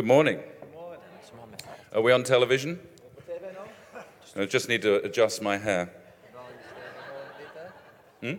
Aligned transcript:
Good 0.00 0.06
morning. 0.06 0.40
Are 1.92 2.00
we 2.00 2.10
on 2.10 2.24
television? 2.24 2.80
I 4.34 4.46
just 4.46 4.66
need 4.66 4.80
to 4.80 4.94
adjust 5.04 5.42
my 5.42 5.58
hair. 5.58 5.90
Hmm? 8.22 8.36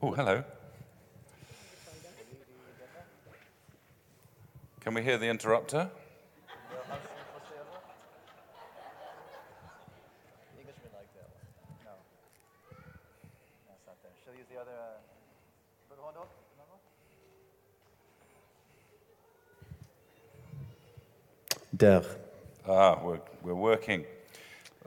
Oh, 0.00 0.12
hello. 0.12 0.42
Can 4.80 4.94
we 4.94 5.02
hear 5.02 5.18
the 5.18 5.28
interrupter? 5.28 5.90
Ah, 22.68 22.98
we're, 23.04 23.18
we're 23.44 23.54
working. 23.54 24.04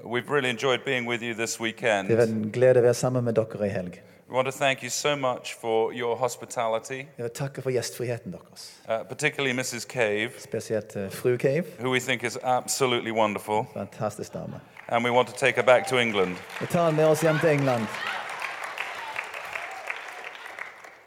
We've 0.04 0.30
really 0.30 0.50
enjoyed 0.50 0.80
being 0.86 1.08
with 1.08 1.22
you 1.22 1.34
this 1.34 1.60
weekend. 1.60 2.08
Det 2.10 2.20
en 2.30 2.52
glede 2.54 2.80
å 2.80 2.84
være 2.84 2.94
sammen 2.94 3.24
med 3.24 3.34
dere 3.36 3.66
i 3.66 3.70
helg. 3.70 4.02
We 4.30 4.36
want 4.36 4.46
to 4.46 4.52
thank 4.52 4.84
you 4.84 4.90
so 4.90 5.16
much 5.16 5.54
for 5.62 5.92
your 5.94 6.16
hospitality, 6.18 6.98
Jeg 7.18 7.24
vil 7.24 7.30
takke 7.30 7.62
for 7.62 7.72
gjestfriheten 7.72 8.32
deres. 8.34 8.74
uh, 8.90 9.04
particularly 9.10 9.54
Mrs. 9.60 9.86
Cave, 9.88 10.30
Spesielt 10.40 10.96
eh, 10.96 11.10
fru 11.10 11.38
Cave. 11.38 11.64
who 11.80 11.90
we 11.90 12.00
think 12.00 12.24
is 12.24 12.38
absolutely 12.44 13.12
wonderful, 13.12 13.66
Fantastisk 13.74 14.34
dame. 14.34 14.60
and 14.90 15.04
we 15.06 15.12
want 15.12 15.28
to 15.30 15.36
take 15.36 15.56
her 15.56 15.64
back 15.64 15.88
to 15.88 15.98
England. 15.98 16.36
Vi 16.60 16.66
tar 16.66 16.84
henne 16.86 16.98
med 16.98 17.06
oss 17.08 17.22
hjem 17.22 17.40
til 17.40 17.50
England. 17.50 17.88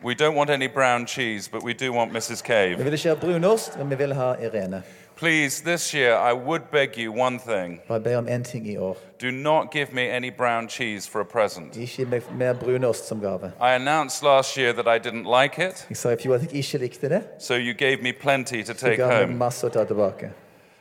We 0.03 0.15
don't 0.15 0.35
want 0.35 0.51
any 0.51 0.69
brown 0.69 1.07
cheese, 1.07 1.51
but 1.51 1.63
we 1.63 1.73
do 1.75 1.93
want 1.93 2.13
Mrs. 2.13 2.43
Vi 2.43 2.47
Cave. 2.47 2.85
vil 2.85 2.93
ikke 2.93 3.09
ha 3.09 3.15
brunost, 3.15 3.79
men 3.79 3.91
vi 3.91 3.95
vil 3.97 4.15
ha 4.15 4.35
Irene. 4.41 4.83
Please, 5.21 5.61
this 5.61 5.93
year, 5.93 6.15
I 6.15 6.33
would 6.33 6.71
beg 6.71 6.97
you 6.97 7.13
one 7.13 7.39
thing. 7.39 7.81
Bare 7.89 8.01
be 8.01 8.15
om 8.17 8.27
én 8.27 8.43
ting 8.43 8.67
i 8.67 8.77
år. 8.77 8.97
Do 9.19 9.31
not 9.31 9.71
give 9.71 9.93
me 9.93 10.09
any 10.09 10.31
brown 10.31 10.67
cheese 10.69 11.07
for 11.07 11.21
a 11.21 11.25
present. 11.25 11.77
Ikke 11.77 11.97
gi 11.97 12.05
meg 12.05 12.23
mer 12.39 12.55
brunost 12.55 13.07
som 13.07 13.21
gave. 13.21 13.53
I 13.61 13.75
announced 13.75 14.23
last 14.23 14.57
year 14.57 14.73
that 14.73 14.89
I 14.89 14.99
didn't 15.09 15.27
like 15.43 15.59
it, 15.69 15.87
Jeg 15.91 15.97
sa 15.97 16.09
i 16.11 16.17
fjor 16.17 16.35
at 16.35 16.41
jeg 16.43 16.53
ikke 16.55 16.79
likte 16.79 17.09
det. 17.09 17.23
so 17.39 17.55
you 17.55 17.75
gave 17.75 18.03
me 18.03 18.13
plenty 18.13 18.63
to 18.63 18.73
Så 18.73 18.87
take 18.87 18.97
ga 18.97 19.09
meg 19.09 19.17
home. 19.27 19.39
masse 19.39 19.67
å 19.67 19.69
ta 19.73 19.85
tilbake. 19.85 20.31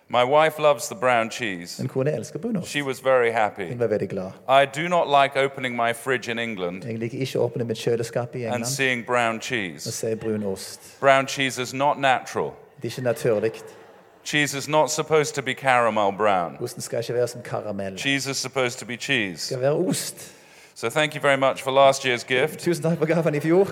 My 0.08 0.23
wife 0.23 0.58
loves 0.62 0.88
the 0.88 0.95
brown 0.95 1.30
cheese. 1.30 1.80
Min 1.82 1.90
kone 1.90 2.12
elsker 2.12 2.40
brunost. 2.40 2.67
She 2.67 2.82
was 2.82 3.00
very 3.04 3.32
happy. 3.32 3.67
Hun 3.67 3.80
var 3.80 3.88
veldig 3.88 4.10
glad. 4.10 4.32
I 4.48 4.66
do 4.66 4.88
not 4.88 5.08
like 5.23 5.36
opening 5.45 5.76
my 5.76 5.94
fridge 5.94 6.32
in 6.32 6.40
England 6.40 6.84
Jeg 6.86 6.98
liker 7.00 7.20
ikke 7.20 7.40
å 7.40 7.50
åpne 7.52 7.64
mitt 7.66 7.78
kjøleskap 7.78 8.36
i 8.36 8.44
and 8.44 8.54
England 8.54 8.66
seeing 8.67 9.06
brown 9.06 9.36
og 9.36 9.42
cheese. 9.42 9.92
se 9.92 10.16
brunost. 10.16 10.80
Brown 11.00 11.28
cheese 11.28 11.62
is 11.62 11.73
not 11.73 12.00
natural. 12.00 12.54
Det 12.82 12.86
er 12.86 13.00
ikke 13.00 13.04
naturlig. 13.04 13.52
Cheese 14.30 14.54
is 14.58 14.68
not 14.68 14.92
supposed 14.92 15.34
to 15.36 15.42
be 15.42 15.54
caramel 15.54 16.12
brown. 16.12 16.58
Osten 16.62 16.82
skal 16.82 17.00
ikke 17.00 17.14
være 17.14 17.28
som 17.28 17.42
karamell. 17.42 17.98
Cheese 17.98 18.32
is 18.32 18.38
supposed 18.38 18.80
to 18.80 18.86
be 18.86 18.96
cheese. 18.96 19.38
skal 19.46 19.62
være 19.62 19.72
ost. 19.72 20.32
So 20.76 20.90
thank 20.90 21.16
you 21.16 21.22
very 21.22 21.38
much 21.38 21.64
for 21.64 21.72
last 21.72 22.06
year's 22.06 22.24
gift. 22.24 22.60
Tusen 22.60 22.84
takk 22.84 22.98
for 22.98 23.06
gaven 23.06 23.36
i 23.36 23.40
fjor. 23.40 23.68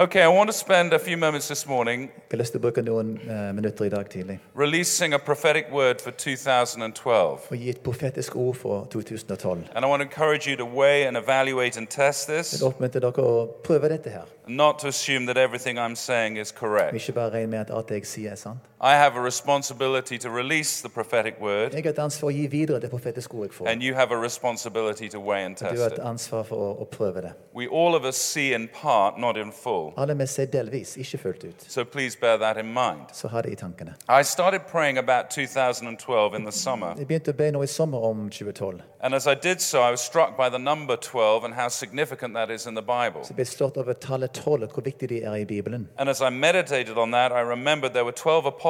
Okay, 0.00 0.22
I 0.22 0.28
want 0.28 0.50
to 0.50 0.56
spend 0.58 0.92
a 0.92 0.98
few 0.98 1.16
moments 1.16 1.48
this 1.48 1.66
morning 1.66 2.00
Jeg 2.02 2.10
har 2.30 2.38
lyst 2.38 2.52
til 2.52 2.58
å 2.58 2.62
bruke 2.62 2.82
noen 2.82 3.08
eh, 3.30 3.52
minutter 3.54 3.84
i 3.84 3.88
dag 3.90 4.06
tidlig 4.10 4.38
releasing 4.56 5.14
a 5.14 5.18
prophetic 5.18 5.64
word 5.72 6.00
for 6.00 6.10
2012. 6.10 7.38
og 7.50 7.56
gi 7.56 7.68
et 7.70 7.80
profetisk 7.80 8.36
ord 8.36 8.56
for 8.56 8.84
2012. 8.90 9.58
And 9.74 9.84
I 9.84 9.88
want 9.88 10.00
to 10.02 10.06
encourage 10.08 10.46
you 10.50 10.56
to 10.56 10.64
weigh 10.64 11.08
and 11.08 11.16
evaluate 11.16 11.76
and 11.78 11.86
test 11.88 12.26
this, 12.28 12.54
vil 12.60 12.68
oppmuntre 12.70 13.00
dere 13.00 13.22
å 13.22 13.46
prøve 13.64 13.88
dette 13.88 14.10
her. 14.10 14.24
not 14.46 14.78
to 14.78 14.88
assume 14.88 15.26
that 15.26 15.36
everything 15.36 15.78
I'm 15.78 15.96
saying 15.96 16.38
is 16.38 16.52
correct. 16.52 16.94
Ikke 16.94 17.12
bare 17.12 17.30
regne 17.30 17.50
med 17.50 17.60
at 17.60 17.70
alt 17.70 17.90
jeg 17.90 18.06
sier 18.06 18.30
er 18.32 18.36
sant. 18.36 18.69
I 18.82 18.94
have 18.94 19.14
a 19.14 19.20
responsibility 19.20 20.16
to 20.18 20.30
release 20.30 20.80
the 20.80 20.88
prophetic 20.88 21.34
word, 21.40 21.74
Jeg 21.74 21.82
har 21.82 21.90
et 21.90 21.98
ansvar 21.98 22.28
å 22.30 22.32
gi 22.32 22.46
videre 22.46 22.80
det 22.80 22.88
profetiske 22.90 23.34
ord 23.34 23.42
jeg 23.46 23.52
får. 23.52 23.66
and 23.68 23.82
you 23.82 23.94
have 23.94 24.10
a 24.10 24.16
responsibility 24.16 25.06
to 25.08 25.20
weigh 25.20 25.44
and 25.44 25.54
Du 25.56 25.64
test 25.66 25.80
har 25.82 25.86
it. 25.86 25.92
et 25.92 25.98
ansvar 25.98 26.42
for 26.46 26.56
å, 26.56 26.80
å 26.80 26.84
prøve 26.90 27.20
det. 27.20 27.32
We 27.54 27.66
all 27.68 27.94
of 27.94 28.04
us 28.06 28.16
see 28.16 28.54
in 28.54 28.68
part, 28.72 29.18
not 29.18 29.36
in 29.36 29.52
full. 29.52 29.92
Alle 29.98 30.14
med 30.14 30.28
seg 30.28 30.50
delvis, 30.52 30.96
ikke 30.96 31.18
fullt 31.18 31.44
ut. 31.44 31.64
So 31.68 31.84
please 31.84 32.16
bear 32.20 32.38
that 32.38 32.56
in 32.56 32.72
mind. 32.72 33.10
Så 33.12 33.28
ha 33.28 33.42
det 33.42 33.52
i 33.52 33.54
tankene. 33.54 33.94
I 34.08 34.22
started 34.22 34.60
praying 34.66 34.96
about 34.96 35.28
2012 35.28 36.34
in 36.34 36.44
the 36.44 36.52
summer, 36.52 36.94
Jeg 36.96 37.06
begynte 37.06 37.32
å 37.34 37.36
be 37.36 37.50
nå 37.50 37.62
i 37.62 37.66
sommer 37.66 37.98
om 37.98 38.30
2012. 38.30 38.80
and 39.02 39.14
as 39.14 39.26
I 39.26 39.34
did 39.34 39.60
so, 39.60 39.82
I 39.82 39.90
was 39.90 40.00
struck 40.00 40.38
by 40.38 40.48
the 40.48 40.58
number 40.58 40.96
12 40.96 41.44
and 41.44 41.52
how 41.54 41.68
significant 41.68 42.32
that 42.34 42.50
is 42.50 42.66
in 42.66 42.74
the 42.74 42.82
Bible. 42.82 43.24
Så 43.24 43.34
ble 43.34 43.44
slått 43.44 43.76
over 43.76 43.92
tallet 43.92 44.32
12 44.32 44.62
og 44.62 44.68
hvor 44.72 44.82
viktig 44.82 45.08
de 45.08 45.22
er 45.22 45.34
i 45.34 45.44
Bibelen. 45.44 45.88
And 45.98 46.08
as 46.08 46.22
I 46.22 46.30
meditated 46.30 46.96
on 46.96 47.10
that, 47.10 47.30
I 47.32 47.40
remembered 47.42 47.92
there 47.92 48.04
were 48.04 48.12
12 48.12 48.46
apostles 48.46 48.69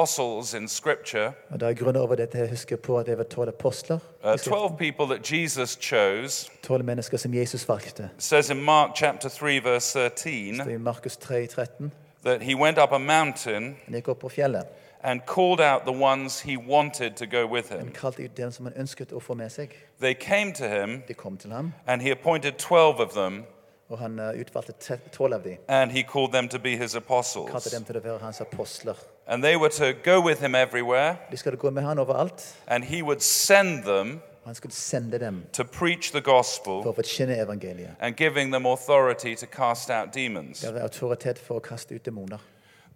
in 0.53 0.67
Scripture, 0.67 1.31
Og 1.49 1.59
Da 1.59 1.65
jeg 1.65 1.77
grunner 1.77 2.01
over 2.01 2.15
dette, 2.15 2.37
jeg 2.37 2.49
husker 2.49 2.75
på 2.75 2.99
at 2.99 3.05
det 3.05 3.17
var 3.17 3.23
12 3.23 3.47
apostler. 3.47 3.99
uh, 4.25 4.37
12 4.37 4.77
people 4.77 5.05
that 5.15 5.31
Jesus 5.31 5.77
chose. 5.81 6.51
12 6.63 6.85
mennesker 6.85 7.17
som 7.17 7.33
Jesus 7.33 7.69
valgte. 7.69 8.09
Says 8.17 8.49
in 8.49 8.61
Mark 8.61 8.89
chapter 8.95 9.29
3, 9.29 9.63
verse 9.63 9.99
13, 9.99 10.55
står 10.55 10.69
i 10.71 10.77
Markus 10.77 11.17
3, 11.17 11.47
13. 11.47 11.91
that 12.25 12.41
he 12.41 12.55
went 12.55 12.77
up 12.77 12.91
a 12.91 12.97
mountain 12.97 13.75
Han 13.85 13.93
gikk 13.95 14.07
opp 14.07 14.19
på 14.19 14.29
fjellet. 14.29 14.63
and 15.03 15.21
called 15.25 15.59
out 15.59 15.81
the 15.85 16.03
ones 16.03 16.41
he 16.41 16.57
wanted 16.69 17.11
to 17.15 17.25
go 17.25 17.53
with 17.53 17.73
him. 17.73 17.91
kalte 17.91 18.51
som 18.51 18.65
han 18.65 18.73
ønsket 18.77 19.11
å 19.11 19.19
få 19.19 19.33
med 19.33 19.49
seg. 19.51 19.69
They 20.01 20.13
came 20.13 20.53
to 20.53 20.67
him, 20.67 21.01
De 21.07 21.13
kom 21.13 21.37
til 21.37 21.51
ham, 21.51 21.73
and 21.87 22.01
he 22.01 22.11
appointed 22.11 22.51
12 22.57 22.99
of 22.99 23.09
them, 23.13 23.43
og 23.91 23.99
han 23.99 24.19
eh, 24.19 24.39
utvalgte 24.41 24.97
tolv 25.11 25.33
av 25.33 25.43
dem. 25.43 25.57
and 25.67 25.91
he 25.91 26.03
called 26.03 26.31
them 26.31 26.47
to 26.49 26.57
be 26.59 26.69
his 26.77 26.93
Kalte 26.93 26.97
apostles. 26.97 27.63
dem 27.71 27.83
til 27.85 27.97
å 27.97 27.99
være 28.03 28.19
hans 28.19 28.41
apostler. 28.41 28.95
And 29.27 29.43
they 29.43 29.55
were 29.55 29.69
to 29.69 29.93
go 30.03 30.19
with 30.25 30.39
him 30.41 30.55
everywhere, 30.55 31.15
De 31.31 31.37
skulle 31.37 31.57
gå 31.57 31.69
med 31.69 31.83
han 31.83 31.99
overalt. 31.99 32.55
and 32.67 32.83
he 32.83 33.01
would 33.03 33.21
send 33.21 33.83
them 33.83 34.21
Han 34.45 34.55
skulle 34.55 34.73
sende 34.73 35.19
dem 35.19 35.43
to 35.53 35.63
preach 35.63 36.11
the 36.11 36.21
for 36.21 36.31
gospel 36.37 36.73
å 36.73 36.93
forkynne 36.95 37.37
evangeliet. 37.37 37.89
and 37.99 38.15
giving 38.17 38.51
them 38.51 38.65
authority 38.65 39.35
to 39.35 39.45
cast 39.45 39.89
out 39.89 40.13
demons. 40.13 40.61
Det 40.61 40.81
autoritet 40.81 41.37
for 41.39 41.55
å 41.55 41.61
kaste 41.61 41.95
ut 41.95 42.03
demoner. 42.05 42.39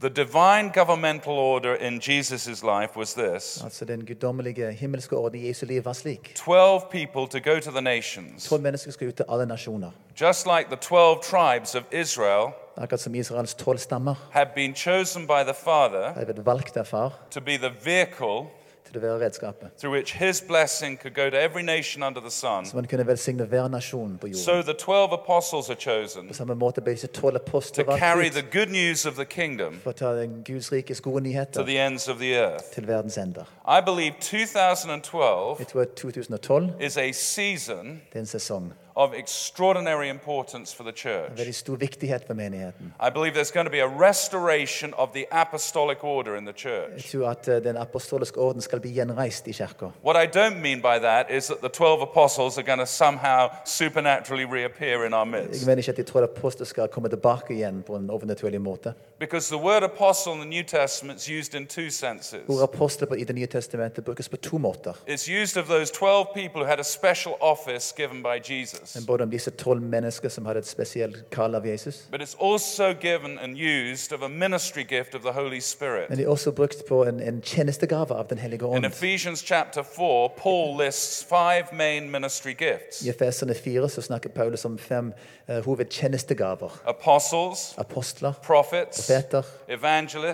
The 0.02 0.10
divine 0.10 0.72
governmental 0.74 1.34
order 1.34 1.76
in 1.76 2.00
Jesus' 2.00 2.64
life 2.64 2.98
was 2.98 3.14
this 3.14 3.64
Altså 3.64 3.86
Den 3.86 4.06
guddommelige 4.06 4.72
himmelske 4.72 5.16
orden 5.16 5.40
i 5.40 5.48
Jesu 5.48 5.66
liv 5.66 5.86
var 5.86 5.94
slik. 5.94 6.36
12 6.36 6.82
people 6.92 7.40
to 7.42 7.52
go 7.52 7.60
to 7.60 7.72
the 7.72 7.82
nations. 7.82 8.50
Tolv 8.50 8.62
mennesker 8.62 8.92
skal 8.92 9.08
ut 9.08 9.16
til 9.16 9.26
alle 9.30 9.46
nasjoner. 9.46 9.92
Just 10.22 10.46
like 10.46 10.66
the 10.70 10.76
12 10.82 11.22
tribes 11.24 11.76
of 11.76 11.84
Israel 11.92 12.48
Akkurat 12.78 13.00
som 13.00 13.16
Israels 13.16 13.54
tolv 13.54 13.78
stammer 13.78 14.16
had 14.32 14.48
been 14.56 14.76
chosen 14.76 15.28
by 15.28 15.44
the 15.48 15.54
Father 15.54 16.14
har 16.14 16.26
blitt 16.26 16.46
valgt 16.46 16.78
av 16.78 16.86
far 16.86 17.14
to 17.32 17.42
be 17.42 17.58
the 17.58 17.72
vehicle 17.84 18.50
til 18.96 19.02
være 19.02 19.20
redskapet. 19.26 19.68
through 19.80 19.94
which 19.98 20.16
his 20.18 20.42
blessing 20.48 21.00
could 21.02 21.14
go 21.16 21.30
to 21.30 21.38
every 21.38 21.62
nation 21.62 22.04
under 22.04 22.22
the 22.22 22.32
sun. 22.32 22.66
Så 22.66 22.76
man 22.76 22.86
kunne 22.88 23.08
velsigne 23.08 23.46
hver 23.46 23.68
nasjon 23.68 24.18
på 24.22 24.28
So 24.34 24.62
the 24.62 24.74
12 24.74 25.14
apostles 25.14 25.70
are 25.70 25.80
chosen 25.80 26.28
På 26.28 26.34
samme 26.34 26.56
måte 26.56 26.82
ble 26.82 26.92
disse 26.94 27.08
tolv 27.08 27.34
to 27.38 27.44
apostler 27.48 27.98
carry 27.98 28.18
valgt 28.22 28.34
the 28.36 28.44
ut 28.48 28.54
good 28.54 28.72
news 28.72 29.06
of 29.06 29.14
the 29.14 29.26
kingdom 29.26 29.80
for 29.84 29.90
å 29.92 29.94
ta 29.94 30.14
den 30.16 30.44
Guds 30.48 30.72
rikes 30.72 31.02
gode 31.02 31.16
to 31.24 31.24
nyheter 31.30 31.66
the 31.66 31.80
ends 31.86 32.08
of 32.08 32.18
the 32.18 32.32
earth. 32.46 32.64
til 32.74 32.88
verdens 32.88 33.18
ender. 33.18 33.44
I 33.68 33.82
believe 33.86 34.14
2012 34.22 35.56
Jeg 35.60 35.68
tror 35.68 35.82
at 35.82 35.90
2012 35.90 36.70
is 36.82 36.98
a 36.98 37.12
season 37.12 37.86
det 38.14 38.16
er 38.16 38.20
en 38.20 38.26
sesong 38.26 38.74
of 38.98 39.14
extraordinary 39.14 40.10
importance 40.10 40.76
for 40.76 40.84
the 40.84 40.92
church. 40.92 41.32
veldig 41.38 41.56
stor 41.56 41.76
viktighet 41.78 42.24
for 42.28 42.34
menigheten. 42.34 42.94
I 43.08 43.10
believe 43.10 43.32
there's 43.34 43.52
going 43.54 43.66
to 43.68 43.72
be 43.72 43.82
a 43.82 43.88
restoration 44.10 44.94
of 44.98 45.10
the 45.14 45.26
apostolic 45.32 46.04
order 46.04 46.36
in 46.38 46.46
the 46.46 46.54
Jeg 46.54 46.72
church. 46.92 47.12
tror 47.12 47.30
at 47.30 47.48
eh, 47.48 47.64
den 47.64 47.78
apostoliske 47.78 48.38
orden 48.40 48.62
skal 48.62 48.80
bli 48.80 48.92
gjenreist 48.92 49.48
i 49.48 49.52
kirka. 49.52 49.86
What 50.04 50.16
I 50.24 50.38
don't 50.38 50.62
mean 50.62 50.82
by 50.82 51.00
that 51.02 51.26
is 51.32 51.46
that 51.48 51.58
the 51.60 51.70
12 51.70 52.02
apostles 52.02 52.58
are 52.58 52.64
going 52.66 52.80
to 52.80 52.86
somehow 52.86 53.48
supernaturally 53.66 54.46
reappear 54.46 55.06
in 55.06 55.14
our 55.14 55.26
Jeg 55.36 55.44
midst. 55.48 55.66
mener 55.68 55.78
ikke 55.78 55.92
at 55.92 55.98
de 55.98 56.04
tolv 56.04 56.24
apostler 56.24 56.66
skal 56.66 56.88
komme 56.88 57.10
tilbake 57.10 57.54
igjen 57.54 57.84
på 57.88 57.96
en 57.96 58.10
overnaturlig 58.10 58.62
måte. 58.62 58.94
Because 59.20 59.56
the 59.56 59.64
word 59.64 59.84
apostle 59.84 60.34
in 60.34 60.40
the 60.40 60.46
New 60.46 60.64
Testament 60.64 61.20
is 61.20 61.30
used 61.30 61.56
in 61.56 61.68
two 61.68 61.90
senses. 61.90 62.40
Ordet 62.48 62.64
apostel 62.64 63.08
i 63.18 63.24
Det 63.24 63.36
nye 63.36 63.46
testamentet 63.46 64.06
brukes 64.06 64.30
på 64.30 64.38
to 64.38 64.58
måter. 64.58 64.94
It's 65.08 65.42
used 65.42 65.58
of 65.58 65.68
those 65.68 65.94
12 65.94 66.26
people 66.34 66.62
who 66.62 66.66
had 66.66 66.80
a 66.80 66.84
special 66.84 67.34
office 67.40 67.94
given 67.98 68.24
by 68.24 68.52
Jesus. 68.52 68.96
Men 68.96 69.06
både 69.06 69.24
om 69.24 69.30
disse 69.32 69.52
tolv 69.52 69.82
mennesker 69.82 70.30
som 70.30 70.46
hadde 70.46 70.60
et 70.60 70.68
spesielt 70.68 71.30
kall 71.32 71.56
av 71.56 71.66
Jesus, 71.68 72.08
But 72.12 72.22
it's 72.22 72.36
also 72.42 72.94
given 73.02 73.40
and 73.40 73.58
used 73.58 74.14
of 74.14 74.22
a 74.24 74.28
ministry 74.28 74.84
gift 74.90 75.16
of 75.16 75.22
the 75.22 75.32
Holy 75.32 75.60
Spirit. 75.60 76.10
men 76.10 76.18
de 76.18 76.24
er 76.24 76.28
også 76.30 76.52
brukt 76.52 76.84
på 76.88 77.04
en, 77.04 77.20
en 77.20 77.42
tjenestegave 77.42 78.16
av 78.16 78.26
Den 78.30 78.38
hellige 78.38 78.78
In. 78.78 78.86
Ephesians 78.86 79.40
chapter 79.40 79.84
4, 79.84 80.30
Paul 80.38 80.86
lists 80.86 81.24
five 81.30 81.66
main 81.74 82.12
ministry 82.12 82.52
gifts 82.58 83.02
I 83.06 83.10
Efeserne 83.10 83.54
4 83.56 83.90
så 83.90 84.02
snakker 84.02 84.30
Paulus 84.30 84.66
om 84.66 84.78
fem 84.78 85.14
uh, 85.50 85.56
hovedtjenestegaver. 85.66 86.82
apostles, 86.86 87.74
Apostler, 87.78 88.34
prophets, 88.44 89.05
profeter, 89.06 89.46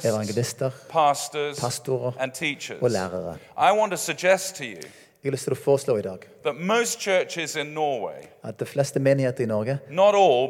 evangelister, 0.06 0.71
pastorer 1.59 2.13
og 2.81 2.89
lærere. 2.91 3.38
Jeg 5.23 5.29
har 5.29 5.35
lyst 5.35 5.44
til 5.45 5.53
å 5.53 5.59
foreslå 5.62 5.97
i 6.00 6.01
dag 6.01 6.23
at 8.44 8.57
de 8.59 8.65
fleste 8.65 9.00
menigheter 9.00 9.44
i 9.44 9.47
Norge, 9.47 9.75
all, 10.18 10.47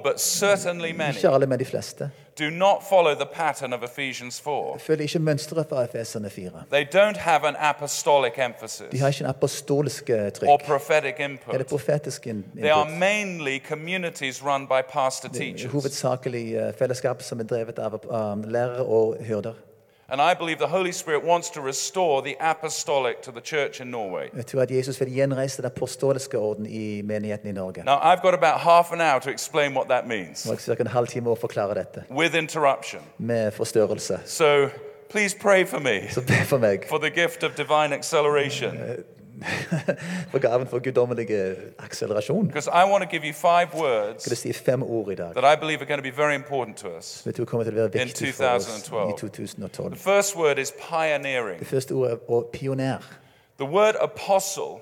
many, 0.93 1.17
ikke 1.17 1.29
alle, 1.35 1.47
men 1.47 1.59
de 1.59 1.65
fleste, 1.65 2.07
do 2.39 2.49
not 2.49 2.77
follow 2.89 3.13
the 3.15 3.25
pattern 3.33 3.73
of 3.73 3.83
Ephesians 3.83 4.41
4. 4.41 4.79
følger 4.79 5.01
ikke 5.03 5.19
mønsteret 5.19 5.65
fra 5.69 5.83
Efeserne 5.83 6.29
4. 6.29 6.51
They 6.71 6.83
don't 6.95 7.17
have 7.19 7.47
an 7.47 7.55
apostolic 7.59 8.31
emphasis 8.37 8.85
De 8.91 8.99
har 8.99 9.07
ikke 9.07 9.21
en 9.23 9.29
apostolisk 9.29 10.09
eh, 10.09 10.25
or 10.25 10.29
trykk 10.29 10.49
prophetic 10.65 11.13
eller 11.19 11.29
input. 11.29 11.65
profetisk 11.67 12.27
in- 12.27 12.45
They 12.57 12.69
are 12.69 12.81
input. 12.81 12.99
mainly 12.99 13.59
communities 13.69 14.43
run 14.45 14.67
by 14.67 14.81
pastor 14.89 15.29
er 15.29 15.33
teachers. 15.33 15.71
Hovedsakelig 15.71 16.55
eh, 16.55 16.73
fellesskap 16.79 17.21
som 17.21 17.39
er 17.39 17.43
drevet 17.43 17.79
av 17.79 18.43
lærere 18.47 18.85
og 18.85 19.17
hyrder. 19.19 19.53
And 20.11 20.21
I 20.21 20.33
believe 20.39 20.57
the 20.57 20.67
Holy 20.67 20.91
Spirit 20.91 21.23
wants 21.25 21.49
to 21.49 21.61
restore 21.61 22.21
the 22.21 22.35
apostolic 22.51 23.21
to 23.21 23.31
the 23.31 23.39
church 23.41 23.81
in 23.81 23.87
Norway. 23.87 24.27
Jeg 24.35 24.45
tror 24.45 24.61
at 24.61 24.71
Jesus 24.71 24.99
vil 24.99 25.13
gjenreise 25.13 25.57
den 25.57 25.65
apostoliske 25.65 26.37
orden 26.37 26.65
i 26.65 27.01
menigheten 27.01 27.49
i 27.49 27.51
Norge. 27.51 27.83
Now, 27.85 27.95
I've 27.97 28.21
got 28.21 28.33
about 28.33 28.59
half 28.59 28.91
an 28.91 29.01
hour 29.01 29.19
to 29.19 29.29
explain 29.29 29.75
what 29.75 29.87
that 29.89 30.07
means 30.07 30.45
Og 30.45 30.59
ca. 30.59 30.75
en 30.79 30.87
halvtime 30.87 31.29
å 31.29 31.35
forklare 31.35 31.73
dette 31.75 32.03
with 32.11 32.35
interruption. 32.37 33.01
med 33.17 33.51
forstørrelse. 33.51 34.19
So 34.25 34.67
please 35.09 35.37
pray 35.41 35.65
for 35.65 35.79
me 35.79 36.07
Så 36.09 36.21
be 36.21 36.45
for 36.45 36.57
meg 36.57 36.79
for 36.89 36.97
the 36.97 37.21
gift 37.21 37.43
of 37.43 37.51
divine 37.57 37.93
acceleration. 37.95 38.77
for 40.31 40.39
gaven 40.39 40.67
for 40.67 40.79
guddommelig 40.79 41.27
akselerasjon. 41.79 42.51
Jeg 42.55 42.63
Skal 44.17 44.37
si 44.37 44.53
fem 44.53 44.83
ord 44.83 45.11
i 45.11 45.15
dag? 45.15 45.33
that 45.33 45.57
I 45.57 45.59
believe 45.59 45.81
are 45.81 45.85
going 45.85 46.03
to 46.03 46.11
be 46.11 46.15
very 46.17 46.35
important 46.35 46.77
to 46.77 46.87
us. 46.97 47.25
In 47.25 47.33
viktig 47.93 48.33
for 48.33 48.45
oss 48.45 48.67
i 48.67 48.81
2012. 48.81 49.19
2012. 49.19 49.91
The 49.91 49.99
first 49.99 50.35
word 50.35 50.57
is 50.57 50.73
pioneering. 50.89 51.59
Det 51.59 51.67
første 51.67 51.91
ordet 51.91 52.19
er 52.29 52.41
pioner. 52.53 52.97
The 53.59 53.67
word 53.69 53.95
apostle 54.01 54.81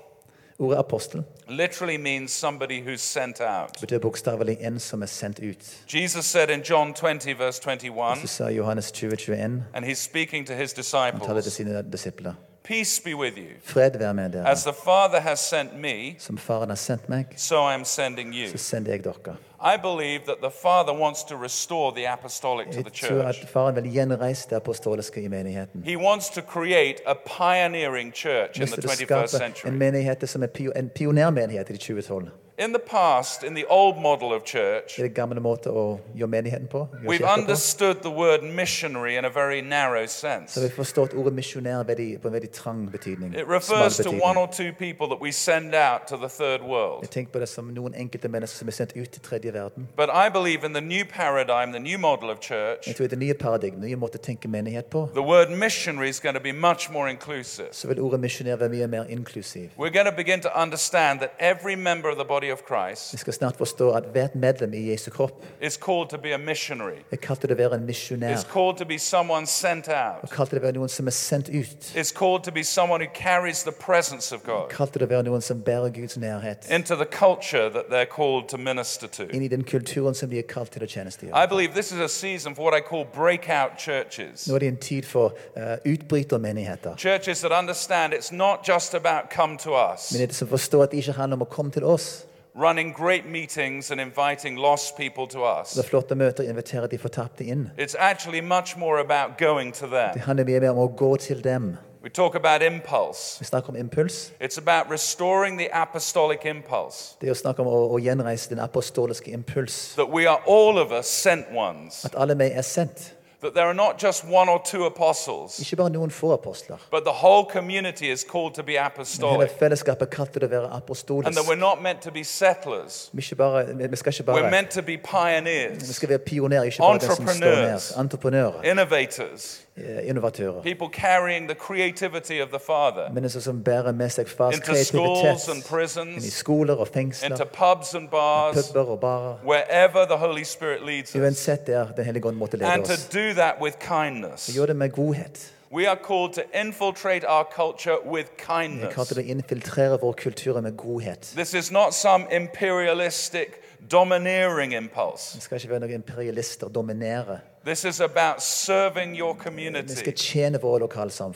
Ordet 0.60 0.78
apostel 0.78 1.24
literally 1.48 1.96
means 1.96 2.30
somebody 2.30 2.82
who's 2.82 3.00
sent 3.00 3.40
out. 3.40 3.70
betyr 3.80 3.98
bokstavelig 3.98 4.56
en 4.60 4.78
som 4.78 5.02
er 5.02 5.06
sendt 5.06 5.38
ut. 5.38 5.84
Jesus 5.94 6.24
said 6.24 6.50
in 6.50 6.60
John 6.60 6.94
20, 6.94 7.38
verse 7.38 7.56
Så 7.56 7.70
21, 7.70 8.26
sa 8.26 8.48
Johannes 8.48 8.92
20, 8.92 9.16
21, 9.16 9.64
and 9.74 9.84
he's 9.84 9.98
speaking 9.98 10.46
to 10.46 10.54
his 10.54 10.72
han 10.72 11.20
taler 11.20 11.40
til 11.40 11.44
disciples 11.44 11.52
sine 11.52 11.84
disipler. 11.92 12.34
Peace 12.70 13.02
be 13.04 13.14
with 13.16 13.38
you. 13.38 13.46
Fred 13.64 13.90
være 13.98 14.14
med 14.14 14.30
dere. 14.30 14.48
As 14.50 14.62
the 14.62 14.72
Father 14.84 15.20
has 15.20 15.38
sent 15.40 15.80
me, 15.80 16.14
Som 16.18 16.38
faren 16.38 16.68
har 16.68 16.76
sendt 16.76 17.08
meg, 17.08 17.24
so 17.36 17.54
I 17.70 17.74
am 17.74 17.84
sending 17.84 18.34
you. 18.34 18.48
så 18.50 18.58
sender 18.58 18.90
jeg 18.90 19.04
dere. 19.04 19.36
I 19.74 19.76
believe 19.82 20.20
that 20.26 20.36
the 20.42 20.50
Father 20.62 20.94
wants 21.02 21.24
to 21.24 21.34
restore 21.44 21.92
the 21.96 22.08
apostolic 22.08 22.66
to 22.66 22.72
Jeg 22.76 22.84
the 22.84 23.08
tror 23.08 23.22
at 23.22 23.34
church. 23.34 23.48
faren 23.52 23.74
vil 23.74 23.92
gjenreise 23.92 24.46
det 24.50 24.56
apostoliske 24.56 25.22
i 25.22 25.28
menigheten. 25.28 25.82
He 25.84 25.96
wants 25.98 26.28
to 26.30 26.40
create 26.40 26.96
a 27.06 27.14
pioneering 27.14 28.14
church 28.14 28.60
in 28.60 28.66
the 28.66 28.76
vil 28.76 28.84
21st 28.90 29.04
skape 29.04 29.22
en 29.22 29.28
century. 29.28 29.70
menighet 29.70 30.28
som 30.28 30.42
er 30.42 30.46
pio 30.46 30.72
en 30.76 30.88
pionermenighet 30.88 31.70
i 31.70 31.76
2012. 31.76 32.28
In 32.60 32.72
the 32.72 32.78
past, 32.78 33.42
in 33.42 33.54
the 33.54 33.64
old 33.70 33.96
model 33.96 34.32
of 34.32 34.42
church, 34.44 34.96
Det 34.96 35.14
gamle 35.14 35.40
måte 35.40 35.70
å 35.70 35.98
gjøre 36.14 36.28
menigheten 36.28 36.66
på. 36.68 36.88
gjøre 36.92 37.08
we've 37.08 37.24
på. 37.24 37.40
understood 37.40 37.96
the 38.02 38.10
word 38.10 38.42
missionary 38.42 39.16
in 39.16 39.24
a 39.24 39.30
very 39.30 39.60
narrow 39.62 40.06
Så 40.06 40.20
sense. 40.20 40.60
vi 40.60 40.68
forstått 40.68 41.14
ordet 41.14 41.32
misjonær 41.32 41.84
veldig, 41.86 42.20
på 42.20 42.28
en 42.28 42.34
veldig 42.34 42.50
trang 42.52 42.90
betydning. 42.92 43.32
It 43.34 43.46
Smal 43.46 43.54
refers 43.54 43.96
to 43.96 44.02
betydning. 44.02 44.22
one 44.22 44.36
or 44.36 44.46
two 44.46 44.72
people 44.78 45.06
that 45.08 45.20
we 45.22 45.32
send 45.32 45.74
out 45.74 46.06
to 46.08 46.16
the 46.16 46.28
third 46.28 46.60
world. 46.62 47.00
Jeg 47.02 47.10
tenker 47.10 47.32
på 47.32 47.38
det 47.40 47.48
som 47.48 47.64
noen 47.74 47.94
enkelte 47.94 48.28
mennesker 48.28 48.58
som 48.58 48.68
er 48.68 48.72
sendt 48.72 48.92
ut 48.96 49.08
til 49.10 49.22
tredje 49.22 49.52
verden. 49.52 49.88
But 49.96 50.10
I 50.12 50.28
believe 50.28 50.62
in 50.66 50.74
the 50.74 50.80
new 50.82 51.04
paradigm, 51.06 51.72
the 51.72 51.80
new 51.80 51.98
model 51.98 52.28
of 52.30 52.40
church, 52.40 52.86
Jeg 52.86 52.96
tror 52.96 53.06
det 53.06 53.18
nye 53.18 53.34
paradigmet, 53.34 53.80
nye 53.80 53.96
måte 53.96 54.18
å 54.18 54.22
tenke 54.22 54.48
menighet 54.48 54.90
på, 54.90 55.08
the 55.14 55.22
word 55.22 55.48
missionary 55.50 56.08
is 56.10 56.20
going 56.20 56.34
to 56.36 56.42
be 56.42 56.52
much 56.52 56.90
more 56.90 57.08
inclusive. 57.10 57.68
så 57.72 57.88
vil 57.88 58.00
ordet 58.00 58.20
misjonær 58.20 58.56
være 58.56 58.68
mye 58.68 58.86
mer 58.86 59.04
inklusiv. 59.08 59.70
We're 59.78 59.88
going 59.98 60.06
to 60.10 60.16
begin 60.16 60.40
to 60.42 60.50
understand 60.62 61.20
that 61.20 61.30
every 61.38 61.74
member 61.74 62.10
of 62.10 62.16
the 62.18 62.24
body 62.24 62.49
of 62.52 62.60
Christ 62.66 63.12
Vi 63.12 63.18
skal 63.18 63.32
snart 63.32 63.56
forstå 63.56 63.90
at 63.90 64.04
hvert 64.12 64.34
medlem 64.34 64.74
i 64.74 64.90
Jesu 64.90 65.10
kropp 65.10 65.44
is 65.60 65.74
called 65.76 66.08
to 66.10 66.18
be 66.18 66.34
a 66.34 66.38
missionary. 66.38 67.00
er 67.10 67.16
kalt 67.16 67.40
til 67.40 67.52
å 67.52 67.56
være 67.56 67.74
en 67.74 67.86
misjonær. 67.86 68.34
Is 68.34 68.44
called 68.52 68.76
to 68.78 68.84
be 68.84 68.98
someone 68.98 69.46
sent 69.46 69.88
out. 69.88 70.22
Og 70.22 70.30
kalt 70.30 70.50
til 70.50 70.58
å 70.58 70.62
være 70.62 70.72
noen 70.78 70.88
som 70.88 71.06
er 71.06 71.10
sendt 71.16 71.48
ut. 71.48 71.92
Is 71.96 72.12
called 72.12 72.44
to 72.44 72.52
be 72.52 72.62
someone 72.64 73.04
who 73.04 73.10
carries 73.14 73.62
the 73.62 73.72
presence 73.72 74.34
of 74.34 74.42
God 74.44 74.70
Kalt 74.70 74.92
til 74.92 75.02
å 75.02 75.06
være 75.10 75.22
noen 75.22 75.40
som 75.42 75.62
bærer 75.62 75.90
Guds 75.94 76.16
nærhet 76.16 76.70
into 76.70 76.96
the 76.96 77.06
culture 77.06 77.70
that 77.70 77.84
they're 77.90 78.10
called 78.16 78.48
to 78.48 78.58
minister 78.58 79.06
to. 79.08 79.22
inn 79.32 79.42
i 79.42 79.48
den 79.48 79.64
kulturen 79.64 80.14
som 80.14 80.30
de 80.30 80.38
er 80.38 80.42
kalt 80.48 80.70
til 80.72 80.82
å 80.82 80.86
tjenestegjøre. 80.86 81.34
I 81.44 81.46
believe 81.46 81.74
this 81.74 81.92
is 81.92 81.98
a 82.00 82.08
season 82.08 82.54
for 82.54 82.64
what 82.64 82.74
I 82.78 82.80
call 82.88 83.04
breakout 83.14 83.78
churches. 83.78 84.46
Nå 84.48 84.54
er 84.54 84.58
det 84.58 84.68
en 84.68 84.76
tid 84.76 85.02
for 85.04 85.32
uh, 85.56 85.76
utbrytermenigheter. 85.84 86.96
Churches 86.96 87.40
that 87.40 87.52
understand 87.52 88.12
it's 88.14 88.32
not 88.32 88.68
just 88.68 88.94
about 88.94 89.30
come 89.30 89.56
to 89.58 89.70
us, 89.94 90.12
Menigheter 90.12 90.34
som 90.34 90.48
forstår 90.48 90.82
at 90.82 90.90
det 90.90 90.96
ikke 90.96 91.12
handler 91.12 91.36
om 91.36 91.42
å 91.42 91.50
komme 91.50 91.70
til 91.70 91.84
oss. 91.84 92.26
Running 92.54 92.92
great 92.92 93.26
meetings 93.26 93.90
and 93.90 94.00
inviting 94.00 94.56
lost 94.58 94.96
people 94.96 95.26
to 95.26 95.38
Det 95.38 95.60
us. 95.62 95.76
er 95.78 95.82
flotte 95.82 96.14
møter, 96.14 96.44
invitere 96.44 96.86
de 96.86 96.98
fortapte 96.98 97.44
inn. 97.44 97.70
It's 97.78 97.94
actually 97.98 98.40
much 98.40 98.76
more 98.76 98.98
about 99.00 99.38
going 99.38 99.74
to 99.74 99.86
Det 99.86 99.92
them. 99.92 100.20
handler 100.26 100.44
mye 100.44 100.60
mer 100.60 100.70
om 100.70 100.78
å 100.78 100.86
gå 100.96 101.16
til 101.16 101.44
dem. 101.44 101.76
We 102.02 102.08
talk 102.08 102.34
about 102.34 102.62
impulse. 102.62 103.38
Vi 103.40 103.44
snakker 103.44 103.68
om 103.70 103.76
impuls. 103.76 104.32
It's 104.40 104.58
about 104.58 104.90
restoring 104.90 105.58
the 105.58 105.68
apostolic 105.72 106.44
impulse. 106.46 107.16
Det 107.20 107.26
er 107.28 107.32
å 107.32 107.36
snakke 107.36 107.60
om 107.60 107.66
å, 107.68 107.90
å 107.92 107.98
gjenreise 108.00 108.48
den 108.50 108.58
apostoliske 108.58 109.30
impuls. 109.30 109.92
That 109.96 110.08
we 110.10 110.26
are 110.26 110.40
all 110.48 110.78
of 110.78 110.92
us 110.92 111.06
sent 111.06 111.46
ones. 111.54 112.04
At 112.04 112.14
alle 112.16 112.34
vi 112.38 112.44
er 112.54 112.62
sendt. 112.62 113.14
That 113.42 113.54
there 113.54 113.64
are 113.64 113.74
not 113.74 113.98
just 114.02 114.24
one 114.24 114.50
or 114.50 114.60
two 114.64 114.84
apostles, 114.84 115.58
Ikke 115.60 115.76
bare 115.76 115.90
noen 115.90 116.10
få 116.10 116.32
apostler. 116.32 116.76
but 116.90 117.04
the 117.04 117.12
whole 117.22 117.44
community 117.44 118.10
is 118.12 118.22
called 118.24 118.54
to 118.54 118.62
be 118.62 118.72
Men 118.72 118.82
hele 118.82 118.86
apostolic. 118.94 119.50
fellesskapet 119.58 120.02
er 120.02 120.06
kalt 120.06 120.32
til 120.32 120.44
å 120.44 120.48
være 120.50 120.64
And 120.64 120.74
apostolisk. 120.82 121.34
that 121.34 121.46
we're 121.48 121.54
not 121.60 121.80
meant 121.82 122.02
to 122.02 122.10
be 122.10 122.22
settlers. 122.24 123.08
Vi, 123.12 123.22
ikke 123.22 123.34
bare, 123.36 123.66
vi 123.76 123.86
vi 123.86 123.96
skal 123.96 124.12
ikke 124.12 124.24
We're 124.32 124.40
bare 124.42 124.50
meant 124.50 124.70
to 124.70 124.82
be 124.82 124.86
vi 124.92 124.96
pioneers, 124.98 125.88
skal 125.94 126.08
være 126.08 126.18
pionerer, 126.18 126.62
ikke 126.64 126.78
bare 126.78 126.98
den 126.98 127.00
som 127.00 127.26
står 127.26 127.32
Entrepreneurs. 127.32 127.90
Entreprenører. 127.96 128.62
innovators, 128.70 129.60
Innovatører. 130.04 130.62
people 130.62 130.88
carrying 130.92 131.48
the 131.48 131.54
creativity 131.54 132.40
of 132.42 132.48
the 132.48 132.58
Father 132.58 133.12
Mennesker 133.12 133.40
som 133.40 133.64
bærer 133.64 133.92
med 133.92 134.08
seg 134.10 134.28
fars 134.28 134.56
into 134.56 134.74
schools 134.84 135.48
and 135.48 135.56
inn 135.56 135.62
i 135.62 135.68
prisons, 135.68 136.32
skoler 136.32 136.74
og 136.74 136.80
into 136.80 136.92
fengsler, 136.92 137.44
pubs 137.44 137.94
and 137.94 138.08
bars, 138.08 138.68
puber 138.72 138.90
og 138.90 139.00
barer. 139.00 139.36
wherever 139.44 140.04
the 140.04 140.16
Holy 140.16 140.42
Spirit 140.42 140.80
leads 140.86 141.14
us. 141.14 141.22
Uansett 141.22 141.66
der 141.66 141.86
Den 141.96 142.04
hellige 142.04 142.26
ånd 142.26 142.36
måtte 142.36 142.56
lede 142.56 142.70
And 142.72 142.84
to 142.84 142.92
oss. 142.92 143.04
do 143.08 143.32
that 143.34 143.54
with 143.60 143.76
kindness. 143.78 144.50
Gjør 144.56 144.66
det 144.66 144.76
med 144.76 144.90
godhet. 144.90 145.52
We 145.72 145.88
are 145.88 145.98
called 146.06 146.32
to 146.34 146.40
infiltrate 146.66 147.24
our 147.28 147.44
culture 147.56 147.96
with 148.06 148.28
Vi 148.36 148.42
er 148.42 148.46
kalt 148.46 148.62
kindness. 148.70 149.08
til 149.08 149.18
å 149.18 149.22
infiltrere 149.22 149.98
vår 150.00 150.12
kultur 150.12 150.60
med 150.60 150.76
godhet. 150.76 151.32
This 151.36 151.54
is 151.54 151.70
not 151.72 151.94
some 151.94 152.26
imperialistic, 152.32 153.48
domineering 153.90 154.74
impulse. 154.74 155.34
Vi 155.34 155.40
skal 155.40 155.56
ikke 155.56 155.70
være 155.70 155.80
noen 155.80 155.92
imperialister, 155.92 156.68
dominere. 156.68 157.38
This 157.66 157.84
is 157.84 158.00
about 158.00 158.42
serving 158.42 159.18
your 159.18 159.32
Vi 159.34 159.38
skal 159.40 159.52
community 159.52 160.10
tjene 160.16 160.60
våre 160.60 160.88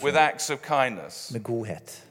with 0.04 0.16
acts 0.16 0.50
of 0.50 0.58
kindness. 0.62 1.30
med 1.32 1.42
godhet. 1.42 2.04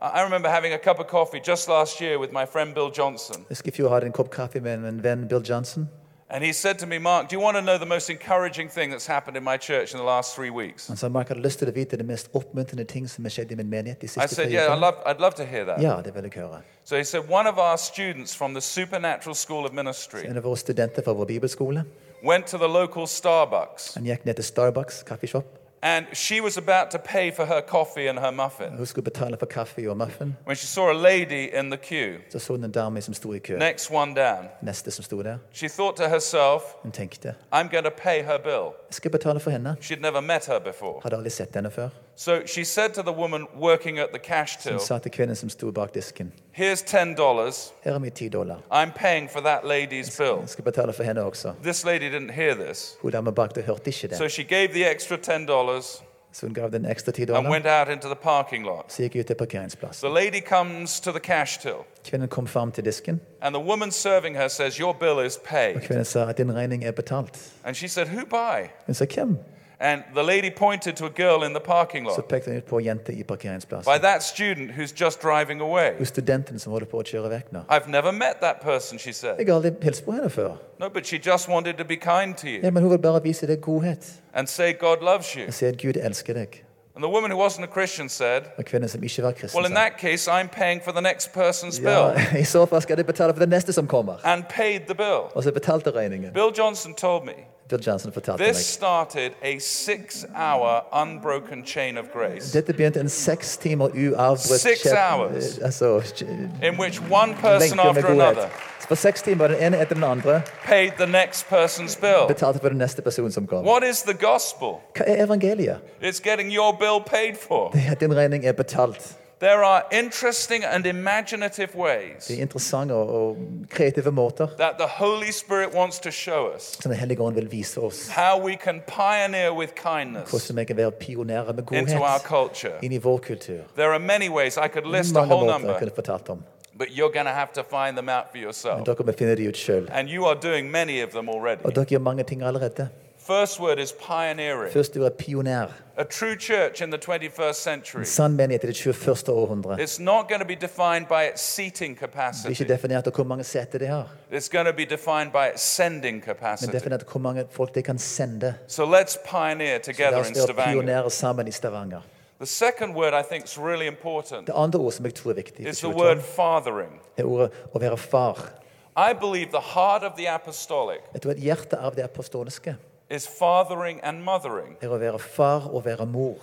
I 0.00 0.22
remember 0.22 0.48
having 0.48 0.72
a 0.74 0.78
cup 0.78 1.00
of 1.00 1.06
coffee 1.06 1.40
just 1.48 1.68
last 1.68 2.00
year 2.00 2.18
with 2.18 2.32
my 2.32 2.46
friend 2.52 2.74
Bill 2.74 2.90
Johnson. 2.98 3.36
Jeg 3.36 3.44
husker 3.48 3.68
i 3.68 3.70
fjor 3.76 3.88
hadde 3.88 4.06
en 4.06 4.12
kopp 4.12 4.30
kaffe 4.30 4.60
med 4.60 4.74
en 4.74 5.02
venn, 5.02 5.28
Bill 5.28 5.42
Johnson. 5.48 5.88
And 6.30 6.44
he 6.44 6.52
said 6.52 6.78
to 6.80 6.86
me, 6.86 6.98
Mark, 6.98 7.28
do 7.28 7.36
you 7.36 7.40
want 7.40 7.56
to 7.56 7.62
know 7.62 7.78
the 7.78 7.86
most 7.86 8.10
encouraging 8.10 8.68
thing 8.68 8.90
that's 8.90 9.06
happened 9.06 9.36
in 9.38 9.42
my 9.42 9.56
church 9.56 9.92
in 9.94 9.98
the 9.98 10.04
last 10.04 10.36
three 10.36 10.50
weeks? 10.50 10.88
Han 10.88 10.96
sa 10.96 11.08
Mark 11.08 11.30
lyst 11.30 11.58
til 11.58 11.68
å 11.68 11.72
vite 11.72 11.96
det 11.96 12.04
mest 12.04 12.28
oppmuntrende 12.36 12.84
ting 12.84 13.08
som 13.08 13.24
er 13.24 13.30
har 13.30 13.34
skjedd 13.38 13.52
i 13.52 13.56
min 13.56 13.70
menighet 13.70 14.00
de 14.00 14.06
I 14.06 14.26
said, 14.26 14.50
Yeah, 14.52 14.74
I'd 14.74 14.78
love, 14.78 15.00
I'd 15.06 15.20
love 15.20 15.34
to 15.36 15.46
hear 15.46 15.64
that. 15.64 15.80
Ja, 15.80 16.02
det 16.04 16.12
vil 16.14 16.28
jeg 16.28 16.32
høre. 16.42 16.60
So 16.84 16.96
he 16.96 17.04
said, 17.04 17.24
One 17.28 17.46
of 17.48 17.56
our 17.58 17.78
students 17.78 18.34
from 18.34 18.52
the 18.52 18.60
Supernatural 18.60 19.34
School 19.34 19.64
of 19.64 19.72
Ministry 19.72 20.26
En 20.26 20.36
av 20.36 20.44
våre 20.44 20.56
studenter 20.56 21.02
fra 21.02 21.12
vår 21.12 21.24
bibelskole 21.24 21.84
went 22.22 22.46
to 22.46 22.58
the 22.58 22.68
local 22.68 23.06
Starbucks 23.06 23.94
han 23.94 24.04
gikk 24.04 24.24
ned 24.28 24.34
til 24.34 24.44
Starbucks 24.44 25.02
kaffeshop. 25.08 25.67
And 25.82 26.06
she 26.12 26.40
was 26.40 26.56
about 26.56 26.90
to 26.90 26.98
pay 26.98 27.30
for 27.30 27.44
her 27.44 27.60
coffee 27.60 28.08
and 28.08 28.18
her 28.18 28.30
muffin 28.30 28.76
Hun 28.76 28.86
skulle 28.86 29.04
betale 29.04 29.36
for 29.38 29.46
kaffe 29.46 29.90
og 29.90 29.96
muffin. 29.96 30.36
when 30.46 30.56
she 30.56 30.66
saw 30.66 30.90
a 30.90 30.92
lady 30.92 31.58
in 31.58 31.70
the 31.70 31.76
queue, 31.88 32.18
Så 32.30 32.38
så 32.38 32.52
hun 32.52 32.64
en 32.64 32.72
dame 32.72 33.00
som 33.00 33.14
sto 33.14 33.32
i 33.32 33.38
kø. 33.38 33.58
next 33.58 33.90
one 33.90 34.14
down. 34.14 34.48
Neste 34.62 34.90
som 34.90 35.04
sto 35.04 35.22
der. 35.22 35.38
She 35.52 35.68
thought 35.68 35.96
to 35.96 36.08
herself, 36.08 36.62
Hun 36.82 36.92
tenkte 36.92 37.34
I'm 37.54 37.68
going 37.70 37.84
to 37.84 37.90
pay 38.02 38.22
her 38.22 38.38
bill. 38.38 38.72
Skal 38.90 39.10
betale 39.10 39.40
for 39.40 39.50
henne. 39.50 39.76
She'd 39.80 40.00
never 40.02 40.20
met 40.20 40.46
her 40.46 40.58
before. 40.58 41.00
Hadde 41.02 41.16
aldri 41.16 41.30
sett 41.30 41.54
henne 41.54 41.70
før. 41.70 41.88
So 42.16 42.46
she 42.46 42.64
said 42.64 42.88
to 42.94 43.02
the 43.02 43.12
woman 43.12 43.46
working 43.60 43.98
at 43.98 44.08
the 44.12 44.18
cash 44.18 44.56
till, 44.58 44.80
sa 44.80 44.98
til 44.98 45.10
kvinnen 45.10 45.36
som 45.36 45.48
sto 45.48 45.70
bak 45.70 45.94
disken 45.94 46.32
Here's 46.52 46.82
$10. 46.82 47.72
her 47.84 47.94
er 47.94 47.98
mine 47.98 48.10
ti 48.10 48.28
dollar. 48.28 48.56
I'm 48.72 48.92
paying 48.92 49.30
for 49.30 49.40
that 49.40 49.60
lady's 49.64 50.18
bill. 50.18 50.40
Jeg 50.40 50.48
skal 50.48 50.64
betale 50.64 50.92
for 50.92 51.02
henne 51.02 51.22
også. 51.22 51.52
This 51.62 51.84
lady 51.84 52.10
didn't 52.10 52.32
hear 52.32 52.54
this. 52.54 52.96
Hun 53.02 53.12
dama 53.12 53.30
bak 53.30 53.54
der 53.54 53.62
hørte 53.62 53.86
ikke 53.86 54.16
So 54.16 54.28
she 54.28 54.42
gave 54.42 54.68
the 54.68 54.90
extra 54.90 55.16
$10 55.16 55.46
Så 55.46 56.02
hun 56.46 56.54
gav 56.54 56.70
den 56.70 56.86
ekstra 56.86 57.12
ti 57.12 57.22
and 57.22 57.28
dollar. 57.28 57.50
went 57.50 57.66
out 57.66 57.88
into 57.88 58.06
the 58.08 58.16
parking 58.22 58.64
lot. 58.66 58.84
Så 58.92 59.02
gikk 59.02 59.14
jeg 59.14 59.20
ut 59.20 59.26
til 59.26 59.34
parkeringsplassen. 59.34 60.08
The 60.08 60.24
lady 60.24 60.40
comes 60.46 61.00
to 61.00 61.10
the 61.10 61.20
cash 61.20 61.60
till, 61.60 61.74
Kvinnen 62.04 62.28
kom 62.28 62.46
fram 62.46 62.72
til 62.72 62.84
disken, 62.84 63.20
and 63.42 63.54
the 63.54 63.64
woman 63.64 63.90
serving 63.90 64.36
her 64.36 64.48
says, 64.48 64.76
Your 64.76 64.92
bill 64.92 65.26
is 65.26 65.36
og 65.36 65.42
paid. 65.42 65.74
kvinnen 65.80 66.04
sa 66.04 66.28
at 66.28 66.38
din 66.38 66.54
regning 66.54 66.84
er 66.84 66.90
betalt. 66.92 67.52
And 67.64 67.74
she 67.76 67.88
said, 67.88 68.06
Who 68.08 68.24
by? 68.26 68.68
Hun 68.86 68.94
sa 68.94 69.04
hvem? 69.14 69.38
And 69.80 70.02
the 70.14 70.22
lady 70.22 70.50
pointed 70.50 70.96
to 70.96 71.06
a 71.06 71.10
girl 71.10 71.44
in 71.44 71.54
the 71.54 71.60
parking 71.60 72.06
Så 72.06 72.16
lot. 72.16 72.28
pekte 72.28 72.50
hun 72.50 72.56
ut 72.56 72.64
på 72.64 72.78
en 72.78 72.84
jente 72.84 73.12
i 73.12 73.22
By 73.22 73.98
that 74.02 74.22
student 74.22 74.70
who's 74.70 74.92
just 75.04 75.22
driving 75.22 75.60
away. 75.60 75.90
Hun 75.96 76.06
studenten 76.06 76.58
som 76.58 76.72
holder 76.72 76.86
på 76.86 76.98
å 76.98 77.02
kjøre 77.02 77.30
vekk 77.30 77.52
nå. 77.52 77.60
I've 77.70 77.88
never 77.88 78.12
met 78.12 78.40
that 78.40 78.56
person, 78.60 78.98
she 78.98 79.12
said. 79.12 79.38
Jeg 79.38 79.46
har 79.46 79.54
aldri 79.54 79.70
hilst 79.82 80.04
på 80.04 80.12
henne 80.12 80.30
før. 80.30 80.56
No, 80.80 80.88
but 80.88 81.06
she 81.06 81.18
just 81.18 81.48
wanted 81.48 81.74
to 81.74 81.84
be 81.84 81.96
kind 81.96 82.34
to 82.34 82.46
you 82.46 82.60
Ja, 82.62 82.70
men 82.70 82.82
hun 82.82 82.90
vil 82.90 82.98
bare 82.98 83.22
vise 83.22 83.46
deg 83.46 83.60
godhet. 83.60 84.12
and 84.34 84.48
say 84.48 84.72
God 84.72 84.96
loves 85.02 85.32
you. 85.32 85.46
Og 85.46 85.54
si 85.54 85.66
at 85.66 85.82
Gud 85.82 85.96
elsker 85.96 86.34
deg. 86.34 86.64
And 86.96 87.04
the 87.04 87.10
woman 87.10 87.30
who 87.30 87.38
wasn't 87.46 87.62
a 87.62 87.72
Christian 87.72 88.08
said, 88.08 88.42
Og 88.58 88.64
kvinnen 88.64 88.88
som 88.88 89.02
ikke 89.02 89.22
var 89.22 89.32
kristen, 89.32 89.60
Well, 89.60 89.70
in 89.70 89.74
that 89.76 89.92
case, 89.98 90.30
I'm 90.30 90.48
paying 90.48 90.82
for 90.84 90.92
the 90.92 91.00
next 91.00 91.30
person's 91.36 91.78
bill. 91.80 92.18
i 92.40 92.44
så 92.44 92.66
fall 92.66 92.82
skal 92.82 92.96
jeg 92.96 93.06
betale 93.06 93.32
for 93.32 93.40
det 93.40 93.48
neste 93.48 93.72
som 93.72 93.86
kommer. 93.86 94.14
And 94.24 94.44
paid 94.48 94.80
the 94.80 94.94
bill. 94.94 95.30
Og 95.34 95.42
så 95.44 95.52
betalte 95.52 95.90
regningen. 95.90 96.32
Bill 96.32 96.52
Johnson 96.58 96.94
told 96.94 97.24
me 97.24 97.32
Bill 97.68 97.80
Johnson 97.86 98.12
fortalte 98.12 98.44
this 98.44 98.56
started 98.56 99.32
a 99.42 99.58
six 99.58 100.26
hour 100.36 100.82
unbroken 101.02 101.64
chain 101.66 101.98
of 101.98 102.06
grace 102.12 102.52
Dette 102.52 102.72
begynte 102.72 103.00
en 103.00 103.08
seks 103.08 103.56
timer 103.56 103.88
uavbrutt 103.88 104.60
Six 104.60 104.86
hours. 104.86 105.58
Altså, 105.58 106.14
in 106.62 106.80
which 106.80 107.00
one 107.10 107.34
person 107.34 107.78
after 107.80 108.06
another. 108.06 108.48
Så 108.88 108.94
seks 108.94 109.22
timer, 109.22 109.48
den 109.48 109.56
ene 109.66 109.76
etter 109.80 109.94
den 109.94 110.04
andre, 110.04 110.42
paid 110.64 110.90
the 110.90 111.06
next 111.06 111.46
person's 111.46 112.00
bill. 112.00 112.26
betalte 112.28 112.60
for 112.60 112.68
den 112.68 112.78
neste 112.78 113.02
personen 113.02 113.32
som 113.32 113.46
kom. 113.46 113.66
What 113.66 113.82
is 113.84 114.02
the 114.02 114.14
gospel? 114.14 114.68
Hva 114.96 115.04
er 115.06 115.24
evangeliet? 115.24 115.76
It's 116.02 116.20
getting 116.20 116.56
your 116.56 116.72
bill 116.72 117.00
paid 117.06 117.36
for. 117.48 117.76
Din 118.00 118.16
regning 118.16 118.46
er 118.46 118.52
betalt. 118.52 119.16
There 119.40 119.64
are 119.64 119.82
interesting 119.92 120.64
and 120.64 120.86
imaginative 120.86 121.68
ways 121.76 122.26
Det 122.28 122.38
er 122.38 122.42
interessante 122.42 122.92
og, 122.94 123.36
kreative 123.70 124.10
måter 124.12 124.46
that 124.46 124.72
the 124.78 124.86
Holy 124.88 125.30
Spirit 125.30 125.74
wants 125.74 125.98
to 125.98 126.10
show 126.10 126.48
us 126.56 126.62
som 126.62 126.90
Den 126.90 126.98
hellige 127.00 127.20
ånd 127.22 127.34
vil 127.34 127.52
vise 127.52 127.80
oss. 127.80 128.08
how 128.08 128.44
we 128.46 128.54
can 128.64 128.80
pioneer 128.86 129.50
with 129.58 129.72
kindness 129.74 130.30
Hvordan 130.30 130.56
vi 130.56 130.64
kan 130.64 130.76
være 130.76 130.90
pionerer 130.90 131.52
med 131.52 131.72
into 131.72 131.94
our 131.94 132.00
godhet 132.00 132.22
culture. 132.22 132.72
inn 132.82 132.92
i 132.92 132.98
vår 132.98 133.18
kultur. 133.18 133.58
There 133.76 133.88
are 133.92 133.98
many 133.98 134.28
ways 134.28 134.56
I 134.56 134.68
could 134.72 134.96
list 134.96 135.16
a 135.16 135.20
Mange 135.20 135.34
whole 135.34 135.46
måter 135.46 135.52
jeg 135.54 135.60
number, 135.60 135.78
kunne 135.78 135.90
fortalt 135.94 136.28
om. 136.28 136.42
but 136.78 136.88
you're 136.88 137.12
going 137.12 137.26
to 137.26 137.32
have 137.34 137.48
to 137.54 137.62
find 137.62 137.96
them 137.96 138.08
out 138.08 138.24
for 138.30 138.36
yourself. 138.38 138.84
Dere 138.86 138.96
må 139.06 139.12
finne 139.18 139.36
de 139.36 139.48
ut 139.48 139.56
sjøl. 139.56 139.88
And 139.92 140.08
you 140.08 140.26
are 140.26 140.38
doing 140.42 140.70
many 140.70 141.02
of 141.04 141.08
them 141.10 141.28
already. 141.28 141.60
Og 141.64 141.74
dere 141.74 141.84
gjør 141.84 141.98
mange 141.98 142.22
ting 142.24 142.42
allerede. 142.42 142.88
First 143.28 143.60
word 143.60 143.78
is 143.78 143.92
pioneering. 143.92 144.72
Først 144.72 144.96
ordet 144.96 145.06
er 145.12 145.16
pioner. 145.16 145.66
A 145.96 146.02
true 146.04 146.36
church 146.40 146.82
in 146.82 146.90
the 146.92 146.98
21st 147.12 147.52
century. 147.52 147.98
En 148.00 148.04
sann 148.06 148.36
menighet 148.36 148.64
i 148.64 148.66
det 148.66 148.76
21. 148.76 149.28
århundre. 149.28 149.74
It's 149.80 150.02
not 150.02 150.28
going 150.28 150.40
to 150.40 150.46
be 150.46 150.54
defined 150.54 151.06
by 151.06 151.22
its 151.32 151.42
seating 151.42 151.94
Det 151.96 152.02
er 152.02 152.06
capacity. 152.06 152.48
ikke 152.50 152.72
definert 152.72 153.06
av 153.06 153.12
hvor 153.12 153.24
mange 153.24 153.44
seter 153.44 153.78
de 153.78 153.86
har, 153.86 154.08
It's 154.32 154.48
going 154.52 154.66
to 154.66 154.72
be 154.72 154.84
defined 154.84 155.32
by 155.32 155.52
its 155.54 155.62
sending 155.62 156.14
men 156.16 156.22
capacity. 156.22 156.72
definert 156.72 157.02
hvor 157.10 157.20
mange 157.20 157.44
folk 157.50 157.74
de 157.74 157.82
kan 157.82 157.98
sende. 157.98 158.54
So 158.68 158.84
let's 158.84 159.18
pioneer 159.30 159.78
Så 159.82 159.90
la 159.90 159.92
together 159.92 160.18
oss 160.20 160.28
in 160.28 160.34
være 160.34 160.42
Stavanger. 160.46 160.72
pionerer 160.72 161.08
sammen 161.08 161.48
i 161.48 161.50
Stavanger. 161.52 162.00
The 162.38 162.46
second 162.46 162.94
word 162.96 163.12
I 163.12 163.22
think 163.32 163.44
is 163.44 163.58
really 163.58 163.86
important 163.86 164.46
Det 164.46 164.54
andre 164.56 164.78
ordet 164.78 164.94
som 164.94 165.04
jeg 165.04 165.14
tror 165.14 165.30
er 165.30 165.34
viktig, 165.34 165.68
is 165.68 165.78
the 165.78 165.88
word 165.88 166.16
2012, 166.16 166.22
fathering. 166.22 167.00
er 167.16 167.24
ordet 167.24 167.50
å 167.74 167.78
være 167.78 167.96
far. 167.96 168.50
I 168.96 169.12
believe 169.20 169.46
the 169.50 169.60
heart 169.74 170.02
of 170.02 170.12
the 170.16 170.28
apostolic 170.30 170.98
Jeg 171.14 171.22
tror 171.22 171.30
at 171.30 171.36
hjertet 171.38 171.78
av 171.78 171.94
det 171.94 172.02
apostoliske 172.02 172.76
is 173.10 173.26
fathering 173.38 174.00
and 174.02 174.22
mothering. 174.24 174.76
er 174.80 174.88
å 174.88 174.98
være 174.98 175.18
far 175.18 175.68
og 175.72 175.84
være 175.84 176.06
mor. 176.06 176.36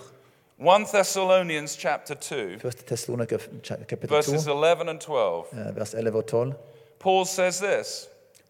1 0.59 0.85
Thessalonians 0.87 1.75
chapter 1.77 2.15
2, 2.15 2.59
Første 2.59 2.83
Thessalonika 2.87 3.37
kapittel 3.89 4.07
2, 4.09 4.15
verses 4.15 4.47
11 4.47 4.89
and 4.89 4.99
12. 4.99 5.45
eh, 5.53 5.75
vers 5.75 5.93
11 5.93 6.17
og 6.17 6.25
12. 6.25 6.53
Paul 6.99 7.25
says 7.25 7.59
this, 7.59 8.07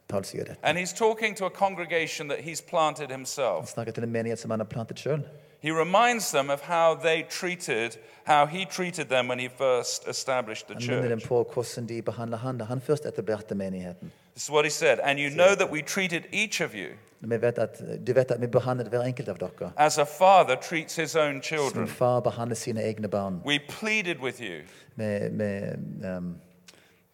Paul 0.08 0.24
sier 0.24 0.56
and 0.64 0.78
he's 0.78 0.94
talking 0.94 1.36
to 1.36 1.46
a 1.46 1.50
congregation 1.50 2.28
that 2.30 2.40
he's 2.40 2.62
planted 2.62 3.10
Han 3.10 3.20
himself. 3.20 3.68
snakker 3.70 3.92
til 3.92 4.04
en 4.04 4.12
menighet 4.12 4.40
som 4.40 4.52
han 4.52 4.60
har 4.60 4.68
plantet 4.68 4.98
sjøl. 5.00 5.24
He 5.62 5.72
reminds 5.72 6.32
them 6.32 6.50
of 6.50 6.62
how 6.62 6.96
they 6.96 7.24
treated, 7.30 7.98
how 8.24 8.46
he 8.46 8.66
treated 8.66 9.10
them 9.10 9.28
when 9.28 9.40
he 9.40 9.50
first 9.58 10.08
established 10.08 10.68
the 10.68 10.74
Han 10.74 10.88
minner 10.88 11.10
dem 11.10 11.20
church. 11.20 11.28
på 11.28 11.50
hvordan 11.54 11.88
de 11.90 12.02
behandler 12.02 12.38
han 12.38 12.58
da 12.58 12.64
han 12.64 12.82
først 12.82 13.06
etablerte 13.06 13.56
menigheten. 13.56 14.12
This 14.34 14.44
is 14.44 14.52
what 14.52 14.66
he 14.66 14.72
said. 14.72 15.00
And 15.04 15.20
you 15.20 15.30
know 15.30 15.56
that 15.56 15.72
we 15.72 15.82
treated 15.82 16.24
each 16.32 16.62
of 16.62 16.74
you 16.74 16.88
Vi 17.20 17.42
vet 17.42 17.58
at, 17.58 17.82
du 18.08 18.14
vet 18.14 18.32
at 18.32 18.42
vi 18.42 18.48
behandlet 18.48 18.88
hver 18.88 19.02
enkelt 19.02 19.30
av 19.30 19.38
dere 19.38 19.72
as 19.78 19.98
a 19.98 20.04
father 20.06 20.56
treats 20.56 20.96
his 20.96 21.16
own 21.16 21.42
children. 21.42 21.88
far 21.88 22.20
behandler 22.20 22.56
sine 22.56 22.82
egne 22.82 23.08
barn. 23.08 23.42
We 23.46 23.60
pleaded 23.80 24.18
with 24.20 24.42
you. 24.42 24.62
Um, 24.98 26.36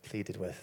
pleaded 0.09 0.37
with 0.37 0.57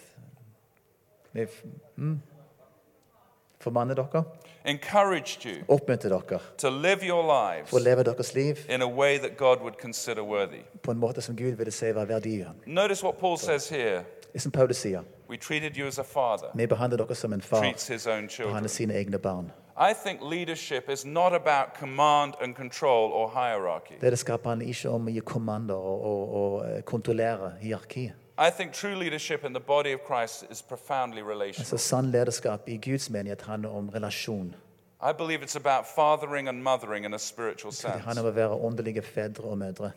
Vi 3.59 3.63
formanner 3.63 3.95
dere, 3.95 4.23
encouraged 4.65 5.45
you 5.45 5.63
oppmuntrer 5.67 6.09
dere 6.09 6.39
to 6.57 6.69
live 6.69 7.03
your 7.07 7.23
lives 7.23 7.69
for 7.69 7.79
å 7.79 7.83
leve 7.83 8.03
deres 8.03 8.33
liv 8.33 8.57
in 8.69 8.81
a 8.81 8.87
way 8.87 9.17
that 9.17 9.37
God 9.37 9.59
would 9.61 9.77
consider 9.81 10.21
worthy. 10.23 10.61
på 10.81 10.91
en 10.91 10.97
måte 10.97 11.21
som 11.21 11.35
Gud 11.35 11.57
ville 11.57 11.71
si 11.71 11.91
var 11.91 12.05
verdig. 12.05 12.45
Notice 12.65 13.03
what 13.03 13.17
Paul 13.19 13.37
says 13.37 13.69
here. 13.69 14.03
Det 14.33 14.41
som 14.41 14.51
Paulus 14.51 14.77
sier. 14.77 15.01
We 15.29 15.37
treated 15.37 15.77
you 15.77 15.87
as 15.87 15.99
a 15.99 16.03
father 16.03 16.47
Vi 16.55 16.67
behandler 16.67 16.97
dere 16.97 17.15
som 17.15 17.33
en 17.33 17.41
far 17.41 17.59
treats 17.59 17.87
his 17.87 18.07
own 18.07 18.29
children. 18.29 18.51
behandler 18.53 18.69
sine 18.69 18.93
egne 18.93 19.17
barn. 19.17 19.51
I 19.77 19.93
think 19.93 20.21
leadership 20.21 20.89
is 20.89 21.05
not 21.05 21.33
about 21.33 21.79
command 21.79 22.33
and 22.41 22.55
control 22.55 23.11
or 23.11 23.29
hierarchy. 23.29 23.95
Det 24.01 24.11
det 24.11 24.19
skaper 24.19 24.49
han 24.49 24.61
om 24.93 25.07
å 25.07 25.11
gi 25.11 25.19
kommander 25.19 25.75
og, 25.75 26.05
og, 26.05 26.33
og 26.35 26.65
eh, 26.69 26.81
kontrollere 26.81 27.53
hierarki. 27.61 28.11
I 28.47 28.49
think 28.57 28.71
true 28.73 28.95
leadership 28.95 29.43
in 29.45 29.53
the 29.53 29.59
body 29.59 29.93
of 29.93 29.99
Christ 30.07 30.45
is 30.51 30.61
profoundly 30.61 31.21
Altså 31.21 31.31
relational. 31.31 31.77
Sann 31.79 32.11
lederskap 32.11 32.61
i 32.69 32.77
Guds 32.77 33.09
menighet 33.09 33.41
handler 33.41 33.69
om 33.69 33.89
relasjon. 33.89 34.55
I 35.01 35.11
believe 35.17 35.43
it's 35.45 35.55
about 35.55 35.85
fathering 35.95 36.47
and 36.47 36.63
mothering 36.63 37.05
in 37.05 37.13
a 37.13 37.17
spiritual 37.19 37.71
Det 37.71 37.77
sense. 37.77 37.99
handler 37.99 38.23
om 38.23 38.27
å 38.29 38.31
være 38.35 38.49
åndelige 38.65 39.01
fedre 39.01 39.43
og 39.43 39.57
mødre. 39.57 39.91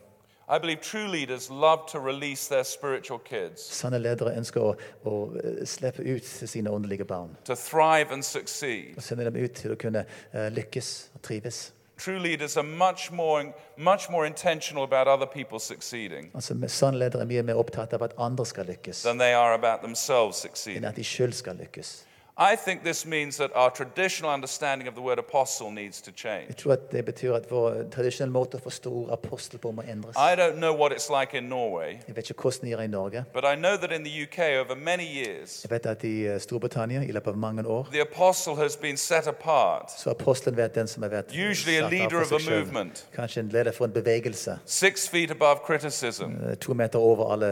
I 0.48 0.58
believe 0.58 0.80
true 0.82 1.06
leaders 1.08 1.50
love 1.50 1.78
to 1.88 1.98
release 2.00 2.48
their 2.54 2.62
spiritual 2.64 3.18
kids 3.24 3.60
Sanne 3.74 3.98
ledere 3.98 4.34
ønsker 4.36 4.60
å, 4.60 4.72
å 5.04 5.12
eh, 5.38 5.64
slippe 5.66 6.02
ut 6.02 6.24
sine 6.24 6.70
åndelige 6.70 7.04
barn. 7.04 7.36
to 7.44 7.54
thrive 7.54 8.12
and 8.12 8.22
succeed. 8.22 8.96
Og 8.96 9.02
sende 9.02 9.24
dem 9.24 9.36
ut 9.44 9.52
til 9.52 9.72
å 9.72 9.76
kunne 9.76 10.04
eh, 10.32 10.48
lykkes 10.52 11.10
og 11.14 11.22
trives. 11.22 11.72
True 12.04 12.18
leaders 12.18 12.56
are 12.56 12.66
much 12.66 13.10
more, 13.12 13.44
much 13.76 14.10
more 14.10 14.26
intentional 14.26 14.82
about 14.84 15.06
other 15.06 15.26
people 15.26 15.58
succeeding 15.58 16.30
Altså, 16.34 16.54
Sanne 16.68 16.98
ledere 16.98 17.22
er 17.22 17.26
mye 17.26 17.42
mer 17.42 17.54
opptatt 17.54 17.92
av 17.92 18.02
at 18.02 18.12
andre 18.18 18.46
skal 18.46 18.64
lykkes, 18.66 19.02
than 19.02 19.18
they 19.18 19.34
are 19.34 19.54
about 19.54 19.80
themselves 19.82 20.44
enn 20.44 20.50
succeeding. 20.50 20.84
at 20.84 20.96
de 20.96 21.04
sjøl 21.04 21.32
skal 21.32 21.54
lykkes. 21.56 22.04
I 22.38 22.56
think 22.56 22.82
this 22.82 23.04
means 23.06 23.36
that 23.36 23.50
our 23.54 23.70
traditional 23.70 24.30
understanding 24.32 24.88
of 24.88 24.94
the 24.94 25.02
word 25.02 25.18
apostle 25.18 25.70
needs 25.70 26.00
to 26.02 26.10
change. 26.16 26.46
Jeg 26.48 26.56
tror 26.56 26.72
at 26.72 26.92
Det 26.92 27.04
betyr 27.04 27.34
at 27.34 27.50
vår 27.50 27.70
tradisjonelle 27.90 28.32
måte 28.32 28.56
å 28.56 28.60
forstå 28.60 28.90
ordet 28.92 29.12
apostel 29.12 29.58
på 29.58 29.70
må 29.72 29.82
endres. 29.82 30.16
I 30.16 30.34
don't 30.36 30.56
know 30.56 30.72
what 30.72 30.92
it's 30.92 31.10
like 31.20 31.34
in 31.38 31.44
Norway, 31.44 31.98
Jeg 32.08 32.16
vet 32.16 32.30
ikke 32.30 32.42
hvordan 32.42 32.60
det 32.70 32.72
er 32.78 32.82
i 32.82 32.86
Norge. 32.86 33.24
but 33.34 33.44
I 33.44 33.54
know 33.54 33.76
that 33.76 33.92
in 33.92 34.02
the 34.04 34.22
UK 34.22 34.38
over 34.60 34.74
many 34.74 35.04
years, 35.04 35.62
Jeg 35.64 35.70
vet 35.70 35.86
at 35.86 36.04
I 36.04 36.26
eh, 36.26 36.38
Storbritannia 36.40 37.02
i 37.02 37.12
løpet 37.12 37.26
av 37.28 37.36
mange 37.36 37.66
år 37.66 37.86
the 37.92 38.00
apostle 38.00 38.56
has 38.56 38.76
been 38.76 38.96
set 38.96 39.26
apart, 39.26 39.90
så 39.90 40.10
apostelen 40.10 40.56
vært 40.56 40.74
den 40.74 40.86
som 40.88 41.02
har 41.02 41.10
vært 41.10 41.34
usually 41.50 41.76
a 41.76 41.80
satt 41.80 41.84
av 41.84 41.90
leader 41.92 42.24
for 42.24 42.24
of 42.24 42.32
a 42.32 42.38
seg 42.38 42.40
selv. 42.48 42.64
movement, 42.66 43.06
Kanskje 43.16 43.38
en 43.40 43.48
leder 43.48 43.72
for 43.72 43.84
en 43.84 43.92
bevegelse. 43.92 44.58
six 44.64 45.08
feet 45.08 45.30
above 45.30 45.58
criticism, 45.66 46.24
eh, 46.48 46.54
To 46.56 46.74
meter 46.74 46.98
over 46.98 47.32
alle 47.32 47.46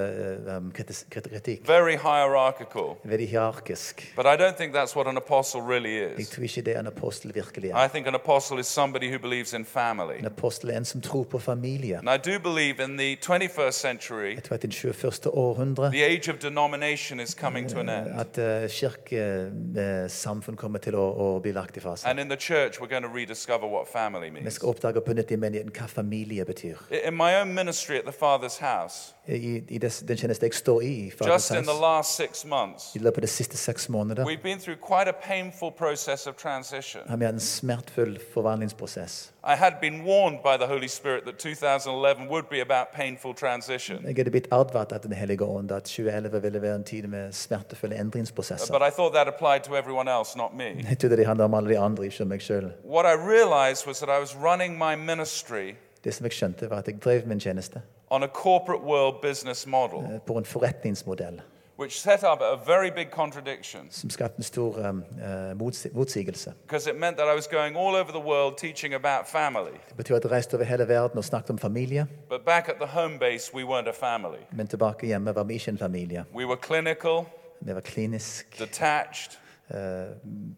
eh, 0.49 0.57
um, 0.57 0.73
kritis- 0.73 1.05
kritikk. 1.11 1.67
very 1.67 1.97
hierarchical. 1.97 2.97
Veldig 3.05 3.29
hierarkisk. 3.29 4.13
But 4.17 4.27
I 4.27 4.37
don't 4.37 4.57
think 4.57 4.70
that's 4.75 4.97
what 4.97 5.07
an 5.09 5.17
apostle 5.17 5.61
really 5.63 5.95
Jeg 6.01 6.21
is. 6.21 6.29
tror 6.31 6.43
ikke 6.43 6.63
det 6.63 6.77
er 6.77 6.81
en 6.81 6.87
apostel 6.87 7.35
virkelig 7.35 7.71
er. 7.71 7.85
I 7.85 7.89
think 7.89 8.07
an 8.07 8.15
apostle 8.15 8.59
is 8.61 8.67
somebody 8.67 9.11
who 9.13 9.19
believes 9.19 9.53
in 9.53 9.65
family. 9.65 10.19
En 10.19 10.27
apostel 10.27 10.71
er 10.71 10.77
en 10.77 10.85
som 10.85 11.01
tror 11.01 11.25
på 11.25 11.39
familie. 11.39 11.99
And 11.99 12.09
I 12.09 12.31
do 12.31 12.39
believe 12.39 12.85
in 12.85 12.99
the 12.99 13.17
21st 13.17 13.71
century, 13.73 14.35
Jeg 14.35 14.43
tror 14.43 14.55
at 14.55 14.65
i 14.65 14.67
det 14.67 14.75
21. 14.75 15.27
århundre 15.35 15.91
the 15.91 16.05
age 16.05 16.31
of 16.33 16.37
denomination 16.39 17.21
is 17.21 17.31
coming 17.31 17.71
to 17.71 17.79
an 17.81 17.89
end. 17.89 18.21
at 18.21 18.71
kirkesamfunn 18.71 20.57
kommer 20.57 20.79
til 20.79 20.95
å, 20.99 21.05
å 21.21 21.41
bli 21.43 21.53
lagt 21.53 21.77
i 21.77 21.81
fase. 21.81 22.07
And 22.09 22.21
in 22.21 22.29
the 22.29 22.37
church, 22.37 22.81
we're 22.81 22.89
going 22.91 23.03
to 23.05 23.09
rediscover 23.15 23.67
what 23.69 23.89
family 23.89 24.29
Vi 24.31 24.41
means. 24.41 24.55
skal 24.55 24.69
oppdage 24.69 25.01
på 25.01 25.13
nytt 25.15 25.31
i 25.31 25.37
menigheten 25.37 25.73
hva 25.77 25.87
familie 25.89 26.45
betyr. 26.45 26.77
In 27.05 27.17
my 27.17 27.35
own 27.41 27.55
ministry 27.55 27.97
at 27.99 28.05
the 28.05 28.13
Father's 28.13 28.59
house, 28.61 29.15
I, 29.31 29.63
i 29.69 29.79
des, 29.79 29.99
den 30.09 30.17
tjeneste 30.17 30.47
jeg 30.47 30.55
står 30.55 30.83
i, 30.83 31.13
just 31.27 31.51
in 31.51 31.65
the 31.65 31.81
last 31.81 32.17
six 32.17 32.45
months, 32.45 32.95
i 32.97 32.99
løpet 32.99 33.19
av 33.19 33.23
de 33.23 33.27
siste 33.27 33.57
seks 33.57 33.89
månedene 33.89 34.27
we've 34.27 34.43
been 34.43 34.59
through 34.59 34.79
quite 34.81 35.09
a 35.11 35.17
painful 35.27 35.71
process 35.71 36.27
of 36.27 36.35
transition. 36.37 37.03
har 37.09 37.17
vi 37.17 37.25
hatt 37.25 37.35
en 37.35 37.41
smertefull 37.41 38.19
forvandlingsprosess. 38.35 39.33
I 39.45 39.55
had 39.57 39.73
been 39.81 40.05
warned 40.05 40.39
by 40.43 40.57
the 40.59 40.67
Holy 40.67 40.89
Spirit 40.89 41.25
that 41.25 41.39
2011 41.39 42.29
would 42.29 42.49
be 42.51 42.61
about 42.61 42.87
painful 42.95 43.35
transition. 43.35 44.05
Jeg 44.07 44.15
hadde 44.17 44.31
blitt 44.31 44.49
advart 44.53 44.93
av 44.93 45.01
Den 45.01 45.13
hellige 45.13 45.45
ånd 45.45 45.73
at 45.73 45.85
2011 45.85 46.43
ville 46.43 46.63
være 46.63 46.75
en 46.75 46.85
tid 46.85 47.07
med 47.07 47.33
smertefulle 47.33 47.97
endringsprosesser. 47.97 48.73
But 48.73 48.83
I 48.89 48.91
thought 48.91 49.15
that 49.15 49.29
applied 49.29 49.61
to 49.61 49.77
everyone 49.77 50.11
else, 50.19 50.39
not 50.39 50.55
me. 50.55 50.65
Jeg 50.91 50.99
trodde 50.99 51.17
det 51.17 51.27
handlet 51.27 51.45
om 51.45 51.55
alle 51.55 51.71
de 51.71 51.79
andre, 51.79 52.05
ikke 52.05 52.23
om 52.23 52.29
meg 52.29 52.43
selv. 52.43 52.71
What 52.85 53.07
I 53.07 53.17
realized 53.17 53.87
was 53.87 53.99
that 53.99 54.09
I 54.09 54.21
was 54.21 54.37
running 54.37 54.79
my 54.79 54.95
ministry 54.95 55.75
Det 56.05 56.15
som 56.15 56.25
jeg 56.25 56.33
skjønte, 56.33 56.71
var 56.71 56.79
at 56.79 56.87
jeg 56.89 57.03
drev 57.05 57.27
min 57.27 57.41
tjeneste 57.41 57.81
on 58.11 58.23
a 58.23 58.29
corporate 58.29 58.83
world 58.85 59.15
business 59.23 59.67
model 59.67 59.99
eh, 60.15 60.21
på 60.27 60.39
en 60.39 60.45
forretningsmodell. 60.45 61.41
which 61.79 62.01
set 62.01 62.23
up 62.23 62.41
a 62.41 62.57
very 62.67 62.91
big 62.91 63.11
contradiction 63.11 63.81
som 63.91 64.11
skapte 64.11 64.39
en 64.39 64.43
stor 64.43 64.89
um, 64.89 65.05
eh, 65.23 65.57
motsigelse. 65.95 66.53
because 66.67 66.91
it 66.91 66.97
meant 66.97 67.17
that 67.17 67.27
I 67.33 67.35
was 67.35 67.47
going 67.49 67.77
all 67.77 67.95
over 67.95 68.11
the 68.13 68.21
world 68.21 68.57
teaching 68.59 68.95
about 68.95 69.27
family. 69.27 69.73
Det 69.89 69.97
betyr 69.97 70.15
at 70.17 70.25
jeg 70.25 70.31
reiste 70.33 70.55
over 70.55 70.65
hele 70.65 70.89
verden 70.89 71.19
og 71.19 71.25
snakket 71.25 71.51
om 71.51 71.59
familie, 71.59 72.07
But 72.29 72.41
back 72.47 72.69
at 72.69 72.75
the 72.81 72.87
home 73.01 73.19
base, 73.19 73.55
we 73.55 73.63
weren't 73.65 73.89
a 73.89 73.93
family. 73.93 74.41
men 74.53 74.67
tilbake 74.67 75.07
hjemme 75.07 75.35
var 75.35 75.45
vi 75.45 75.55
ikke 75.55 75.69
en 75.69 75.79
familie. 75.79 76.25
We 76.35 76.47
were 76.47 76.59
clinical, 76.63 77.25
Vi 77.61 77.75
var 77.75 77.81
klinisk, 77.81 78.59
detached, 78.59 79.39
uh, 79.71 79.77
atskilt 79.77 79.81
fra 79.81 80.17
hverandre, 80.21 80.57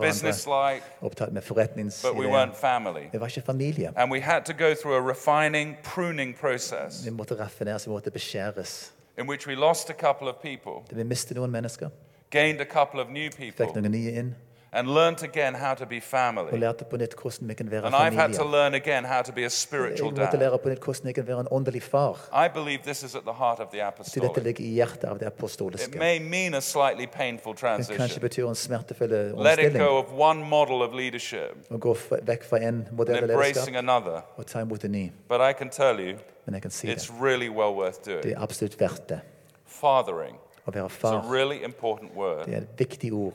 businesslike, 0.00 0.82
but 1.00 2.16
we 2.16 2.26
weren't 2.26 2.56
family. 2.56 3.08
Vi 3.12 3.20
var 3.20 3.26
ikke 3.26 3.40
familie. 3.40 3.92
And 3.96 4.12
we 4.12 4.20
had 4.20 4.44
to 4.44 4.52
go 4.52 4.74
through 4.74 4.96
a 4.96 5.10
refining, 5.10 5.76
pruning 5.82 6.36
process 6.36 7.04
Vi 7.04 7.10
måtte 7.10 7.34
raffineres, 7.38 7.86
vi 7.86 7.90
måtte 7.90 8.10
beskjæres. 8.10 8.92
in 9.18 9.28
which 9.28 9.46
we 9.46 9.54
lost 9.54 9.90
a 9.90 9.92
couple 9.92 10.28
of 10.28 10.34
people, 10.42 10.96
Vi 10.96 11.02
mistet 11.02 11.36
noen 11.36 11.50
mennesker, 11.50 11.88
gained 12.30 12.60
a 12.60 12.64
couple 12.64 13.00
of 13.00 13.08
new 13.08 13.30
fikk 13.30 13.56
people, 13.56 13.82
noen 13.82 13.90
nye 13.90 14.10
inn, 14.10 14.34
and 14.72 14.88
learnt 14.88 15.22
again 15.22 15.54
how 15.54 15.74
to 15.74 15.84
be 15.86 15.96
og 15.96 16.02
family. 16.02 16.58
lærte 16.60 16.84
på 16.84 16.96
nytt 16.96 17.14
hvordan 17.22 17.48
vi 17.48 17.54
kan 17.54 17.70
være 17.70 17.84
And 17.86 17.94
I've 17.94 18.14
had 18.20 18.34
to 18.34 18.44
learn 18.44 18.74
again 18.74 19.04
how 19.04 19.22
to 19.22 19.32
be 19.32 19.40
a 19.40 19.42
Jeg 19.42 19.52
spiritual 19.52 20.10
måtte 20.10 20.30
dad. 20.30 20.38
lære 20.38 20.58
på 20.58 20.68
nytt 20.68 20.80
hvordan 20.84 21.06
jeg 21.06 21.14
kan 21.14 21.26
være 21.26 21.40
en 21.40 21.48
åndelig 21.50 21.82
far. 21.82 22.44
I 22.46 22.48
believe 22.54 22.78
this 22.82 23.02
is 23.02 23.14
at 23.14 23.22
the 23.22 23.32
heart 23.32 23.58
of 23.60 23.66
the 23.68 23.78
dette 23.78 23.86
apostolic. 23.86 24.44
ligger 24.44 24.64
i 24.64 24.68
hjertet 24.68 25.04
av 25.04 25.18
det 25.18 25.26
It 25.74 25.94
may 25.98 26.18
mean 26.18 26.54
a 26.54 26.60
slightly 26.60 27.06
painful 27.06 27.52
Det 27.52 27.60
kanskje 27.60 27.96
transition. 27.96 28.20
betyr 28.20 28.48
en 28.48 28.54
smertefull 28.54 29.10
Letting 29.10 29.36
omstilling. 29.38 29.78
go 29.78 29.98
of 29.98 30.06
one 30.18 30.44
model 30.48 30.82
of 30.82 30.94
leadership 30.94 31.56
Å 31.70 31.76
gå 31.78 31.96
vekk 32.22 32.44
fra 32.44 32.58
en 32.58 32.88
modell 32.92 33.16
and 33.16 33.22
av 33.24 33.28
lederskap 33.28 33.56
embracing 33.68 33.76
another. 33.76 34.22
og 34.36 34.46
ta 34.46 34.60
imot 34.60 34.84
en 34.84 34.92
ny. 34.92 35.10
But 35.28 35.40
I 35.40 35.52
can 35.52 35.68
tell 35.70 35.98
you, 36.00 36.16
Men 36.46 36.54
jeg 36.54 36.62
kan 36.62 36.70
si 36.70 36.86
it's 36.86 37.06
det. 37.06 37.22
really 37.22 37.48
well 37.48 37.74
worth 37.74 37.98
Det 38.04 38.22
doing. 38.22 38.36
er 38.36 38.40
absolutt 38.42 38.80
verdt 38.80 39.08
det. 39.08 39.20
Fathering. 39.66 40.36
Å 40.66 40.70
være 40.72 40.86
It's 40.86 41.04
a 41.06 41.32
really 41.32 41.64
important 41.64 42.16
word. 42.16 42.44
det 42.46 42.54
er 42.54 42.58
et 42.58 42.78
viktig 42.78 43.12
ord. 43.12 43.34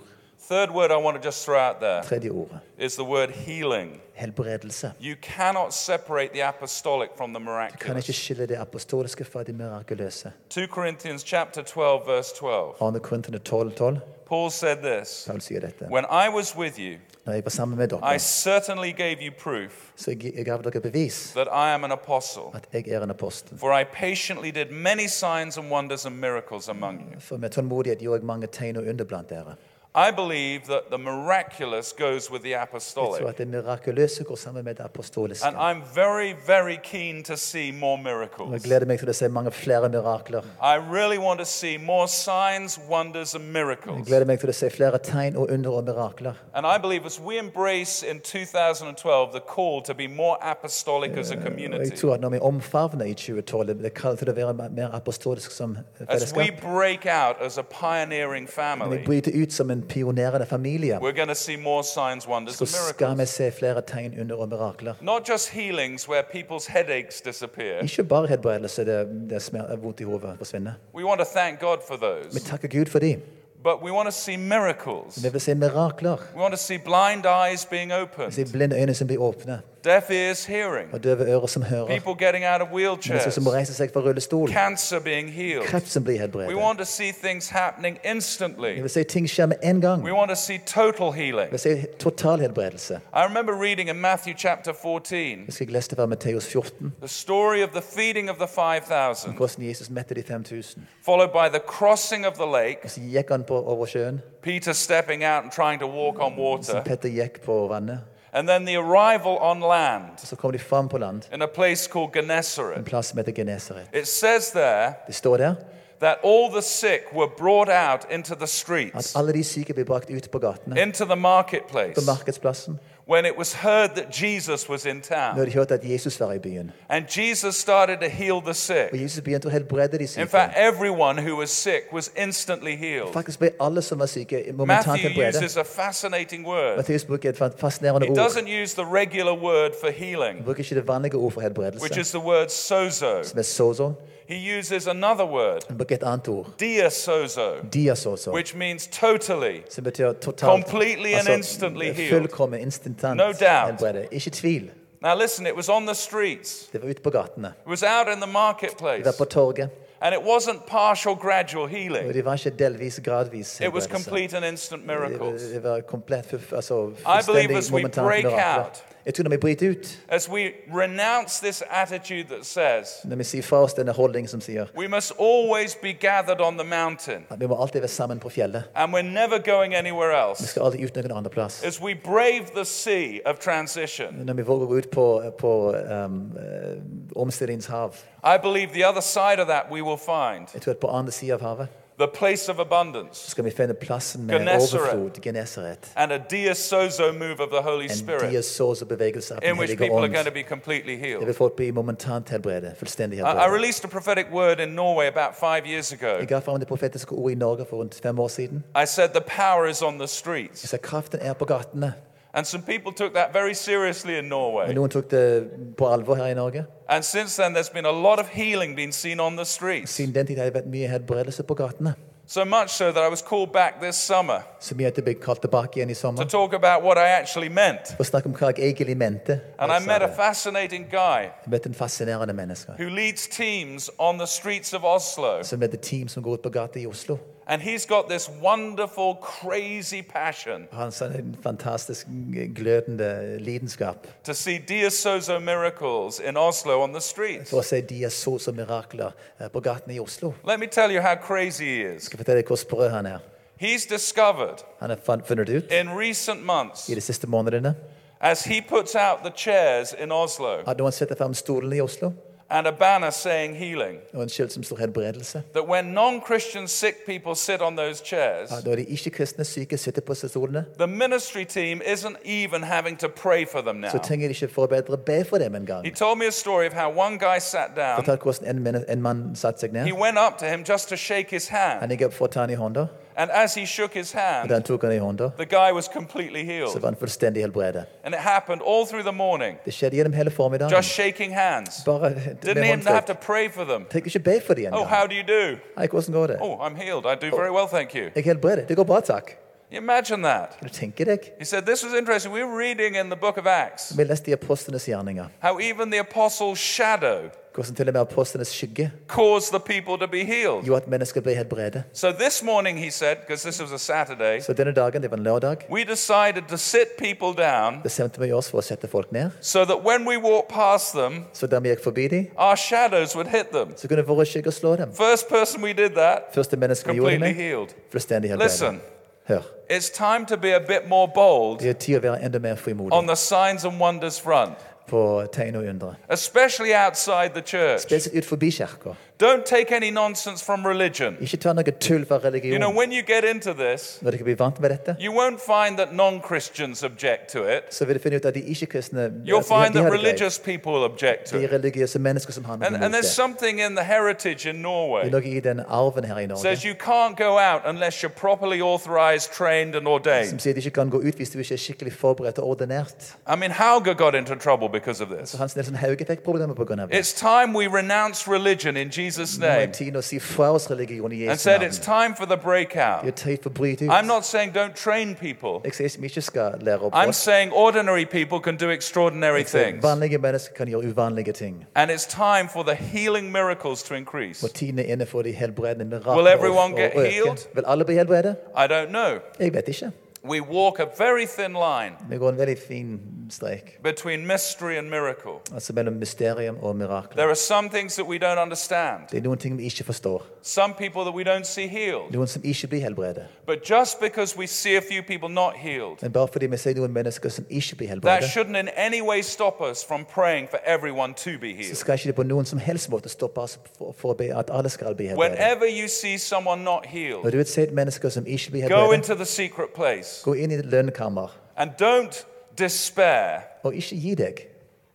Third 0.49 0.69
word 0.71 0.91
I 0.91 0.95
want 0.97 1.17
to 1.21 1.27
just 1.27 1.45
throw 1.45 1.57
out 1.57 1.79
there 1.79 2.01
Tredje 2.03 2.29
ordet. 2.29 2.59
is 2.77 2.95
the 2.95 3.03
word 3.03 3.29
healing. 3.31 3.99
Helbredelse. 4.13 4.91
You 5.01 5.15
cannot 5.21 5.73
separate 5.73 6.29
the 6.33 6.41
apostolic 6.47 7.09
from 7.17 7.33
the 7.33 7.39
Du 7.39 7.45
kan 7.45 7.67
ikke 7.67 7.87
miraculous. 7.87 8.15
skille 8.15 8.45
det 8.45 8.55
apostoliske 8.57 9.25
fra 9.25 9.43
det 9.43 9.55
mirakuløse. 9.55 10.31
2 10.49 10.61
Corinthians 10.67 11.21
chapter 11.21 11.61
12 11.63 12.07
verse 12.07 12.35
12. 12.39 12.75
Andre 12.81 12.99
Korintene 12.99 13.37
12, 13.39 13.71
12, 13.75 13.99
Paul 14.27 14.51
said 14.51 14.77
this, 14.77 15.25
Paul 15.27 15.41
sier 15.41 15.59
dette. 15.59 15.85
When 15.91 16.05
I 16.11 16.29
was 16.35 16.55
with 16.57 16.79
you, 16.79 16.95
Når 17.25 17.33
jeg 17.33 17.43
var 17.43 17.49
sammen 17.49 17.77
med 17.77 17.87
I 17.87 17.89
dere, 17.89 18.19
certainly 18.19 18.91
gave 18.91 19.17
you 19.21 19.33
proof 19.39 19.91
så 19.95 20.11
jeg 20.11 20.35
jeg 20.35 20.45
gav 20.45 20.61
dere 20.63 20.81
bevis 20.81 21.31
that 21.35 21.47
I 21.47 21.73
am 21.73 21.83
an 21.83 21.91
apostle. 21.91 22.43
at 22.53 22.67
jeg 22.73 22.87
er 22.87 23.03
en 23.03 23.09
apostel. 23.09 23.57
For 23.57 23.79
I 23.79 23.83
patiently 23.83 24.49
did 24.51 24.71
many 24.71 25.07
signs 25.07 25.57
and 25.57 25.71
wonders 25.71 26.05
and 26.05 26.15
miracles 26.15 26.69
among 26.69 27.01
you. 27.13 27.19
For 27.19 27.37
med 27.37 27.49
tålmodighet 27.49 27.99
gjorde 27.99 28.19
jeg 28.19 28.25
mange 28.25 28.47
tegn 28.47 28.77
og 28.77 28.83
under 28.83 29.05
blant 29.05 29.29
dere. 29.29 29.55
I 29.95 30.11
believe 30.11 30.59
that 30.65 30.81
the 30.91 30.97
miraculous 30.97 31.93
goes 31.93 32.31
with 32.31 32.43
the 32.43 32.49
Jeg 32.49 32.67
tror 32.67 32.75
apostolic. 32.77 33.29
at 33.29 33.37
det 33.37 33.47
mirakuløse 33.47 34.23
går 34.23 34.35
sammen 34.35 34.65
med 34.65 34.75
det 34.75 34.83
apostoliske. 34.83 35.45
And 35.47 35.55
I'm 35.57 35.83
very, 35.95 36.33
very 36.47 36.77
keen 36.83 37.23
to 37.23 37.35
see 37.35 37.71
more 37.71 37.97
jeg 37.97 38.03
miracles. 38.03 38.63
gleder 38.63 38.85
meg 38.85 38.99
til 38.99 39.09
å 39.09 39.13
se 39.13 39.29
mange 39.29 39.51
flere 39.51 39.89
mirakler. 39.89 40.41
I 40.61 40.75
really 40.77 41.17
want 41.17 41.39
to 41.39 41.45
see 41.45 41.77
more 41.77 42.07
signs, 42.07 42.79
wonders, 42.89 43.35
and 43.35 43.43
Jeg 43.43 43.53
miracles. 43.53 44.07
gleder 44.07 44.25
meg 44.25 44.39
til 44.39 44.49
å 44.49 44.53
se 44.53 44.69
flere 44.69 44.97
tegn 44.97 45.35
og 45.35 45.47
under 45.51 45.69
og 45.71 45.83
mirakler. 45.83 46.33
And 46.53 46.65
I 46.67 46.77
believe 46.77 47.05
as 47.05 47.19
we 47.21 47.39
embrace 47.39 48.03
in 48.11 48.19
2012 48.19 49.31
the 49.31 49.39
call 49.55 49.81
to 49.81 49.93
be 49.93 50.07
more 50.07 50.37
apostolic 50.41 51.11
as 51.17 51.31
a 51.31 51.35
jeg 51.35 51.43
community, 51.43 51.95
tror 51.95 52.13
at 52.13 52.21
når 52.21 52.29
vi 52.29 52.39
omfavner 52.39 53.05
i 53.05 53.13
2012 53.13 53.83
det 53.83 53.93
kallet 53.93 54.19
til 54.19 54.29
å 54.29 54.33
være 54.35 54.53
mer 54.71 54.89
apostolisk 54.93 55.51
som 55.51 55.77
as 56.09 56.33
we 56.35 56.51
break 56.61 57.05
out 57.05 57.35
as 57.41 57.57
a 57.57 57.63
pioneering 57.63 58.45
vi 58.47 58.51
family, 58.51 59.03
bryter 59.05 59.31
ut 59.43 59.53
som 59.53 59.71
en 59.71 59.81
pionerende 59.87 60.45
familie, 60.45 60.97
we're 60.97 61.15
going 61.15 61.27
to 61.29 61.35
see 61.35 61.55
more 61.57 61.83
signs, 61.83 62.27
wonders, 62.27 62.55
så 62.55 62.63
and 62.63 62.67
skal 62.69 63.07
vi 63.07 63.13
miracles. 63.15 63.29
se 63.29 63.51
flere 63.51 63.81
tegn 63.81 64.19
under 64.21 64.35
og 64.35 64.49
mirakler. 64.49 64.93
Not 65.01 65.29
just 65.29 65.49
healings 65.49 66.09
where 66.09 66.23
people's 66.35 66.71
headaches 66.71 67.21
disappear. 67.21 67.79
Ikke 67.81 68.03
bare 68.03 68.27
helbredelse, 68.27 68.85
det, 68.85 69.07
det 69.29 69.41
smer, 69.41 69.75
vondt 69.75 69.99
i 69.99 70.03
hodet 70.03 70.33
forsvinner. 70.37 70.71
We 70.95 71.05
want 71.05 71.19
to 71.19 71.25
thank 71.39 71.59
God 71.59 71.77
for 71.87 71.95
Vi 71.97 72.05
those. 72.29 72.39
takker 72.49 72.67
Gud 72.67 72.85
for 72.85 72.99
dem. 72.99 73.21
But 73.63 73.83
we 73.83 73.91
want 73.91 74.05
to 74.07 74.11
see 74.11 74.37
miracles. 74.37 75.23
Vi 75.23 75.29
vil 75.31 75.41
se 75.41 75.55
mirakler. 75.55 76.17
We 76.35 76.41
want 76.41 76.53
to 76.53 76.57
see 76.59 76.77
blind 76.77 77.25
eyes 77.25 77.65
being 77.65 77.91
Vi 77.91 78.01
opened, 78.01 78.31
ser 78.31 78.45
blinde 78.51 78.75
øyne 78.81 78.93
som 78.93 79.07
blir 79.07 79.17
åpne, 79.17 79.59
deaf 79.85 80.09
ears 80.11 80.45
hearing, 80.45 80.93
og 80.93 81.03
døve 81.03 81.25
ører 81.25 81.47
som 81.47 81.63
hører. 81.63 81.85
people 81.87 82.25
getting 82.25 82.45
out 82.45 82.61
of 82.61 82.67
Mennesker 82.71 82.75
wheelchairs, 82.75 83.33
som 83.33 83.43
må 83.43 83.51
reise 83.53 83.73
seg 83.73 83.93
fra 83.93 83.99
rullestol. 84.01 84.49
cancer 84.51 84.99
being 84.99 85.29
healed. 85.31 85.65
Kreft 85.67 85.87
som 85.91 86.03
blir 86.03 86.19
We 86.47 86.55
want 86.55 86.79
to 86.79 86.85
see 86.85 87.11
things 87.23 87.49
happening 87.49 87.97
Vi 88.03 88.09
instantly. 88.09 88.81
vil 88.81 88.89
se 88.89 89.03
ting 89.03 89.29
skjer 89.29 89.45
med 89.45 89.57
en 89.63 89.81
gang. 89.81 90.03
We 90.03 90.13
want 90.13 90.29
to 90.29 90.35
see 90.35 90.59
total 90.65 91.13
Vi 91.13 91.19
healing. 91.21 91.51
vil 91.51 91.59
se 91.59 91.85
total 91.99 92.39
helbredelse. 92.39 92.93
I 93.13 93.23
remember 93.23 93.53
reading 93.61 93.89
in 93.89 93.95
Matthew 93.95 94.33
chapter 94.37 94.73
14 94.81 95.15
Jeg 95.45 95.53
skal 95.53 95.67
lese 95.67 95.95
fra 95.95 96.05
Matteus 96.05 96.47
14, 96.47 96.93
the 96.99 97.07
story 97.07 97.63
of 97.63 97.69
the 97.69 97.81
feeding 97.81 98.29
of 98.29 98.35
the 98.37 98.47
5,000, 98.47 99.33
hvordan 99.37 99.65
Jesus 99.67 99.89
mette 99.89 100.15
de 100.15 100.23
5000. 100.23 100.83
followed 101.05 101.29
by 101.29 101.49
the 101.57 101.61
crossing 101.67 102.25
of 102.27 102.33
the 102.33 102.45
lake, 102.51 102.89
Så 102.89 103.01
gikk 103.01 103.29
han 103.29 103.43
på 103.43 103.63
over 103.65 103.85
sjøen, 103.85 104.21
Peter 104.43 104.73
stepping 104.73 105.23
out 105.23 105.43
and 105.43 105.51
trying 105.51 105.79
to 105.79 105.87
walk 105.87 106.15
on 106.19 106.33
så 106.63 106.73
water, 106.73 106.83
gikk 107.09 107.41
på 107.41 107.67
vannet. 107.67 107.99
And 108.35 108.47
then 108.47 108.65
the 108.65 108.75
arrival 108.77 109.37
on 109.41 109.59
land 109.59 110.03
så 110.17 110.35
de 110.51 110.59
fram 110.59 110.89
på 110.89 110.97
land, 110.97 111.21
in 111.33 111.41
a 111.41 111.47
place 111.47 111.89
called 111.91 112.09
en 112.15 112.21
Gennesaret. 112.21 112.85
plass 112.85 113.07
som 113.07 113.17
heter 113.17 113.31
Genesaret. 113.31 113.87
It 113.93 114.07
says 114.07 114.51
there 114.51 114.93
Det 115.07 115.15
står 115.15 115.37
der 115.37 115.55
that 115.99 116.17
all 116.23 116.51
the 116.51 116.61
sick 116.61 117.01
were 117.13 117.29
brought 117.37 117.69
out 117.69 118.11
into 118.11 118.35
the 118.35 118.43
at 118.43 118.49
streets, 118.49 119.15
alle 119.15 119.33
de 119.33 119.43
syke 119.43 119.73
ble 119.73 119.85
brakt 119.85 120.09
ut 120.09 120.31
på 120.31 120.39
gatene, 120.39 120.81
into 120.81 121.05
the 121.05 121.15
på 121.15 121.19
marketplace, 121.19 122.05
markedsplassen, 122.05 122.79
when 123.07 123.25
it 123.25 123.37
was 123.37 123.53
heard 123.53 123.89
that 123.95 124.11
Jesus 124.21 124.69
was 124.69 124.85
in 124.85 124.95
når 124.95 125.15
town. 125.15 125.45
de 125.45 125.51
hørte 125.51 125.73
at 125.73 125.79
Jesus 125.83 126.19
var 126.19 126.31
i 126.31 126.39
byen. 126.39 126.71
And 126.89 127.05
Jesus 127.07 127.55
started 127.55 127.97
to 127.97 128.07
heal 128.07 128.39
the 128.41 128.49
Og 128.49 128.55
sick. 128.55 128.89
Jesus 128.93 129.21
begynte 129.23 129.47
å 129.47 129.51
helbrede 129.51 129.97
de 129.97 130.21
In 130.21 130.27
fact, 130.27 130.53
everyone 130.55 131.27
who 131.29 131.37
was 131.37 131.49
sick 131.49 131.81
was 131.93 132.11
instantly 132.17 132.75
healed. 132.75 133.13
Faktisk 133.13 133.39
ble 133.39 133.49
alle 133.59 133.81
som 133.81 133.99
var 133.99 134.05
syke, 134.05 134.43
momentant 134.53 134.87
Matthew 134.87 135.09
helbredet. 135.09 135.43
uses 135.43 135.57
a 135.57 135.63
fascinating 135.63 136.47
word. 136.47 136.77
Matteus 136.77 137.05
bruker 137.05 137.29
et 137.29 137.37
fascinerende 137.59 138.07
He 138.07 138.13
doesn't 138.13 138.63
use 138.63 138.75
the 138.75 138.85
regular 138.85 139.33
word 139.43 139.71
for 139.81 139.87
Han 139.87 139.95
healing, 139.95 140.43
bruker 140.45 140.59
ikke 140.59 140.75
det 140.75 140.87
vanlige 140.87 141.15
ord 141.15 141.31
for 141.31 141.41
which 141.81 141.97
is 141.97 142.09
the 142.11 142.19
word 142.19 142.47
sozo. 142.49 143.23
som 143.23 143.39
er 143.39 143.43
sozo. 143.43 143.93
He 144.27 144.57
uses 144.59 144.87
another 144.87 145.25
word, 145.25 145.61
Han 145.67 145.77
bruker 145.77 145.97
ord, 146.29 146.45
diasozo, 146.59 147.61
diasozo, 147.73 148.31
which 148.33 148.55
means 148.55 148.87
totally. 148.87 149.61
som 149.69 149.83
betyr 149.83 150.13
totalt, 150.13 150.65
Completely 150.65 151.13
and 151.13 151.27
instantly 151.27 151.93
healed. 151.93 152.09
fullkommen, 152.09 152.59
instantant 152.59 153.17
No 153.17 153.31
doubt. 153.31 153.81
Ikke 154.11 154.29
tvil. 154.29 154.71
Now, 155.01 155.15
listen, 155.21 155.45
it 155.47 155.55
was 155.55 155.69
on 155.69 155.85
the 155.85 155.95
streets, 155.95 156.69
Det 156.73 156.81
var 156.81 156.89
ute 156.89 157.01
på 157.01 157.09
gatene. 157.09 157.47
it 157.47 157.69
was 157.69 157.83
out 157.83 158.07
in 158.15 158.21
the 158.21 158.31
marketplace, 158.31 159.05
var 159.05 159.15
på 159.17 159.25
torget. 159.25 159.69
and 160.01 160.15
it 160.15 160.21
wasn't 160.21 160.59
partial, 160.67 161.15
gradual 161.15 161.67
healing. 161.67 162.13
det 162.13 162.25
var 162.25 162.33
ikke 162.33 162.49
delvis, 162.49 162.99
gradvis 163.03 163.61
It 163.61 163.73
was 163.73 163.83
complete 163.83 164.37
and 164.37 164.45
instant 164.45 164.81
Det 164.81 164.87
miracles. 164.87 165.41
det 165.41 165.63
var 165.63 165.79
komplett, 165.81 166.33
altså 166.51 166.91
believe 167.25 167.57
as 167.57 167.71
we 167.71 167.81
break 167.81 168.25
out- 168.25 168.83
Jeg 169.05 169.13
tror 169.13 169.23
når 169.23 169.29
vi 169.29 169.37
bryter 169.37 169.69
ut, 169.69 169.99
As 170.09 170.29
we 170.29 170.51
renounce 170.73 171.39
this 171.43 171.63
attitude 171.69 172.23
that 172.29 172.45
says, 172.45 172.87
når 173.03 173.15
vi 173.15 173.23
sier 173.23 173.43
fra 173.43 173.57
oss 173.63 173.73
denne 173.73 173.91
holdningen 173.91 174.27
som 174.27 174.41
sier 174.41 174.65
we 174.77 174.87
must 174.87 175.13
always 175.19 175.75
be 175.75 175.93
gathered 175.93 176.41
on 176.41 176.57
the 176.57 176.63
mountain, 176.67 177.25
at 177.29 177.39
vi 177.39 177.47
må 177.47 177.61
alltid 177.61 177.79
være 177.79 177.87
sammen 177.87 178.19
på 178.19 178.29
fjellet. 178.29 178.63
and 178.75 178.93
we're 178.95 179.01
never 179.01 179.37
going 179.51 179.75
anywhere 179.75 180.09
Vi 180.25 180.29
else. 180.31 180.47
skal 180.47 180.61
aldri 180.63 180.83
ut 180.85 180.95
noen 180.95 181.11
annen 181.11 181.29
plass. 181.31 181.63
As 181.63 181.81
we 181.81 181.93
brave 182.03 182.45
the 182.55 182.65
sea 182.65 183.19
of 183.25 183.37
transition, 183.39 184.25
Når 184.25 184.33
vi 184.33 184.41
våger 184.41 184.65
å 184.65 184.67
gå 184.67 184.77
ut 184.77 184.89
på, 184.91 185.23
på 185.39 185.75
um, 186.05 186.31
eh, 186.37 186.81
omstillingens 187.15 187.65
hav, 187.67 187.95
I 188.23 188.37
believe 188.37 188.73
the 188.73 188.85
other 188.89 189.01
side 189.01 189.39
of 189.41 189.47
that 189.47 189.65
we 189.71 189.81
will 189.81 189.97
find 189.97 190.47
jeg 190.53 190.61
tror 190.61 190.71
at 190.71 190.77
på 190.79 190.87
andre 190.87 191.11
siden 191.11 191.33
av 191.33 191.41
havet 191.41 191.67
the 191.99 192.07
place 192.13 192.51
of 192.51 192.59
abundance 192.59 193.31
skal 193.31 193.45
vi 193.45 193.51
finne 193.51 193.73
plassen 193.73 194.25
med 194.25 194.35
Gennesaret. 194.35 194.83
overflod, 194.93 195.21
Genesaret. 195.21 195.91
and 195.95 196.11
a 196.11 196.17
diasozo 196.31 197.11
move 197.13 197.39
of 197.43 197.49
the 197.51 197.61
Holy 197.61 197.83
En 197.83 197.89
Spirit 197.89 198.31
diasås 198.31 198.81
og 198.81 198.87
bevegelse 198.87 199.33
av 199.35 199.39
in 199.43 199.49
Den 199.49 199.57
which 199.59 199.71
hellige 199.71 199.77
people 199.77 199.95
are 199.97 200.03
ånd. 200.03 200.13
going 200.13 200.25
to 200.27 200.33
be 200.33 200.43
completely 200.43 200.91
Det 200.91 200.99
healed. 200.99 201.25
vil 201.25 201.33
folk 201.33 201.55
bli 201.55 201.71
momentant 201.71 202.29
helbredet, 202.29 202.73
fullstendig 202.77 203.17
I, 203.17 203.21
I 203.21 203.23
helbredet. 203.25 203.53
released 203.53 203.85
a 203.85 203.87
prophetic 203.87 204.25
word 204.33 204.59
in 204.59 204.69
Norway 204.69 205.07
about 205.07 205.35
five 205.39 205.71
years 205.71 205.93
ago. 205.93 206.17
Jeg 206.19 206.27
ga 206.27 206.39
fram 206.39 206.59
det 206.59 206.67
profetiske 206.67 207.11
ordet 207.11 207.35
i 207.35 207.39
Norge 207.39 207.65
for 207.69 207.77
rundt 207.77 207.99
fem 208.03 208.19
år 208.19 208.27
siden. 208.27 208.63
I 208.83 208.85
said 208.85 209.09
the 209.09 209.21
power 209.37 209.65
is 209.65 209.81
on 209.81 209.93
the 209.93 210.01
Jeg 210.01 210.09
streets. 210.09 210.69
sa 210.69 210.77
kraften 210.77 211.19
er 211.21 211.33
på 211.33 211.45
gatene. 211.45 211.93
And 212.35 212.45
some 212.45 212.63
people 212.63 212.91
took 212.91 213.13
that 213.13 213.33
very 213.33 213.53
seriously 213.53 214.17
in 214.19 214.25
Norway. 214.25 214.73
noen 214.73 214.89
tok 214.89 215.11
det 215.11 215.49
på 215.77 215.87
alvor 215.87 216.15
her 216.15 216.25
i 216.25 216.33
Norge. 216.33 216.65
And 216.89 217.03
since 217.03 217.41
then, 217.41 217.55
there's 217.55 217.73
been 217.73 217.85
a 217.85 217.91
lot 217.91 218.19
of 218.19 218.27
healing 218.27 218.75
being 218.75 218.93
seen 218.93 219.19
on 219.19 219.37
the 219.37 219.45
streets. 219.45 219.91
Siden 219.91 220.15
den 220.15 220.27
tid 220.27 220.37
har 220.37 220.43
det 220.45 220.53
vært 220.53 220.67
mye 220.67 220.87
helbredelse 220.87 221.43
på 221.43 221.53
gatene. 221.53 221.93
So 222.27 222.43
much 222.45 222.69
so 222.69 222.91
that 222.91 223.03
I 223.03 223.09
was 223.09 223.21
called 223.21 223.51
back 223.53 223.81
this 223.81 223.95
summer 223.95 224.39
Så 224.59 224.75
mye 224.75 224.87
at 224.87 224.97
jeg 224.97 225.03
ble 225.03 225.13
kalt 225.13 225.41
tilbake 225.41 225.77
igjen 225.77 225.89
i 225.89 225.93
to 225.93 226.25
talk 226.25 226.53
about 226.53 226.83
what 226.83 226.97
I 226.97 227.07
actually 227.21 227.49
meant. 227.49 227.93
For 227.97 228.03
snakke 228.03 228.25
om 228.25 228.33
hva 228.35 228.49
jeg 228.57 228.65
egentlig 228.65 228.97
mente. 228.97 229.39
And 229.59 229.71
I 229.71 229.79
met 229.87 230.01
a 230.01 230.09
fascinating 230.15 230.87
guy 230.91 231.21
Jeg 231.21 231.51
møtte 231.51 231.69
en 231.69 231.75
fascinerende 231.75 232.33
menneske 232.33 232.71
who 232.79 232.89
leads 232.89 233.27
teams 233.27 233.89
on 233.97 234.17
the 234.17 234.27
streets 234.27 234.73
of 234.73 234.83
Oslo. 234.83 235.43
som 235.43 235.59
leder 235.59 235.77
team 235.77 236.07
som 236.07 236.23
går 236.23 236.33
ut 236.33 236.41
på 236.41 236.49
gata 236.49 236.79
i 236.79 236.85
Oslo. 236.87 237.17
And 237.47 237.61
he's 237.61 237.85
got 237.85 238.09
this 238.09 238.29
wonderful, 238.41 239.15
crazy 239.15 240.01
passion 240.01 240.67
Han 240.71 240.91
har 240.99 241.05
en 241.05 241.37
fantastisk 241.43 242.07
glødende 242.55 243.37
lidenskap 243.39 244.07
to 244.23 244.33
see 244.33 244.57
diasozo 244.57 245.39
miracles 245.39 246.19
in 246.19 246.37
Oslo 246.37 246.81
on 246.81 246.93
the 246.93 247.01
streets. 247.01 247.49
for 247.49 247.59
å 247.59 247.63
si 247.63 247.81
de 247.81 248.03
er 248.03 248.51
mirakler 248.51 249.11
eh, 249.39 249.47
på 249.47 249.59
gatene 249.59 249.93
i 249.93 249.99
Oslo. 249.99 250.33
Let 250.47 250.59
me 250.59 250.67
tell 250.67 250.91
you 250.91 251.01
how 251.01 251.15
crazy 251.15 251.65
he 251.65 251.81
is. 251.81 251.93
Jeg 251.93 252.01
skal 252.01 252.17
fortelle 252.17 252.41
deg 252.41 252.47
hvor 252.47 252.55
sprø 252.55 252.89
han 252.89 253.05
er. 253.05 253.19
He's 253.61 253.85
discovered 253.89 254.63
Han 254.79 254.89
har 254.89 254.97
funnet 255.25 255.49
ut 255.49 255.71
in 255.71 255.89
recent 255.89 256.43
months 256.45 256.89
i 256.89 256.95
de 256.95 257.01
siste 257.01 257.27
månedene 257.27 257.75
as 258.19 258.43
he 258.43 258.61
puts 258.61 258.95
out 258.95 259.23
the 259.23 259.31
chairs 259.31 259.93
in 259.93 260.11
Oslo 260.11 260.63
at 260.67 260.77
når 260.77 260.85
han 260.85 260.91
setter 260.91 261.15
frem 261.15 261.33
stolene 261.33 261.75
i 261.75 261.81
Oslo, 261.81 262.11
and 262.49 262.67
a 262.67 262.71
banner 262.71 263.09
saying 263.09 263.55
healing, 263.57 263.97
og 264.13 264.23
en 264.23 264.29
skilt 264.29 264.53
som 264.53 264.63
står 264.63 264.77
helbredelse 264.77 265.43
that 265.53 265.67
when 265.67 265.85
non 265.85 266.21
Christian 266.25 266.67
sick 266.67 266.95
people 267.05 267.35
sit 267.35 267.61
on 267.61 267.77
those 267.77 268.03
chairs, 268.05 268.51
at 268.51 268.65
Når 268.65 268.71
er 268.71 268.75
de 268.75 268.83
ikke-kristne 268.83 269.43
syke 269.43 269.77
sitter 269.77 270.01
på 270.01 270.13
stolene, 270.13 270.65
the 270.77 270.87
ministry 270.87 271.43
team 271.43 271.81
isn't 271.93 272.15
even 272.25 272.63
having 272.63 272.99
to 272.99 273.07
pray 273.07 273.45
for 273.51 273.61
them 273.61 273.75
now. 273.75 273.89
så 273.89 273.97
trenger 273.97 274.27
de 274.27 274.31
ikke 274.31 274.53
forbedre 274.53 274.97
be 274.97 275.25
for 275.25 275.37
dem 275.37 275.55
engang. 275.55 275.85
He 275.85 275.91
told 275.91 276.17
me 276.17 276.25
a 276.27 276.31
story 276.31 276.65
of 276.67 276.73
how 276.73 276.99
one 276.99 277.17
guy 277.17 277.39
sat 277.39 277.69
down. 277.75 277.95
Fortell 277.95 278.17
hvordan 278.23 278.67
en, 278.67 278.85
en 278.89 279.01
mann 279.01 279.35
satte 279.35 279.59
seg 279.59 279.83
He 279.83 279.93
went 279.93 280.17
up 280.27 280.37
to 280.37 280.45
him 280.45 280.63
just 280.69 280.89
to 280.89 280.95
shake 280.95 281.29
his 281.29 281.47
hand. 281.47 281.79
Han 281.79 281.89
gikk 281.89 282.05
opp 282.05 282.13
for 282.13 282.27
å 282.27 282.31
ta 282.31 282.45
i 282.45 282.55
hånda, 282.55 282.87
And 283.17 283.31
as 283.31 283.53
he 283.55 283.65
shook 283.65 283.93
his 283.93 284.11
hand, 284.11 284.49
da 284.49 284.59
tok 284.59 284.81
han 284.83 284.91
i 284.91 284.97
hånda, 284.97 285.29
the 285.37 285.45
guy 285.45 285.71
was 285.73 285.87
completely 285.87 286.39
så 286.45 286.51
healed. 286.51 286.81
var 286.81 286.87
han 286.89 286.95
fullstendig 286.95 287.41
helbredet. 287.41 287.85
And 288.03 288.13
it 288.15 288.19
happened 288.21 288.61
all 288.67 288.85
through 288.87 289.03
the 289.03 289.11
morning, 289.11 289.57
Det 289.65 289.73
skjedde 289.73 289.95
gjennom 289.95 290.13
hele 290.13 290.31
formiddagen. 290.31 290.75
just 290.77 290.89
shaking 290.89 291.33
hands. 291.35 291.83
Bare 291.85 292.09
Didn't 292.09 292.57
even 292.57 292.81
have 292.87 293.01
to 293.07 293.13
håndtrykk. 293.13 293.19
pray 293.19 293.49
for 293.51 293.63
them. 293.63 293.85
Ikke 293.95 294.19
be 294.19 294.41
for 294.47 294.53
dem 294.53 294.73
Oh, 294.73 294.77
engang. 294.81 294.87
how 294.95 295.07
do 295.07 295.15
you 295.15 295.23
do? 295.27 295.57
Hei, 295.79 295.87
hvordan 295.87 296.13
går 296.13 296.27
det? 296.27 296.37
Oh, 296.41 296.59
I'm 296.67 296.75
healed. 296.75 297.05
I 297.05 297.15
do 297.29 297.37
very 297.37 297.51
well, 297.51 297.67
thank 297.67 297.93
you. 297.95 298.03
Jeg 298.03 298.11
er 298.15 298.21
helbredet. 298.23 298.67
Det 298.69 298.77
går 298.77 298.83
bra, 298.83 298.99
takk. 298.99 299.37
Imagine 299.71 300.23
that. 300.23 300.49
Kan 300.59 300.67
du 300.67 300.73
tenke 300.73 301.05
deg? 301.05 301.19
He 301.39 301.45
said, 301.45 301.61
This 301.63 301.83
was 301.83 301.93
interesting. 301.93 302.33
We 302.33 302.43
were 302.43 302.57
reading 302.59 302.95
in 302.95 303.05
the 303.09 303.15
book 303.15 303.37
of 303.37 303.45
Acts 303.47 303.97
Vi 303.97 304.03
leste 304.03 304.29
i 304.29 304.33
apostlenes 304.33 304.85
gjerninger. 304.85 305.25
how 305.39 305.59
even 305.59 305.91
the 305.91 305.99
apostle's 305.99 306.57
shadow 306.59 307.19
Hvordan 307.55 307.75
til 307.75 307.87
og 307.87 307.93
med 307.93 308.01
apostlenes 308.01 308.47
skygge 308.47 308.91
caused 309.07 309.51
the 309.51 309.59
people 309.59 310.05
to 310.05 310.11
be 310.11 310.17
healed. 310.25 310.63
gjorde 310.63 310.81
at 310.83 310.87
mennesker 310.87 311.21
ble 311.21 311.35
helbredet. 311.35 311.83
So 311.93 312.11
this 312.11 312.43
morning, 312.43 312.79
he 312.79 312.91
said, 312.91 313.15
because 313.15 313.43
this 313.49 313.61
was 313.61 313.71
a 313.71 313.77
Saturday, 313.77 314.39
Så 314.41 314.53
denne 314.53 314.71
dagen, 314.73 315.01
det 315.01 315.11
var 315.11 315.17
en 315.17 315.23
lørdag, 315.23 315.57
we 315.71 315.83
decided 315.83 316.43
to 316.49 316.57
sit 316.57 316.87
people 316.97 317.43
down 317.43 317.79
bestemte 317.83 318.19
vi 318.21 318.31
oss 318.31 318.49
for 318.51 318.57
å 318.57 318.61
sette 318.61 318.87
folk 318.87 319.11
ned. 319.11 319.29
so 319.41 319.65
that 319.65 319.77
when 319.85 320.07
we 320.07 320.17
walk 320.17 320.47
past 320.49 320.93
them, 320.93 321.23
Så 321.33 321.47
da 321.47 321.59
vi 321.59 321.69
gikk 321.69 321.83
forbi 321.83 322.07
dem, 322.07 322.27
our 322.37 322.55
shadows 322.55 323.15
would 323.15 323.27
hit 323.29 323.45
them. 323.53 323.73
så 323.77 323.87
kunne 323.87 324.01
våre 324.07 324.25
skygger 324.25 324.51
slå 324.51 324.75
dem. 324.75 324.93
First 324.93 325.29
person 325.29 325.63
we 325.63 325.73
did 325.73 325.89
that, 325.89 326.19
Første 326.33 326.57
menneske 326.57 326.89
vi 326.89 326.95
gjorde 326.95 327.11
det 327.11 327.19
completely 327.19 327.41
med, 327.43 327.49
healed. 327.51 327.69
fullstendig 327.91 328.29
helbredet. 328.29 328.51
Listen, 328.51 328.81
Hør. 329.27 329.41
it's 329.71 329.89
time 329.97 330.25
to 330.25 330.37
be 330.37 330.55
a 330.55 330.59
bit 330.59 330.89
more 330.89 331.07
bold 331.15 331.59
Det 331.59 331.69
er 331.69 331.73
tid 331.73 331.97
å 331.97 331.99
være 332.01 332.23
enda 332.25 332.39
mer 332.39 332.55
on 332.91 333.07
the 333.07 333.15
signs 333.15 333.65
and 333.65 333.81
wonders 333.81 334.21
front, 334.21 334.53
på 334.87 335.27
tegn 335.33 335.55
og 335.55 335.63
undre. 335.65 335.95
especially 336.09 336.73
outside 336.73 337.29
the 337.33 337.41
church. 337.41 337.81
Spesielt 337.81 338.17
ut 338.17 338.25
forbi 338.25 338.49
kirka. 338.49 338.95
Don't 339.23 339.45
take 339.45 339.71
any 339.75 339.91
nonsense 339.91 340.43
from 340.45 340.65
religion. 340.65 341.15
Ikke 341.21 341.37
ta 341.37 341.53
noe 341.53 341.63
tull 341.79 342.05
fra 342.05 342.19
You 342.43 342.57
know, 342.57 342.69
when 342.69 342.91
you 342.91 343.01
get 343.01 343.23
into 343.23 343.53
this, 343.53 343.99
Når 344.01 344.11
dere 344.11 344.23
blir 344.23 344.35
vant 344.35 344.59
med 344.59 344.69
dette, 344.69 344.95
you 344.99 345.13
won't 345.13 345.39
find 345.39 345.77
that 345.77 345.93
non 345.93 346.21
Christians 346.27 346.83
object 346.83 347.29
to 347.29 347.43
it. 347.43 347.63
så 347.69 347.85
vil 347.85 347.95
du 347.95 347.99
finne 347.99 348.15
ut 348.15 348.25
at 348.25 348.35
de 348.35 348.41
ikke-kristne 348.41 349.11
You'll 349.25 349.35
altså, 349.37 349.63
find 349.63 349.73
that 349.73 349.83
det 349.83 349.93
religious 349.93 350.39
people 350.39 350.71
object 350.71 351.25
to 351.25 351.37
De 351.37 351.43
it. 351.43 351.51
religiøse 351.51 351.99
mennesker 351.99 352.33
som 352.33 352.45
har 352.45 352.55
noe 352.55 352.65
And, 352.67 352.75
and 352.83 352.93
there's 352.95 353.13
something 353.15 353.59
in 353.61 353.75
the 353.75 353.83
heritage 353.85 354.49
in 354.49 354.55
Det 354.55 354.61
Norway 354.63 355.05
er 355.05 355.09
noe 355.09 355.23
i 355.23 355.39
den 355.39 355.59
arven 355.69 356.03
her 356.05 356.17
i 356.17 356.25
Norge 356.25 356.41
says 356.41 356.63
you 356.63 356.73
can't 356.73 357.15
go 357.17 357.39
out 357.39 357.61
unless 357.65 358.03
you're 358.03 358.19
properly 358.19 358.61
authorized, 358.61 359.31
trained, 359.31 359.75
and 359.75 359.83
som 359.85 359.87
ordained. 359.87 360.39
sier 360.39 360.53
de 360.53 360.59
ikke 360.59 360.69
kan 360.71 360.89
gå 360.89 360.97
ut 360.97 361.15
hvis 361.15 361.29
du 361.29 361.39
ikke 361.39 361.53
er 361.53 361.57
skikkelig 361.57 361.93
forberedt 361.93 362.39
og 362.39 362.47
ordinert. 362.47 363.15
I 363.33 363.35
mean, 363.35 363.51
Hauge 363.51 363.95
got 363.95 364.15
into 364.15 364.35
trouble 364.35 364.69
because 364.79 365.03
of 365.03 365.09
this. 365.09 365.29
Så 365.29 365.37
Hans 365.37 365.55
Nielsen 365.55 365.75
Hauge 365.75 366.05
fikk 366.05 366.23
problemer 366.23 366.53
pga. 366.53 366.75
det. 366.75 366.93
It's 366.99 367.13
time 367.19 367.57
we 367.57 367.67
renounce 367.67 368.27
religion 368.31 368.77
in 368.77 368.89
Jesus' 368.89 369.39
Nå 369.39 369.45
er 369.45 369.59
name 369.59 369.71
det 369.73 369.95
å 369.95 370.01
si 370.01 370.19
fra 370.19 370.51
oss 370.51 370.69
religion 370.71 371.11
i 371.11 371.15
and 371.15 371.29
Jesu 371.31 371.37
said 371.43 371.59
navn. 371.61 371.69
it's 371.69 371.79
time 371.85 372.15
for 372.15 372.25
the 372.25 372.35
Det 372.35 372.41
er 372.41 372.47
breakout. 372.49 373.15
tid 373.15 373.37
for 373.43 373.49
å 373.49 373.53
bryte 373.53 373.85
ut. 373.85 373.89
I'm 373.91 374.05
not 374.07 374.25
saying 374.25 374.51
don't 374.55 374.75
train 374.75 375.15
people. 375.15 375.61
Jeg 375.65 375.73
sier 375.73 375.87
som 375.89 376.03
ikke 376.03 376.21
skal 376.21 376.53
lære 376.61 376.79
opp 376.81 376.93
I'm 376.95 377.11
saying 377.13 377.51
ordinary 377.53 378.05
people 378.05 378.39
can 378.39 378.57
do 378.57 378.69
extraordinary 378.69 379.37
Jeg 379.39 379.47
sier 379.47 379.63
things. 379.63 379.83
Vanlige 379.83 380.17
mennesker 380.17 380.53
kan 380.55 380.67
gjøre 380.67 380.87
uvanlige 380.93 381.31
ting. 381.33 381.65
And 381.75 381.91
it's 381.91 382.05
time 382.05 382.49
for 382.49 382.63
the 382.63 382.75
healing 382.75 383.31
miracles 383.31 383.83
to 383.83 383.93
increase. 383.95 384.43
Og 384.43 384.49
tiden 384.53 384.79
er 384.79 384.83
inne 384.83 385.05
for 385.05 385.21
de 385.21 385.31
helbredende 385.31 385.85
mirakler 385.85 386.15
Will 386.15 386.27
everyone 386.27 386.73
å- 386.73 386.77
å 386.77 386.81
get 386.81 386.91
øke. 386.95 387.09
healed? 387.11 387.47
Vil 387.53 387.63
alle 387.67 387.85
bli 387.85 387.95
helbredet? 387.95 388.35
I 388.57 388.67
don't 388.67 388.89
know. 388.89 389.19
Jeg 389.39 389.53
vet 389.53 389.67
ikke. 389.67 389.91
We 390.29 390.39
walk 390.41 390.79
a 390.79 390.85
very 390.97 391.25
thin 391.25 391.53
line 391.53 391.95
Vi 392.09 392.17
går 392.17 392.29
en 392.29 392.37
veldig 392.37 392.57
fin 392.67 392.99
strek. 393.29 393.79
between 393.83 394.27
mystery 394.27 394.75
and 394.77 394.89
miracle. 394.89 395.31
Altså 395.53 395.73
mellom 395.73 395.93
mysterium 395.93 396.57
og 396.61 396.75
mirakler. 396.75 397.15
There 397.15 397.27
are 397.29 397.35
some 397.35 397.69
things 397.69 397.95
that 397.95 398.05
we 398.07 398.17
don't 398.17 398.39
understand, 398.41 399.01
Det 399.11 399.17
er 399.17 399.21
noen 399.23 399.37
ting 399.37 399.57
vi 399.57 399.63
ikke 399.63 399.83
forstår. 399.83 400.25
some 400.41 400.73
people 400.77 401.01
that 401.01 401.13
we 401.13 401.23
don't 401.23 401.43
see 401.43 401.67
healed. 401.67 402.11
Noen 402.11 402.27
som 402.27 402.41
ikke 402.45 402.67
blir 402.67 402.79
helbredet. 402.79 403.23
But 403.47 403.69
just 403.71 403.99
because 403.99 404.37
we 404.37 404.47
see 404.47 404.75
a 404.75 404.81
few 404.81 405.01
people 405.07 405.29
not 405.33 405.53
healed, 405.57 405.97
Men 406.01 406.11
bare 406.11 406.27
fordi 406.27 406.45
vi 406.45 406.57
ser 406.57 406.73
noen 406.73 406.93
mennesker 406.93 407.29
som 407.29 407.45
ikke 407.49 407.75
blir 407.75 407.87
that 407.87 407.89
helbredet, 407.89 408.23
shouldn't 408.23 408.57
in 408.59 408.69
any 408.77 409.01
way 409.01 409.21
stop 409.21 409.61
us 409.71 409.85
from 409.85 410.05
praying 410.05 410.47
for 410.49 410.59
everyone 410.65 411.13
to 411.13 411.29
be 411.41 411.49
så 411.51 411.55
healed. 411.57 411.75
skal 411.75 411.93
ikke 411.93 412.07
det 412.07 412.15
på 412.15 412.23
noen 412.23 412.45
som 412.45 412.59
helst 412.59 412.89
måte 412.89 413.09
stoppe 413.09 413.41
oss 413.41 413.59
for, 413.77 413.95
for 413.97 414.09
å 414.09 414.13
be 414.17 414.23
at 414.39 414.49
alle 414.53 414.69
skal 414.69 414.95
bli 414.95 415.07
helbredet. 415.07 415.37
Whenever 415.39 415.65
you 415.81 415.87
see 415.87 416.17
someone 416.17 416.63
not 416.63 416.83
Når 416.85 416.89
healed, 416.89 417.31
du 417.31 417.37
vil 417.37 417.63
et 417.63 417.73
menneske 417.73 418.09
som 418.09 418.25
ikke 418.27 418.51
blir 418.51 418.61
go 418.61 418.75
helbredet, 418.75 418.93
into 418.95 419.13
the 419.15 419.25
secret 419.25 419.69
place 419.75 420.14
gå 420.23 420.33
inn 420.33 420.51
i 420.51 420.55
ditt 420.57 420.65
lønnkammer 420.65 421.29
and 421.57 421.71
don't 421.81 422.25
despair, 422.57 423.39
og 423.63 423.75
ikke 423.75 423.95
gi 423.95 424.15
deg, 424.15 424.47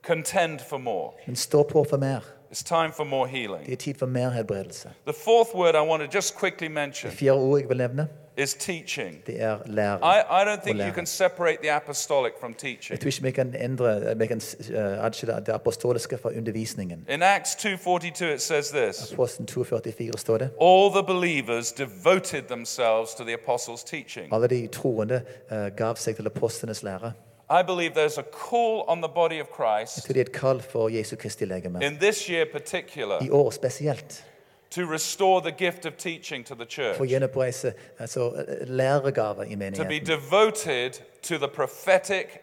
contend 0.02 0.60
for 0.68 0.78
more. 0.78 1.12
men 1.26 1.36
stå 1.36 1.62
på 1.62 1.84
for 1.90 1.96
mer. 1.96 2.20
It's 2.52 2.62
time 2.64 2.92
for 2.92 3.04
more 3.04 3.28
healing. 3.28 3.66
Det 3.66 3.72
er 3.72 3.76
tid 3.76 3.94
for 3.94 4.06
mer 4.06 4.30
helbredelse. 4.30 4.90
The 5.06 5.12
fourth 5.24 5.54
word 5.54 5.74
I 5.74 5.88
want 5.88 6.02
to 6.02 6.16
just 6.16 6.36
quickly 6.36 6.68
mention 6.68 7.10
fjerde 7.12 7.38
ordet 7.40 7.60
jeg 7.62 7.68
vil 7.68 7.76
nevne, 7.76 8.08
is 8.42 8.54
teaching. 8.54 9.22
det 9.26 9.42
er. 9.42 9.56
I, 9.66 10.42
I 10.42 10.44
don't 10.56 10.62
think 10.64 10.80
you 10.80 10.92
can 10.94 11.06
separate 11.06 11.58
the 11.62 11.72
apostolic 11.72 12.32
from 12.40 12.54
teaching. 12.54 12.90
Jeg 12.90 13.00
tror 13.00 13.06
ikke 13.06 13.22
vi 13.22 13.30
kan 13.30 13.54
endre, 13.64 14.18
vi 14.18 14.26
kan 14.26 14.40
eh, 14.74 15.04
adskille 15.04 15.34
det 15.46 15.52
apostoliske 15.52 16.18
fra 16.18 16.28
undervisningen. 16.36 17.06
In 17.08 17.22
Acts 17.22 17.54
2:42 17.54 18.24
it 18.24 18.40
says 18.42 18.68
this, 18.70 19.12
Posten 19.16 19.46
244 19.46 20.18
står 20.18 20.38
det. 20.38 20.50
all 20.60 20.90
the 20.92 21.02
believers 21.06 21.72
devoted 21.72 22.42
themselves 22.42 23.14
to 23.14 23.24
the 23.24 23.34
apostles' 23.34 23.84
teaching. 23.86 24.34
Alle 24.34 24.46
de 24.46 24.66
troende 24.66 25.22
eh, 25.52 25.58
gav 25.76 25.96
seg 25.96 26.16
til 26.16 26.26
apostlenes 26.26 26.82
lære. 26.82 27.12
I 27.50 27.62
believe 27.66 27.92
there's 27.96 28.18
a 28.18 28.22
call 28.50 28.82
on 28.88 29.02
the 29.02 29.10
body 29.14 29.40
of 29.42 29.46
Jeg 29.58 29.84
Christ 29.86 30.06
tror 30.06 30.12
det 30.12 30.16
er 30.16 30.24
et 30.24 30.32
kall 30.32 30.62
for 30.62 30.88
Jesu 30.88 31.16
Kristi 31.16 31.44
legeme. 31.44 31.80
in 31.86 31.96
this 32.00 32.26
year 32.26 32.44
particular 32.52 33.22
I 33.22 33.30
år 33.30 33.50
spesielt. 33.50 34.24
To 34.70 34.86
restore 34.86 35.40
the 35.40 35.52
gift 35.58 35.86
of 35.86 35.92
teaching 35.96 36.46
to 36.46 36.54
the 36.54 36.64
church. 36.64 36.96
gjenoppreise 37.06 37.72
altså, 37.98 38.32
eh, 38.48 38.68
læregaver 38.68 39.42
i 39.42 39.70
To 39.70 39.84
be 39.84 40.00
devoted 40.00 40.92
to 41.22 41.38
the 41.38 41.48
prophetic 41.48 42.42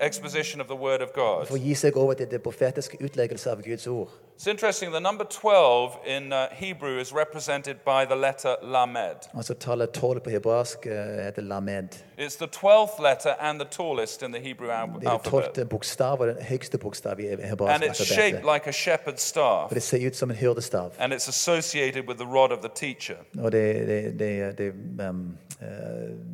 exposition 0.00 0.60
of 0.60 0.66
the 0.66 0.76
word 0.76 1.00
of 1.02 1.12
God. 1.12 1.46
For 1.46 1.58
gi 1.58 1.74
seg 1.74 1.96
over 1.96 2.14
til 2.14 2.30
det 2.30 2.42
profetiske 2.42 2.98
utleggelse 3.04 3.50
av 3.50 3.62
Guds 3.62 3.86
ord. 3.86 4.08
It's 4.42 4.50
interesting, 4.50 4.90
the 4.90 5.00
number 5.00 5.24
12 5.24 5.90
in 6.06 6.32
uh, 6.32 6.48
Hebrew 6.50 6.98
is 6.98 7.14
represented 7.14 7.76
by 7.84 8.04
the 8.04 8.16
letter 8.16 8.56
Lamed. 8.62 9.28
Altså 9.36 9.54
Tallet 9.54 9.90
12 9.90 10.20
på 10.20 10.30
hebraisk 10.30 10.84
heter 10.84 11.42
lamed. 11.42 11.88
It's 12.18 12.36
the 12.36 12.46
12th 12.46 13.02
letter 13.02 13.34
and 13.40 13.60
the 13.60 13.68
tallest 13.70 14.22
in 14.22 14.32
the 14.32 14.40
Hebrew 14.42 14.68
al- 14.70 14.88
Det 15.00 15.06
er 15.06 15.10
alphabet. 15.10 15.44
tolvte 15.44 15.64
bokstav 15.64 16.20
og 16.20 16.26
den 16.26 16.36
høyeste 16.42 16.78
bokstav 16.78 17.20
i 17.20 17.26
And 17.26 17.84
it's 17.84 18.04
shaped 18.04 18.42
like 18.54 18.66
a 18.66 18.72
shepherd's 18.72 19.20
staff. 19.20 19.70
Og 19.70 19.74
det 19.74 19.82
ser 19.82 20.06
ut 20.06 20.16
som 20.16 20.30
en 20.30 20.36
hyrdestav. 20.36 20.92
And 20.98 21.12
it's 21.12 21.28
associated 21.28 22.08
with 22.08 22.18
the 22.18 22.28
rod 22.38 22.50
of 22.52 22.58
the 22.58 22.70
teacher. 22.74 23.16
Og 23.38 23.52
det, 23.52 23.86
det, 23.86 24.18
det, 24.18 24.58
det, 24.58 24.72
um, 25.08 25.38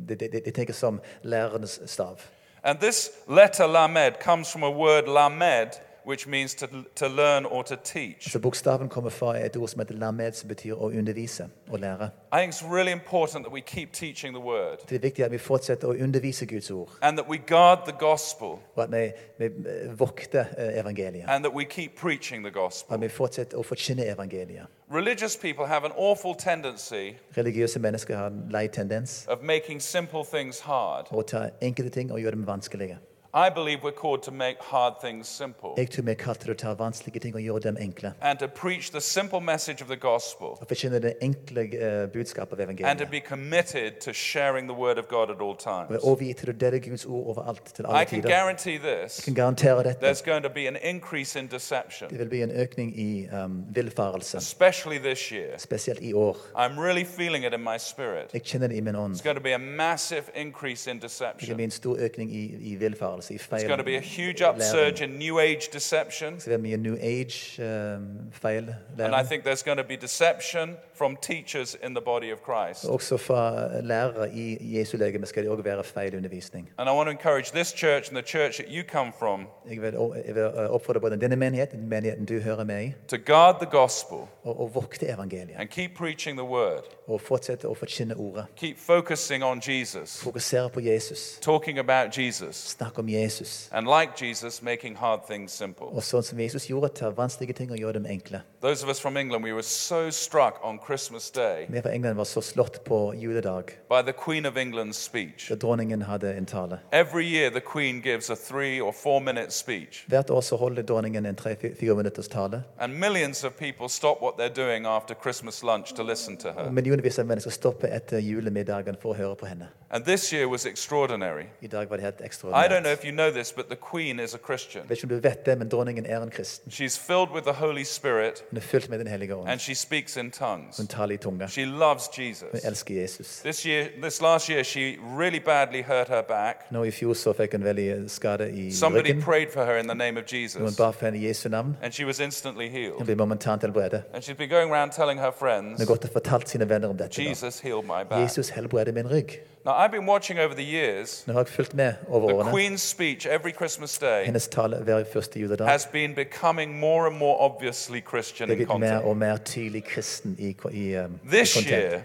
det, 0.09 0.19
det, 0.19 0.41
det 0.45 0.53
tenker 0.53 0.73
som 0.73 1.01
lærernes 1.29 1.79
stav. 1.85 2.21
And 2.63 2.79
this 2.79 3.09
letter 3.27 3.67
Lamed 3.67 4.19
comes 4.19 4.51
from 4.51 4.63
a 4.63 4.69
word 4.69 5.07
Lamed, 5.07 5.71
which 6.05 6.27
means 6.27 6.55
to, 6.55 6.67
to 6.95 7.07
learn 7.07 7.45
or 7.45 7.63
to 7.63 7.75
teach. 7.83 8.31
Så 8.31 8.39
Bokstaven 8.39 8.89
kommer 8.89 9.09
fra 9.09 9.37
et 9.45 9.57
ord 9.57 9.67
som 9.67 9.79
heter 9.79 9.93
lamed, 9.95 10.31
som 10.33 10.47
betyr 10.47 10.73
å 10.73 10.89
undervise 10.89 11.47
og 11.69 11.79
lære. 11.79 12.09
I 12.33 12.37
think 12.39 12.53
it's 12.53 12.71
really 12.73 12.91
important 12.91 13.45
that 13.45 13.53
we 13.53 13.61
keep 13.61 13.91
teaching 13.93 14.33
the 14.35 14.43
word 14.45 14.77
Det 14.89 14.95
er 14.95 14.99
viktig 14.99 15.25
at 15.25 15.31
vi 15.31 15.37
fortsetter 15.37 15.87
å 15.87 15.91
undervise 16.03 16.45
Guds 16.45 16.71
ord, 16.71 16.89
and 17.01 17.17
that 17.17 17.29
we 17.29 17.37
guard 17.37 17.79
the 17.85 17.95
gospel 17.99 18.47
og 18.75 18.83
at 18.83 18.91
vi, 18.91 19.11
vi 19.39 19.45
eh, 19.45 19.99
vokter 19.99 20.45
eh, 20.57 20.79
evangeliet. 20.79 21.25
and 21.27 21.43
that 21.45 21.53
we 21.55 21.63
keep 21.65 21.91
preaching 22.01 22.43
the 22.45 22.49
Og 22.59 22.63
gospel. 22.65 22.93
at 22.93 23.01
vi 23.01 23.07
fortsetter 23.09 23.57
å 23.57 23.61
forkynne 23.63 24.05
evangeliet. 24.05 24.65
Religious 24.91 25.37
people 25.37 25.65
have 25.65 25.85
an 25.85 25.91
awful 25.97 26.35
tendency 26.35 27.13
Religiøse 27.37 27.79
mennesker 27.79 28.15
har 28.17 28.27
en 28.27 28.47
lei 28.51 28.67
tendens 28.67 29.25
of 29.29 29.37
making 29.43 29.81
simple 29.81 30.23
things 30.33 30.59
hard. 30.59 31.05
å 31.11 31.21
ta 31.21 31.49
enkelte 31.61 31.89
ting 31.89 32.11
og 32.11 32.19
gjøre 32.19 32.31
dem 32.31 32.47
vanskelige. 32.47 32.97
I 33.33 33.49
believe 33.49 33.83
we're 33.83 33.91
called 34.01 34.21
to 34.23 34.31
make 34.31 34.55
hard 34.59 34.93
things 35.03 35.27
simple 35.27 35.69
Jeg 35.77 35.89
tror 35.91 36.03
vi 36.03 36.11
er 36.11 36.15
kalt 36.15 36.39
til 36.39 36.51
å 36.51 36.53
ta 36.57 36.73
vanskelige 36.73 37.19
ting 37.19 37.35
og 37.35 37.41
gjøre 37.41 37.59
dem 37.59 37.77
enkle. 37.79 38.13
and 38.21 38.39
to 38.39 38.47
preach 38.47 38.89
the 38.91 39.01
simple 39.01 39.39
message 39.41 39.81
of 39.81 39.87
the 39.87 39.95
gospel 39.97 40.47
Og 40.47 40.67
forkynne 40.67 40.99
det 41.01 41.13
enkle 41.21 41.61
eh, 41.61 42.07
budskapet 42.09 42.59
av 42.59 42.69
and 42.69 42.99
to 42.99 43.05
be 43.05 43.19
committed 43.19 43.91
to 44.01 44.13
sharing 44.13 44.67
the 44.67 44.73
word 44.77 44.97
of 44.97 45.07
God 45.07 45.29
at 45.29 45.35
all 45.41 45.55
times. 45.55 46.03
Og 46.03 46.11
overgitt 46.11 46.37
til 46.37 46.49
å 46.49 46.53
dele 46.59 46.79
Guds 46.79 47.05
ord 47.05 47.27
overalt 47.37 47.63
til 47.75 47.85
I 47.85 47.87
alle 47.89 48.05
can 48.05 48.21
guarantee 48.21 48.77
this 48.77 49.17
Jeg 49.17 49.23
kan 49.25 49.33
garantere 49.43 49.83
dette. 49.83 49.99
there's 50.05 50.21
going 50.25 50.43
to 50.43 50.49
be 50.49 50.67
an 50.67 50.77
increase 50.83 51.39
in 51.39 51.47
deception, 51.47 52.09
Det 52.09 52.19
vil 52.19 52.29
bli 52.29 52.41
en 52.43 52.51
økning 52.51 52.99
i 52.99 53.27
um, 53.43 53.65
villfarelse, 53.69 54.37
especially 54.37 54.97
this 54.97 55.29
year. 55.31 55.57
spesielt 55.57 55.99
i 56.01 56.13
år. 56.13 56.37
I'm 56.55 56.79
really 56.79 57.03
feeling 57.05 57.45
it 57.45 57.53
in 57.53 57.61
my 57.61 57.77
spirit. 57.77 58.33
Jeg 58.33 58.41
kjenner 58.43 58.67
det 58.67 58.75
i 58.77 58.81
min 58.81 58.95
ånd. 58.95 59.13
It's 59.15 59.23
going 59.23 59.37
to 59.37 59.43
be 59.43 59.53
a 59.53 59.57
massive 59.59 60.23
increase 60.35 60.91
in 60.91 60.95
Det 60.95 61.03
deception. 61.03 61.55
bli 61.55 61.63
en 61.63 61.71
stor 61.71 61.95
økning 61.99 62.31
i, 62.35 62.43
i 62.71 62.75
villfarelse, 62.75 63.18
i 63.19 63.37
There's 63.37 63.41
feil 63.41 63.67
going 63.67 63.79
to 63.79 63.83
be 63.85 63.97
a 63.97 63.99
huge 63.99 64.41
upsurge 64.41 65.03
in 65.03 65.09
New 65.09 65.39
Age 65.39 65.69
deception. 65.73 66.35
Det 66.35 66.45
vil 66.45 66.51
være 66.51 66.57
mye 66.59 66.77
New 66.77 66.95
Age-feil 67.01 68.63
um, 68.69 69.01
And 69.01 69.15
I 69.15 69.23
think 69.27 69.43
there's 69.43 69.63
going 69.63 69.77
to 69.77 69.87
be 69.87 69.95
deception 69.95 70.77
from 70.95 71.17
teachers 71.21 71.77
in 71.83 71.95
the 71.95 72.01
body 72.05 72.33
of 72.33 72.39
Christ. 72.49 72.85
Også 72.85 73.17
fra 73.17 73.65
uh, 73.65 73.83
lærere 73.83 74.33
i 74.33 74.77
Jesu 74.77 74.97
legeme 74.97 75.25
skal 75.25 75.43
det 75.43 75.51
også 75.51 75.63
være 75.63 75.83
feil 75.83 76.15
undervisning. 76.15 76.69
And 76.77 76.89
I 76.89 76.93
want 76.93 77.07
to 77.07 77.11
encourage 77.11 77.51
this 77.53 77.67
church 77.67 78.09
and 78.09 78.17
the 78.17 78.27
church 78.27 78.57
that 78.61 78.67
you 78.69 78.83
come 78.91 79.11
from 79.19 79.47
Jeg 79.69 79.81
vil, 79.81 79.93
jeg 80.25 80.35
vil 80.35 80.45
uh, 80.45 80.53
oppfordre 80.53 80.99
både 81.01 81.21
denne 81.21 81.35
menigheten, 81.35 81.89
menigheten 81.89 82.25
du 82.25 82.39
hører 82.39 82.63
med 82.63 82.83
i, 82.85 82.93
to 83.07 83.17
guard 83.25 83.55
the 83.61 83.69
gospel 83.71 84.17
og, 84.43 84.59
og 84.59 84.75
vokte 84.75 85.07
evangeliet. 85.07 85.55
and 85.57 85.69
keep 85.69 85.91
preaching 85.97 86.37
the 86.37 86.47
word. 86.47 86.83
Og 87.07 87.21
fortsette 87.21 87.67
å 87.67 87.73
forkynne 87.73 88.15
ordet. 88.17 88.45
Keep 88.57 88.77
focusing 88.77 89.43
on 89.43 89.61
Jesus, 89.67 90.19
Fokusere 90.23 90.69
på 90.69 90.79
Jesus. 90.79 91.39
talking 91.41 91.79
about 91.79 92.17
Jesus, 92.17 92.77
om 92.95 93.08
Jesus. 93.11 93.69
and 93.71 93.87
like 93.87 94.11
Jesus, 94.25 94.61
making 94.63 94.95
hard 94.95 95.19
things 95.27 95.51
simple. 95.51 95.85
Og 95.87 96.03
sånn 96.03 96.23
som 96.23 96.39
Jesus 96.39 96.67
gjorde, 96.69 97.11
vanskelige 97.17 97.53
ting 97.53 97.71
og 97.71 97.93
dem 97.93 98.05
enkle. 98.05 98.41
Those 98.61 98.83
of 98.83 98.89
us 98.89 98.99
from 98.99 99.17
England, 99.17 99.43
we 99.45 99.53
were 99.53 99.63
so 99.63 100.09
struck 100.09 100.59
on 100.63 100.79
Christmas 100.85 101.31
Day 101.31 101.65
Vi 101.69 101.81
fra 101.81 101.91
England 101.93 102.15
var 102.17 102.23
så 102.23 102.41
slått 102.41 102.83
på 102.83 103.13
juledag 103.15 103.63
by 103.89 104.01
the 104.03 104.13
Queen 104.25 104.45
of 104.45 104.55
England's 104.57 104.93
speech. 104.99 105.49
da 105.49 105.55
dronningen 105.55 106.01
hadde 106.01 106.33
en 106.37 106.45
tale. 106.45 106.79
Every 106.91 107.25
year, 107.25 107.49
the 107.49 107.61
Queen 107.73 108.01
gives 108.01 108.29
a 108.29 108.35
three 108.35 108.81
or 108.81 108.91
four 108.91 109.19
minute 109.19 109.51
speech, 109.51 110.05
Hvert 110.07 110.29
år 110.29 110.41
så 110.41 110.55
holder 110.55 110.81
dronningen 110.81 111.25
en 111.25 111.35
tre-fire 111.35 111.95
minutters 111.95 112.27
tale. 112.27 112.63
and 112.79 112.93
millions 112.99 113.43
of 113.43 113.53
people 113.53 113.89
stop 113.89 114.21
what 114.21 114.33
they're 114.37 114.65
doing 114.65 114.85
after 114.85 115.15
Christmas 115.23 115.63
lunch 115.63 115.93
to 115.95 116.03
listen 116.03 116.37
to 116.37 116.47
her. 116.51 116.69
millionvis 116.71 117.19
av 117.19 117.25
mennesker 117.25 117.51
stopper 117.51 117.87
etter 117.87 118.17
julemiddagen 118.19 118.95
for 119.01 119.13
å 119.13 119.17
høre 119.17 119.35
på 119.35 119.45
henne. 119.45 119.67
And 119.91 120.05
this 120.05 120.33
year 120.33 120.47
was 120.47 120.65
extraordinary. 120.65 121.45
I 121.61 121.67
dag 121.67 121.89
var 121.89 121.97
det 121.97 122.03
helt 122.03 122.21
I 122.43 122.67
don't 122.67 122.81
know 122.83 122.91
if 122.99 123.05
you 123.05 123.11
know 123.11 123.31
this, 123.31 123.51
but 123.53 123.65
the 123.69 123.75
Queen 123.91 124.19
is 124.19 124.33
a 124.33 124.37
Christian. 124.37 124.81
Jeg 124.83 124.89
vet 124.89 124.97
ikke 124.97 125.03
om 125.15 125.21
du 125.21 125.27
vet 125.29 125.45
det, 125.45 125.57
men 125.57 125.69
dronningen 125.69 126.05
er 126.05 126.21
en 126.21 126.29
kristen. 126.29 126.71
She's 126.71 126.97
filled 127.07 127.29
with 127.33 127.43
the 127.43 127.53
Holy 127.53 127.83
Spirit 127.83 128.43
Hun 128.49 128.57
er 128.57 128.61
fylt 128.61 128.89
med 128.89 128.99
Den 128.99 129.07
hellige 129.07 129.35
ånd. 129.35 129.49
and 129.49 129.59
she 129.59 129.75
speaks 129.75 130.17
in 130.17 130.31
tongues. 130.31 130.77
Hun 130.77 130.87
taler 130.87 131.13
i 131.13 131.17
tunga. 131.17 131.47
She 131.47 131.65
loves 131.65 132.09
Hun 132.15 132.25
Jesus. 132.25 132.63
elsker 132.63 132.95
Jesus. 133.01 133.39
This 133.45 133.65
year, 133.65 133.85
this 134.03 134.21
last 134.21 134.49
year, 134.49 134.63
she 134.63 134.97
really 135.17 135.39
badly 135.39 135.81
hurt 135.83 136.07
her 136.07 136.21
back. 136.21 136.71
Nå 136.71 136.83
I 136.83 136.91
fjor 136.91 137.13
så 137.13 137.33
fikk 137.33 137.51
hun 137.51 137.63
veldig 137.63 138.09
skade 138.11 138.51
i 138.51 138.71
Somebody 138.71 139.09
ryggen. 139.09 139.21
prayed 139.23 139.47
for 139.53 139.65
her 139.65 139.77
in 139.77 139.85
the 139.87 139.95
name 139.95 140.19
of 140.19 140.23
Noen 140.31 140.41
Jesus, 140.41 140.77
ba 140.77 140.91
for 140.91 141.05
henne 141.05 141.17
i 141.17 141.27
Jesu 141.27 141.49
navn. 141.49 141.75
and 141.81 141.93
she 141.93 142.05
was 142.05 142.19
instantly 142.19 142.69
Hun 142.69 142.77
healed. 142.81 143.05
ble 143.05 143.15
momentant 143.15 143.61
helbredet. 143.63 144.01
And 144.13 144.23
she's 144.23 144.37
been 144.37 144.49
going 144.49 144.71
around 144.71 144.91
telling 144.91 145.19
her 145.19 145.31
Hun 145.31 145.39
friends, 145.39 145.79
har 145.79 145.85
gått 145.85 146.03
og 146.05 146.09
fortalt 146.13 146.49
sine 146.49 146.69
venner 146.69 146.87
om 146.89 146.97
dette. 146.97 147.23
da. 147.23 147.29
Jesus 147.29 147.59
healed 147.59 147.83
my 147.85 148.03
back. 148.09 148.21
Jesus 148.21 148.49
helbreder 148.49 148.91
min 148.91 149.11
rygg. 149.11 149.39
Now, 149.65 149.71
I've 149.73 149.91
been 149.91 150.05
watching 150.09 150.39
over 150.39 150.53
the 150.53 150.63
years. 150.63 151.23
Nå 151.27 151.33
har 151.33 151.39
jeg 151.39 151.47
fulgt 151.47 151.73
med 151.73 151.93
over 152.07 152.27
The 152.29 152.35
årene. 152.37 152.51
Queen's 152.51 152.77
speech 152.89 153.27
every 153.27 153.51
Christmas 153.57 153.97
day 153.97 154.25
Hennes 154.25 154.47
tale 154.47 154.77
hver 154.77 155.03
første 155.13 155.39
juledag 155.39 155.67
has 155.67 155.85
been 155.85 156.15
becoming 156.15 156.79
more 156.79 157.07
and 157.07 157.17
more 157.17 157.37
obviously 157.39 158.01
Christian 158.09 158.49
er 158.49 158.53
in 158.53 158.57
blitt 158.57 158.69
mer 158.79 158.89
content. 158.89 159.05
og 159.05 159.17
mer 159.17 159.37
tydelig 159.37 159.83
kristen 159.83 160.35
i, 160.39 160.55
i, 160.71 160.95
um, 160.97 161.19
i 161.23 161.27
This 161.35 161.53
content. 161.53 161.71
year, 161.83 162.01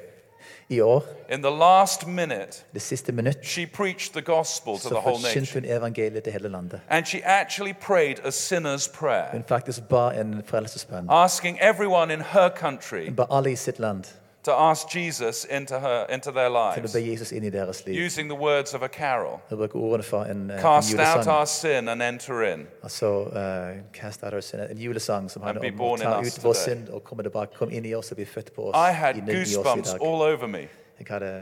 I 0.68 0.80
år, 0.80 1.02
in 1.32 1.42
the 1.42 1.50
last 1.50 2.06
minute, 2.06 2.64
det 2.74 2.82
siste 2.82 3.12
minutt, 3.12 3.36
she 3.46 3.66
preached 3.66 4.12
the 4.12 4.22
gospel 4.22 4.74
to 4.74 4.80
så 4.80 4.88
the 4.88 4.98
whole 4.98 5.16
forkynte 5.18 5.40
nation. 5.40 5.62
hun 5.64 5.70
evangeliet 5.76 6.22
til 6.22 6.32
hele 6.32 6.48
landet. 6.48 6.80
And 6.88 7.06
she 7.06 7.20
actually 7.24 7.72
prayed 7.80 8.18
a 8.24 8.30
sinner's 8.30 8.98
prayer, 8.98 9.26
Hun 9.32 9.44
faktisk 9.48 9.82
ba 9.88 10.10
en 10.10 10.42
frelsesbønn. 10.46 11.06
asking 11.10 11.58
everyone 11.60 12.12
in 12.14 12.20
her 12.20 12.48
country 12.56 13.04
Hun 13.06 13.16
ba 13.16 13.24
alle 13.30 13.52
i 13.52 13.56
sitt 13.56 13.78
land 13.78 14.04
to 14.44 14.52
ask 14.52 14.88
Jesus 14.88 15.44
into, 15.44 15.78
her, 15.78 16.06
into 16.08 16.30
their 16.30 16.48
til 16.48 16.56
å 16.56 16.76
lives, 16.76 16.92
be 16.92 17.00
Jesus 17.00 17.32
inn 17.32 17.44
i 17.44 17.50
deres 17.50 17.86
liv. 17.86 17.96
using 18.06 18.28
the 18.28 18.36
words 18.36 18.74
of 18.74 18.82
a 18.82 18.88
carol 18.88 19.40
Hun 19.48 19.58
bruker 19.58 19.78
ordene 19.78 20.02
fra 20.02 20.24
en, 20.30 20.50
en 20.50 20.60
Cast 20.60 20.98
out 20.98 21.26
our 21.26 21.46
sin 21.46 21.88
and 21.88 22.02
enter 22.02 22.42
in. 22.44 22.66
Altså 22.82 23.30
eh, 23.36 23.82
cast 23.92 24.24
out 24.24 24.32
our 24.34 24.40
sin, 24.40 24.60
en 24.60 24.78
julesang 24.78 25.30
som 25.30 25.42
handler 25.42 25.70
om 25.70 25.74
å 25.74 25.78
born 25.78 26.00
in 26.00 26.06
ta 26.06 26.20
us 26.20 26.36
ut 26.36 26.44
vår 26.44 26.52
today. 26.52 26.74
synd 26.74 26.88
og 26.88 27.04
komme 27.04 27.22
tilbake, 27.22 27.56
komme 27.58 27.72
inn 27.72 27.84
i 27.84 27.94
oss 27.94 28.12
og 28.12 28.16
bli 28.20 28.26
født 28.26 28.54
på 28.54 28.70
oss. 28.70 28.76
I 28.76 28.92
had 28.92 29.16
inn 29.16 29.28
i 29.28 29.32
oss 29.40 29.52
i 29.52 29.54
goosebumps 29.56 29.94
all 30.00 30.22
over 30.22 30.46
me. 30.46 30.66
Jeg 30.98 31.06
hadde 31.10 31.32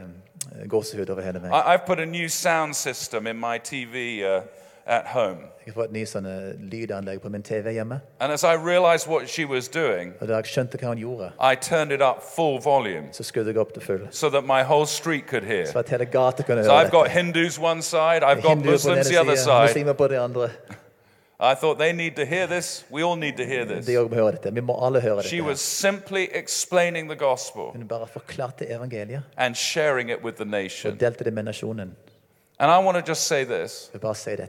gåsehud 0.69 1.09
over 1.09 1.21
hele 1.21 1.39
meg. 1.39 1.51
I, 1.51 1.73
I've 1.73 1.85
put 1.85 1.99
a 1.99 2.05
new 2.05 2.29
sound 2.29 2.75
system 2.75 3.27
in 3.27 3.37
my 3.37 3.59
TV 3.59 4.23
uh, 4.23 4.41
at 4.85 5.05
home. 5.07 5.37
Jeg 5.65 5.73
har 5.73 5.81
fått 5.83 5.91
ny 5.95 6.01
sånn 6.05 6.25
eh, 6.27 6.55
lydanlegg 6.71 7.21
på 7.21 7.29
min 7.31 7.43
TV 7.43 7.71
hjemme. 7.71 8.01
And 8.19 8.33
as 8.33 8.43
I 8.43 8.53
realized 8.55 9.07
what 9.07 9.29
she 9.29 9.45
was 9.45 9.67
doing, 9.69 10.13
Og 10.21 10.27
da 10.27 10.35
jeg 10.35 10.45
skjønte 10.45 10.77
hva 10.77 10.87
hun 10.87 10.97
gjorde, 10.97 11.31
I 11.39 11.55
turned 11.55 11.91
it 11.91 12.01
up 12.01 12.21
full 12.35 12.59
volume 12.61 13.07
så 13.11 13.23
skrudde 13.23 13.47
jeg 13.53 13.57
opp 13.57 13.73
til 13.73 13.81
full. 13.81 14.07
so 14.11 14.29
that 14.29 14.43
my 14.43 14.61
whole 14.63 14.85
street 14.85 15.23
could 15.27 15.43
hear. 15.45 15.65
Så 15.65 15.79
at 15.79 15.89
hele 15.89 16.05
gata 16.05 16.43
kunne 16.43 16.63
So 16.63 16.71
høre 16.71 16.85
I've 16.85 16.91
got 16.91 17.03
dette. 17.05 17.17
Hindus 17.17 17.59
one 17.59 17.81
side, 17.81 18.23
I've 18.23 18.41
got 18.41 18.49
Hinduer 18.49 18.55
på 18.55 18.59
den 18.59 18.71
Muslims 18.71 19.07
the 19.07 19.13
ene 19.13 19.21
other 19.21 19.35
siden, 19.35 19.43
side. 19.45 19.61
muslimer 19.67 19.93
på 19.93 20.07
den 20.07 20.19
andre. 20.19 20.49
I 21.39 21.55
thought 21.55 21.79
they 21.79 21.91
need 21.91 22.11
to 22.15 22.25
hear 22.25 22.45
this. 22.47 22.85
We 22.91 23.03
all 23.03 23.17
need 23.17 23.33
to 23.37 23.43
hear 23.43 23.65
De 23.65 23.73
this. 23.81 23.89
må 24.09 24.15
høre 24.15 24.31
dette. 24.31 24.53
Vi 24.53 24.61
må 24.61 24.85
alle 24.85 25.01
høre 25.01 25.23
She 25.23 25.35
dette. 25.37 25.47
was 25.47 25.59
simply 25.59 26.27
explaining 26.33 27.09
the 27.09 27.17
gospel 27.17 27.71
Hun 27.73 27.87
bare 27.87 28.07
forklarte 28.07 28.65
evangeliet 28.69 29.21
and 29.37 29.55
sharing 29.55 30.09
it 30.11 30.17
with 30.23 30.35
the 30.37 30.43
og 30.43 30.47
nation. 30.47 30.97
delte 30.99 31.23
det 31.23 31.33
med 31.33 31.43
nasjonen. 31.43 31.95
And 32.59 32.71
I 32.71 32.77
want 32.85 32.97
to 33.05 33.11
just 33.11 33.27
say 33.27 33.45
this. 33.45 33.91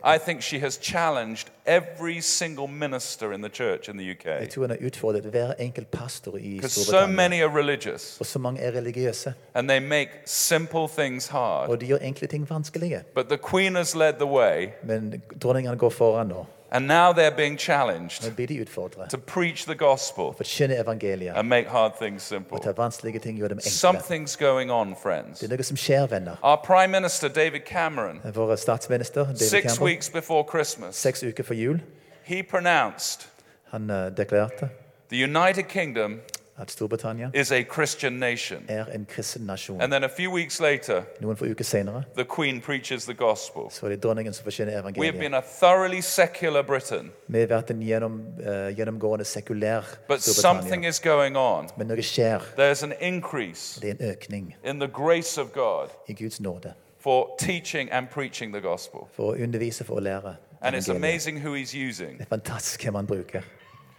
I 0.04 0.18
think 0.18 0.42
she 0.42 0.58
has 0.58 0.76
challenged 0.76 1.48
every 1.66 2.20
single 2.20 2.66
minister 2.66 3.32
in 3.32 3.42
the 3.42 3.48
church 3.48 3.88
in 3.88 3.96
the 3.98 4.04
Jeg 4.06 4.42
UK. 4.42 4.48
tror 4.50 4.60
hun 4.62 4.70
har 4.70 4.76
utfordret 4.86 5.22
hver 5.24 5.54
enkelt 5.58 5.90
pastor 5.90 6.36
i 6.36 6.54
Because 6.56 6.84
so 6.84 7.06
many 7.06 7.42
are 7.42 7.58
religious 7.58 8.16
Og 8.20 8.26
så 8.26 8.38
mange 8.38 8.60
er 8.60 8.72
religiøse. 8.72 9.34
and 9.54 9.68
they 9.68 9.78
make 9.88 10.10
simple 10.24 10.88
things 10.98 11.26
hard. 11.26 11.68
Og 11.68 11.80
de 11.80 11.86
gjør 11.86 11.96
enkle 11.98 12.26
ting 12.28 12.50
vanskelige. 12.50 13.02
But 13.14 13.26
the 13.28 13.38
Queen 13.50 13.74
has 13.76 13.94
led 13.94 14.12
the 14.12 14.26
way, 14.26 14.68
Men 14.82 15.22
dronningene 15.42 15.76
går 15.76 15.90
foran 15.90 16.26
nå. 16.26 16.46
And 16.74 16.86
now 16.88 17.12
they're 17.12 17.36
being 17.36 17.56
challenged 17.58 18.22
Nå 18.24 18.30
blir 18.34 18.46
de 18.46 18.60
utfordret. 18.60 19.10
to 19.10 19.18
preach 19.18 19.64
the 19.64 19.74
gospel 19.74 20.32
Forkynne 20.34 20.74
evangeliet. 20.80 21.32
and 21.36 21.48
make 21.48 21.68
hard 21.68 21.92
things 21.98 22.22
simple. 22.22 22.58
Og 22.58 22.62
ta 22.64 22.72
vanskelige 22.82 23.18
ting 23.18 23.38
gjør 23.38 23.48
dem 23.48 23.58
enkle. 23.58 23.70
Something's 23.70 24.36
going 24.36 24.70
on, 24.70 24.96
friends. 25.02 25.38
Det 25.40 25.52
er 25.52 25.56
noe 25.56 25.62
som 25.62 25.76
skjer, 25.76 26.06
venner. 26.10 26.36
Our 26.42 26.56
Prime 26.64 26.88
Minister, 26.92 27.28
David 27.28 27.60
Cameron, 27.66 28.20
Vår 28.34 28.56
statsminister 28.56 29.24
David 29.24 29.36
six 29.38 29.80
weeks 29.80 30.10
before 30.10 30.44
Christmas, 30.50 30.96
seks 30.96 31.22
uker 31.22 31.42
før 31.44 31.54
jul, 31.54 31.80
he 32.24 32.42
pronounced 32.42 33.28
han 33.70 33.90
eh, 33.90 34.10
deklarerte 34.16 34.68
the 35.10 35.24
United 35.24 35.62
Kingdom 35.68 36.20
at 36.58 36.70
Storbritannia 36.70 37.30
is 37.34 37.52
a 37.52 37.62
Christian 37.62 38.12
nation. 38.12 38.64
er 38.68 38.84
en 38.94 39.06
kristen 39.10 39.46
nasjon. 39.46 39.80
And 39.80 39.92
then 39.92 40.04
a 40.04 40.08
few 40.08 40.30
weeks 40.30 40.60
later, 40.60 41.02
Noen 41.20 41.36
få 41.36 41.44
uker 41.44 41.64
senere 41.64 42.04
the 42.16 42.24
Queen 42.24 42.60
preaches 42.60 43.04
the 43.04 43.14
gospel. 43.14 43.62
så 43.70 43.86
er 43.86 43.90
det 43.90 44.02
dronningen 44.02 44.32
som 44.32 44.44
forkynner 44.44 44.70
We 44.70 44.72
have 44.74 44.84
evangeliet. 44.90 45.20
been 45.20 45.34
a 45.34 45.40
thoroughly 45.60 46.00
secular 46.00 46.62
Britain, 46.62 47.10
Vi 47.28 47.38
har 47.40 47.46
vært 47.46 47.70
en 47.70 47.80
gjennom, 47.82 48.20
eh, 48.40 48.76
gjennomgående 48.78 49.24
sekulær 49.24 49.82
but 50.08 50.22
something 50.22 50.84
Storbritannia. 50.84 50.88
is 50.88 51.00
going 51.00 51.36
on. 51.36 51.68
Men 51.76 51.86
noe 51.86 51.96
skjer. 52.02 52.40
There's 52.58 52.82
an 52.84 52.92
increase 53.00 53.80
Det 53.80 53.90
er 54.00 54.04
en 54.04 54.10
økning 54.10 54.54
in 54.64 54.78
the 54.80 54.88
grace 54.88 55.40
of 55.40 55.52
God 55.52 55.88
i 56.08 56.12
Guds 56.12 56.40
nåde 56.40 56.72
for 57.00 57.34
teaching 57.38 57.92
and 57.92 58.08
preaching 58.10 58.52
the 58.54 58.60
gospel. 58.60 59.08
for 59.12 59.34
å 59.34 59.42
undervise, 59.42 59.84
for 59.84 59.94
å 59.96 60.00
lære. 60.00 60.36
And 60.62 60.74
it's 60.76 60.88
evangeliet. 60.88 60.96
amazing 60.96 61.40
who 61.46 61.52
he's 61.54 61.74
using. 61.74 62.18
Det 62.18 62.20
er 62.20 62.36
fantastisk 62.36 62.82
hvem 62.82 62.94
han 62.94 63.06
bruker. 63.06 63.42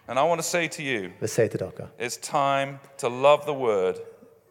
And 0.08 0.20
I 0.20 0.24
want 0.24 0.42
to 0.42 0.48
say 0.48 0.68
to 0.68 0.82
you, 0.82 1.10
vil 1.20 1.30
si 1.30 1.48
til 1.48 1.60
dere 1.60 1.88
it's 2.00 2.18
time 2.18 2.80
to 2.98 3.10
love 3.10 3.42
the 3.42 3.54
word, 3.54 3.96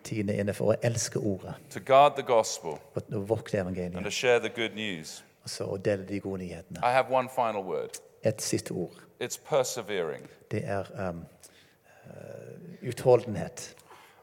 tiden 0.04 0.28
er 0.28 0.40
inne 0.40 0.54
for 0.54 0.72
å 0.72 0.76
elske 0.82 1.18
ordet 1.18 1.54
to 1.70 1.80
guard 1.80 2.12
the 2.16 2.22
gospel, 2.22 2.78
og 3.12 3.28
vokte 3.28 3.58
and 3.58 3.68
evangeliet. 3.68 4.04
to 4.04 4.10
share 4.10 4.38
the 4.38 4.48
good 4.48 4.74
news. 4.74 5.24
Og 5.60 5.84
dele 5.84 6.06
de 6.08 6.20
gode 6.20 6.38
nyhetene. 6.38 6.78
I 6.82 6.90
have 6.90 7.06
one 7.10 7.28
final 7.28 7.62
word. 7.62 7.90
et 8.22 8.42
siste 8.42 8.72
ord. 8.72 9.02
it's 9.22 9.36
persevering. 9.48 10.28
Det 10.50 10.62
er 10.64 11.08
um, 11.08 11.24
eh, 12.06 12.88
utholdenhet. 12.88 13.76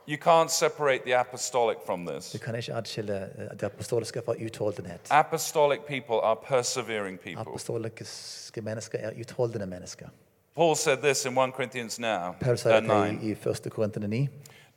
You 0.08 0.18
can't 0.18 0.50
separate 0.52 1.04
the 1.06 1.16
apostolic 1.16 1.78
from 1.86 2.06
Du 2.06 2.12
this. 2.12 2.42
kan 2.44 2.56
ikke 2.56 2.74
adskille 2.74 3.30
eh, 3.38 3.58
det 3.60 3.64
apostoliske 3.64 4.22
fra 4.26 4.34
utholdenhet. 4.46 5.02
Apostolic 5.10 5.80
people 5.88 6.16
are 6.16 6.36
persevering 6.48 7.20
people. 7.20 7.40
Apostoliske 7.40 8.62
mennesker 8.62 9.00
er 9.00 9.12
utholdende 9.20 9.66
mennesker. 9.66 10.08
Paul 10.56 10.76
said 10.76 10.98
this 11.02 11.26
in 11.26 11.36
1 11.38 11.52
Corinthians 11.52 12.00
now, 12.00 12.36
uh, 12.42 12.56
sier 12.56 12.82
det 12.82 12.88
9. 12.88 13.20
i, 13.22 13.30
i 13.32 13.36
1. 13.50 13.70
Korintene 13.72 14.08
9. 14.08 14.28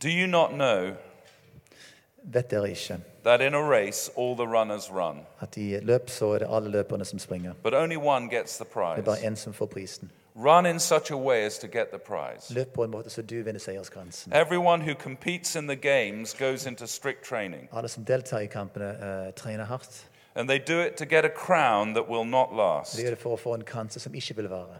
Do 0.03 0.09
you 0.09 0.27
not 0.27 0.51
know 0.53 0.95
Vet 2.33 2.51
dere 2.51 2.69
ikke 2.71 2.97
that 3.25 3.41
in 3.41 3.55
a 3.55 3.61
race 3.71 4.11
all 4.17 4.35
the 4.37 4.47
runners 4.47 4.91
run, 4.91 5.19
at 5.41 5.57
i 5.57 5.81
løp 5.81 6.11
så 6.11 6.31
er 6.35 6.39
det 6.39 6.49
alle 6.51 6.71
løperne 6.71 7.05
som 7.05 7.19
springer? 7.19 7.53
but 7.63 7.75
only 7.75 7.97
one 7.97 8.29
gets 8.31 8.57
the 8.57 8.65
Det 8.65 8.71
er 8.71 8.95
prize? 8.95 9.03
bare 9.05 9.17
én 9.33 9.35
som 9.37 9.53
får 9.53 9.67
prisen. 9.67 10.11
Run 10.37 10.67
in 10.67 10.81
such 10.81 11.11
a 11.11 11.17
way 11.17 11.45
as 11.47 11.59
to 11.59 11.67
get 11.67 11.87
the 11.93 11.99
prize. 11.99 12.55
Løp 12.55 12.73
på 12.75 12.85
en 12.85 12.91
måte 12.91 13.11
så 13.11 13.23
du 13.23 13.43
vinner 13.43 13.61
seierskransen. 13.61 14.33
Everyone 14.33 14.83
who 14.83 14.95
competes 14.95 15.57
in 15.57 15.67
the 15.69 15.77
games 15.77 16.35
goes 16.35 16.67
into 16.67 16.87
strict 16.87 17.25
training, 17.25 17.69
Alle 17.73 17.89
som 17.89 18.05
deltar 18.05 18.39
i 18.39 18.47
kampene, 18.47 18.89
eh, 19.27 19.33
trener 19.33 19.65
hardt. 19.65 20.07
and 20.35 20.49
they 20.49 20.59
do 20.59 20.81
it 20.81 20.97
to 20.97 21.05
get 21.05 21.25
a 21.25 21.29
crown 21.37 21.95
that 21.95 22.09
will 22.09 22.25
not 22.25 22.49
De 22.51 22.57
last. 22.57 22.99
gjør 22.99 23.11
det 23.11 23.19
for 23.19 23.37
å 23.37 23.39
få 23.39 23.55
en 23.55 23.63
kanse 23.65 24.01
som 24.01 24.15
ikke 24.15 24.37
vil 24.37 24.49
vare. 24.49 24.79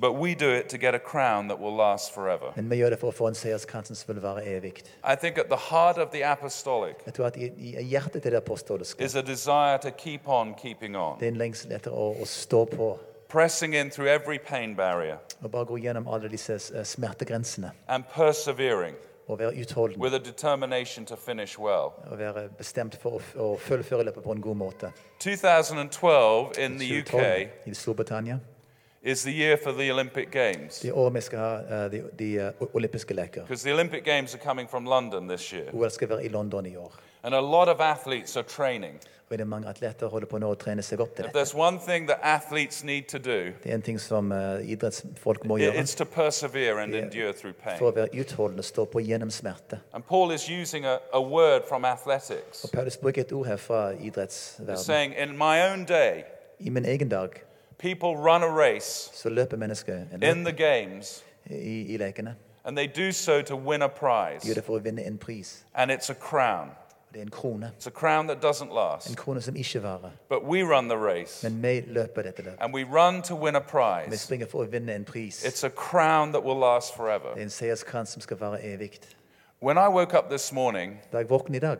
But 0.00 0.12
we 0.18 0.34
do 0.34 0.50
it 0.50 0.68
to 0.70 0.78
get 0.78 0.94
a 0.94 0.98
crown 0.98 1.48
that 1.48 1.60
will 1.60 1.76
last 1.76 2.12
forever. 2.14 2.52
Men 2.56 2.70
vi 2.70 2.76
gjør 2.76 2.90
det 2.90 2.98
for 2.98 3.08
å 3.08 3.14
få 3.14 3.28
en 3.30 3.34
seierskanse 3.38 3.94
som 3.94 4.08
vil 4.14 4.22
vare 4.22 4.42
evig. 4.42 4.80
I 5.04 5.14
think 5.14 5.38
at 5.38 5.46
the 5.48 5.60
heart 5.70 5.98
of 5.98 6.10
the 6.10 6.24
apostolic 6.26 6.96
Jeg 7.06 7.14
tror 7.14 7.26
at 7.26 7.36
i, 7.36 7.52
i 7.56 7.82
hjertet 7.82 8.22
til 8.22 8.32
det 8.32 8.40
apostoliske 8.42 9.04
is 9.04 9.14
a 9.14 9.22
desire 9.22 9.78
to 9.82 9.90
keep 9.90 10.28
on 10.28 10.54
keeping 10.58 10.96
on, 10.96 11.18
det 11.20 11.28
er 11.28 11.32
en 11.32 11.38
lengsel 11.38 11.72
etter 11.72 11.94
å, 11.94 12.08
å 12.22 12.26
stå 12.26 12.64
på 12.74 12.88
pressing 13.28 13.74
in 13.74 13.90
through 13.90 14.10
every 14.10 14.38
pain 14.38 14.74
barrier 14.76 15.16
og 15.42 15.50
bare 15.50 15.64
gå 15.64 15.78
gjennom 15.78 16.08
alle 16.08 16.28
disse 16.28 16.54
eh, 16.74 16.82
smertegrensene. 16.84 17.70
and 17.88 18.04
persevering 18.14 18.94
Og 19.28 19.38
være 19.38 19.54
utholden 19.62 20.00
with 20.02 20.14
a 20.14 20.18
determination 20.18 21.06
to 21.06 21.16
finish 21.16 21.58
well. 21.58 21.94
og 22.10 22.18
være 22.18 22.48
bestemt 22.58 22.98
for 23.00 23.10
å, 23.16 23.20
å 23.40 23.56
fullføre 23.58 24.04
løpet 24.04 24.22
på 24.26 24.32
en 24.32 24.40
god 24.42 24.56
måte. 24.56 24.90
2012 25.20 26.58
in 26.58 26.78
the 26.78 27.00
UK 27.00 27.14
I 27.66 27.72
Storbritannia. 27.74 28.38
Is 29.04 29.22
the 29.22 29.32
year 29.32 29.56
for 29.62 29.72
the 29.72 29.92
Olympic 29.92 30.30
Games 30.32 30.84
vi 31.14 31.20
skal 31.20 31.38
ha 31.38 31.84
eh, 31.84 31.90
de, 31.92 32.02
de 32.18 32.36
eh, 32.38 32.52
olympiske 32.74 33.14
leker. 33.14 33.42
because 33.42 33.62
the 33.64 33.72
Olympic 33.72 34.04
Games 34.04 34.34
are 34.34 34.42
coming 34.44 34.68
from 34.70 34.86
London 34.86 35.28
this 35.28 35.52
year. 35.52 35.64
OL 35.72 35.90
skal 35.90 36.08
være 36.08 36.24
i 36.24 36.28
London 36.28 36.66
i 36.66 36.76
år. 36.76 36.94
And 37.22 37.34
a 37.34 37.40
lot 37.40 37.68
of 37.68 37.80
athletes 37.80 38.36
are 38.36 38.44
training. 38.44 39.00
Og 39.30 39.38
det 39.38 39.40
er 39.40 39.44
mange 39.44 39.68
atleter 39.68 40.06
holder 40.06 40.26
på 40.26 40.38
nå 40.38 40.50
å 40.52 40.54
trene 40.54 40.82
seg 40.82 41.00
opp 41.00 41.14
til 41.16 41.24
If 41.24 41.32
dette. 41.32 41.38
there's 41.40 41.54
one 41.58 41.78
thing 41.88 42.06
that 42.08 42.18
athletes 42.22 42.84
need 42.84 43.02
to 43.08 43.18
do, 43.18 43.38
Det 43.64 43.70
er 43.70 43.74
en 43.74 43.82
ting 43.82 44.00
som 44.00 44.32
eh, 44.32 44.70
idrettsfolk 44.70 45.44
må 45.44 45.56
gjøre 45.58 45.74
it's 45.80 45.96
to 45.96 46.04
persevere 46.04 46.82
and 46.82 46.94
endure 46.94 47.32
through 47.32 47.54
pain. 47.64 47.78
for 47.78 47.90
å 47.90 47.94
være 47.94 48.08
utholdende 48.20 48.62
stå 48.62 48.84
på 48.84 49.00
gjennom 49.00 49.30
smerte. 49.30 49.80
And 49.92 50.04
Paul 50.04 50.30
is 50.32 50.48
using 50.50 50.84
a, 50.86 50.98
a 51.12 51.20
word 51.20 51.62
from 51.68 51.84
athletics. 51.84 52.64
Og 52.64 52.70
Paulus 52.70 52.96
bruker 52.96 53.20
et 53.20 53.32
ord 53.32 53.46
her 53.46 53.56
fra 53.56 53.92
He's 53.92 54.06
idrettsverdenen. 54.06 54.76
saying, 54.78 55.14
In 55.18 55.36
my 55.38 55.60
own 55.72 55.84
day, 55.84 56.22
I 56.60 56.70
min 56.70 56.84
egen 56.84 57.08
dag 57.08 57.28
people 57.78 58.16
run 58.16 58.42
a 58.42 58.48
race 58.48 59.10
så 59.14 59.28
løper 59.28 59.56
mennesker 59.56 59.94
en 60.12 60.22
in 60.22 60.44
the 60.44 60.52
games, 60.52 61.24
i, 61.50 61.94
i 61.94 61.96
lekene. 61.96 62.34
and 62.64 62.76
they 62.76 62.86
do 62.96 63.12
so 63.12 63.42
to 63.42 63.56
win 63.56 63.82
a 63.82 63.86
De 63.86 63.92
gjør 63.92 63.98
prize. 64.40 64.54
det 64.54 64.64
for 64.64 64.78
å 64.78 64.82
vinne 64.82 65.02
en 65.06 65.18
pris. 65.18 65.64
And 65.74 65.90
it's 65.90 66.10
a 66.10 66.14
crown. 66.14 66.70
Det 67.12 67.20
er 67.20 67.24
en 67.24 67.30
krone. 67.30 67.70
It's 67.78 67.86
a 67.86 67.90
crown 67.90 68.26
that 68.28 68.42
doesn't 68.42 68.68
En 68.70 68.74
last. 68.74 69.16
krone 69.16 69.40
som 69.40 69.56
ikke 69.56 69.82
varer. 69.82 70.10
But 70.28 70.44
we 70.44 70.62
run 70.64 70.88
the 70.88 70.96
race, 70.98 71.42
Men 71.50 71.62
vi 71.62 71.80
løper 71.80 72.22
dette 72.22 72.42
løpet. 72.42 72.56
and 72.60 72.74
we 72.74 72.84
run 72.84 73.22
to 73.22 73.36
win 73.36 73.54
a 73.56 73.60
Vi 73.60 73.64
prize. 73.68 74.16
springer 74.20 74.46
for 74.46 74.64
å 74.64 74.66
vinne 74.70 74.94
en 74.94 75.04
pris. 75.04 75.44
It's 75.44 75.64
a 75.66 75.70
crown 75.70 76.32
that 76.32 76.42
will 76.44 76.58
last 76.58 76.94
forever. 76.96 77.28
er 77.36 77.42
en 77.42 77.50
seierskrans 77.50 78.08
som 78.08 78.20
skal 78.22 78.36
vare 78.40 78.58
evig. 78.64 78.98
When 79.60 79.76
I 79.78 79.88
woke 79.88 80.18
up 80.18 80.28
this 80.30 80.52
morning, 80.52 80.98
Da 81.12 81.18
jeg 81.18 81.28
våknet 81.28 81.56
i 81.56 81.58
dag, 81.58 81.78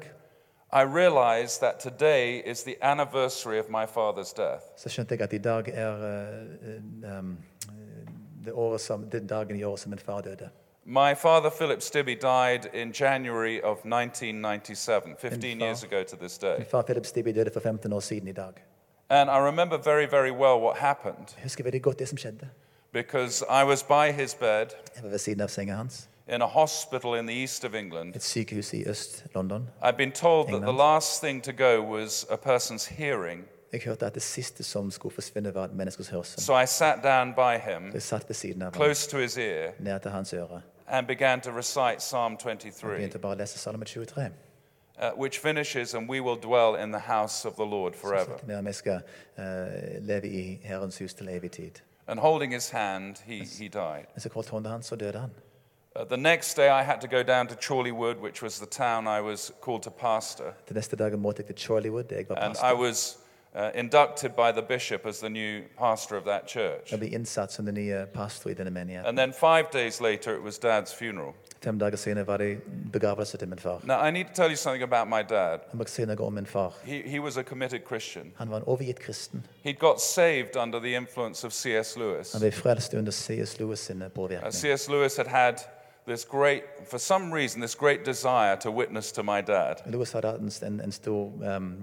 I 0.74 0.82
realize 0.84 1.58
that 1.58 1.78
today 1.80 2.42
is 2.50 2.62
the 2.62 2.74
anniversary 2.82 3.58
of 3.58 3.68
my 3.70 3.86
father's 3.86 4.32
death. 4.36 4.62
så 4.76 4.88
skjønte 4.88 5.14
jeg 5.14 5.20
at 5.20 5.32
i 5.32 5.38
dag 5.38 5.68
er 5.68 5.92
eh, 7.06 7.18
um, 7.18 7.38
det, 8.44 8.52
året 8.52 8.80
som, 8.80 9.10
den 9.10 9.26
dagen 9.26 9.56
i 9.56 9.62
året 9.64 9.80
som 9.80 9.90
min 9.90 9.98
far 9.98 10.20
døde. 10.20 10.48
My 10.86 11.14
father, 11.16 11.50
Philip 11.50 11.82
Stibbe, 11.82 12.14
died 12.14 12.60
in 12.74 12.90
January 12.92 13.60
of 13.62 13.76
1997, 13.84 15.16
15 15.18 15.40
fa- 15.60 15.64
years 15.64 15.82
ago 15.84 16.02
to 16.02 16.16
this 16.16 16.38
day. 16.38 16.56
Min 16.58 16.66
far 16.66 16.82
Philip 16.82 17.06
Stibbe 17.06 17.32
døde 17.32 17.50
for 17.52 17.60
15 17.60 17.92
år 17.92 18.00
siden 18.00 18.28
i 18.28 18.32
dag. 18.32 18.52
And 19.08 19.30
I 19.30 19.38
remember 19.38 19.76
very, 19.76 20.06
very 20.10 20.30
well 20.32 20.58
what 20.64 20.76
happened 20.78 21.26
Jeg 21.36 21.42
husker 21.42 21.64
veldig 21.64 21.82
godt 21.82 21.98
det 21.98 22.08
som 22.08 22.18
skjedde. 22.18 22.48
because 22.92 23.44
I 23.50 23.64
was 23.64 23.82
by 23.82 24.12
his 24.22 24.34
bed 24.34 24.66
Jeg 24.96 25.02
var 25.02 25.08
ved 25.08 25.18
siden 25.18 25.40
av 25.40 25.48
senga 25.48 25.74
hans. 25.74 26.08
In 26.28 26.42
a 26.42 26.46
hospital 26.46 27.14
in 27.14 27.26
the 27.26 27.42
east 27.42 27.64
of 27.64 27.74
England. 27.74 28.16
Et 28.16 28.22
sykehus 28.22 28.72
i 28.72 28.84
Øst-London. 28.88 29.68
I'd 29.82 29.96
been 29.96 30.12
told 30.12 30.48
that 30.48 30.60
the 30.60 30.72
last 30.72 31.20
thing 31.22 31.42
to 31.44 31.52
go 31.52 31.82
was 31.82 32.26
a 32.30 32.36
person's 32.36 32.86
hearing. 32.86 33.44
Jeg 33.72 33.82
hørte 33.82 34.06
at 34.06 34.14
det 34.14 34.22
siste 34.22 34.62
som 34.62 34.90
skulle 34.90 35.14
forsvinne, 35.14 35.54
var 35.54 35.64
et 35.64 36.08
hørsel. 36.10 36.42
So 36.42 36.58
I 36.60 36.66
sat 36.66 36.98
down 37.02 37.34
by 37.34 37.58
him, 37.70 37.92
Jeg 37.92 38.02
satt 38.02 38.28
ved 38.28 38.34
siden 38.34 38.62
av 38.62 38.66
ham, 38.66 38.82
close 38.82 39.10
to 39.10 39.18
his 39.18 39.38
ear, 39.38 39.70
ned 39.78 40.00
til 40.00 40.10
hans 40.10 40.32
øre, 40.32 40.62
and 40.86 41.06
began 41.06 41.40
to 41.40 41.50
recite 41.50 41.98
Psalm 41.98 42.32
og 42.32 42.38
23, 42.38 42.90
begynte 42.90 43.18
bare 43.18 43.32
å 43.32 43.38
lese 43.38 43.58
Salme 43.58 43.84
23. 43.84 44.30
uh, 44.98 45.10
which 45.16 45.38
finishes, 45.38 45.94
And 45.94 46.08
we 46.08 46.20
will 46.20 46.36
dwell 46.36 46.74
in 46.84 46.92
the 46.92 46.98
house 46.98 47.48
of 47.48 47.54
the 47.56 47.64
Lord 47.64 47.94
forever. 47.94 48.38
Mer 48.46 48.62
vi 48.62 48.72
skal 48.72 49.00
eh, 49.38 49.44
leve 50.00 50.28
i 50.28 50.60
Herrens 50.62 50.98
hus 50.98 51.14
til 51.14 51.28
evig 51.28 51.50
tid. 51.50 51.80
And 52.06 52.20
holding 52.20 52.52
his 52.52 52.70
hand, 52.70 53.16
he, 53.26 53.38
he 53.38 53.68
died. 53.68 54.06
Mens 54.14 54.24
jeg 54.24 54.32
holdt 54.32 54.48
hånda 54.48 54.70
hans, 54.70 54.86
så 54.86 54.96
døde 54.96 55.18
han. 55.18 55.30
Uh, 55.96 56.04
the 56.04 56.16
next 56.16 56.56
day, 56.56 56.68
I 56.68 56.82
had 56.82 57.00
to 57.00 57.06
go 57.06 57.22
down 57.22 57.46
to 57.46 57.54
Chorleywood, 57.54 58.20
which 58.20 58.42
was 58.42 58.58
the 58.58 58.66
town 58.66 59.06
I 59.06 59.20
was 59.20 59.52
called 59.60 59.82
to 59.82 59.90
pastor. 59.90 60.54
Den 60.68 60.74
neste 60.76 60.96
dagen 60.96 61.20
måtte 61.20 61.42
jeg 61.42 61.46
til 61.56 61.66
Chorleywood, 61.66 62.04
der 62.04 62.16
jeg 62.16 62.28
var 62.28 62.36
And 62.36 62.56
I 62.56 62.72
was 62.74 63.18
uh, 63.54 63.70
inducted 63.74 64.30
by 64.30 64.50
the 64.52 64.62
bishop 64.62 65.06
as 65.06 65.18
the 65.18 65.28
new 65.28 65.62
pastor 65.78 66.16
of 66.16 66.24
that 66.24 66.50
church. 66.50 66.90
Jeg 66.90 66.98
ble 66.98 67.08
innsatt 67.08 67.52
som 67.52 67.64
den 67.66 67.74
nye 67.74 68.06
pastor 68.14 68.50
i 68.50 68.54
denne 68.54 68.70
menigheten. 68.70 69.06
And 69.06 69.16
then 69.18 69.32
five 69.32 69.66
days 69.72 70.00
later, 70.00 70.34
it 70.34 70.42
was 70.42 70.58
dad's 70.58 70.94
funeral. 70.98 71.32
Fem 71.62 71.78
dager 71.78 71.96
senere 71.96 72.26
var 72.26 72.36
det 72.36 72.58
begravelse 72.92 73.36
til 73.36 73.48
min 73.48 73.58
far. 73.58 73.80
Now, 73.84 74.06
I 74.06 74.10
need 74.10 74.24
to 74.24 74.32
tell 74.34 74.50
you 74.50 74.56
something 74.56 74.82
about 74.82 75.08
my 75.08 75.22
dad. 75.34 75.58
Jeg 75.72 75.78
må 75.78 75.84
si 75.86 76.04
noe 76.04 76.26
om 76.26 76.32
min 76.32 76.46
far. 76.46 76.74
He, 76.84 77.02
he 77.02 77.20
was 77.20 77.36
a 77.36 77.42
committed 77.42 77.80
Christian. 77.86 78.32
Han 78.36 78.50
var 78.50 78.56
en 78.56 78.64
overgitt 78.66 78.98
kristen. 78.98 79.46
He'd 79.62 79.78
got 79.78 80.00
saved 80.00 80.56
under 80.56 80.78
the 80.80 80.96
influence 80.96 81.46
of 81.46 81.52
C.S. 81.52 81.96
Lewis. 81.96 82.32
Han 82.32 82.40
ble 82.40 82.52
frelst 82.52 82.94
under 82.94 83.12
C.S. 83.12 83.60
Lewis 83.60 83.90
Uh, 83.90 84.08
påvirkning. 84.14 84.52
C.S. 84.52 84.88
Lewis 84.88 85.16
had 85.16 85.26
had 85.26 85.54
this 86.06 86.24
great, 86.24 86.62
for 86.86 86.98
some 86.98 87.32
reason, 87.34 87.60
this 87.62 87.74
great 87.74 88.04
desire 88.04 88.56
to 88.56 88.70
witness 88.70 89.12
to 89.12 89.22
my 89.22 89.40
dad 89.40 89.80
Lewis 89.86 90.12
hadde 90.12 90.26
hatt 90.26 90.62
en, 90.62 90.80
en 90.80 90.92
stor 90.92 91.32
um, 91.56 91.76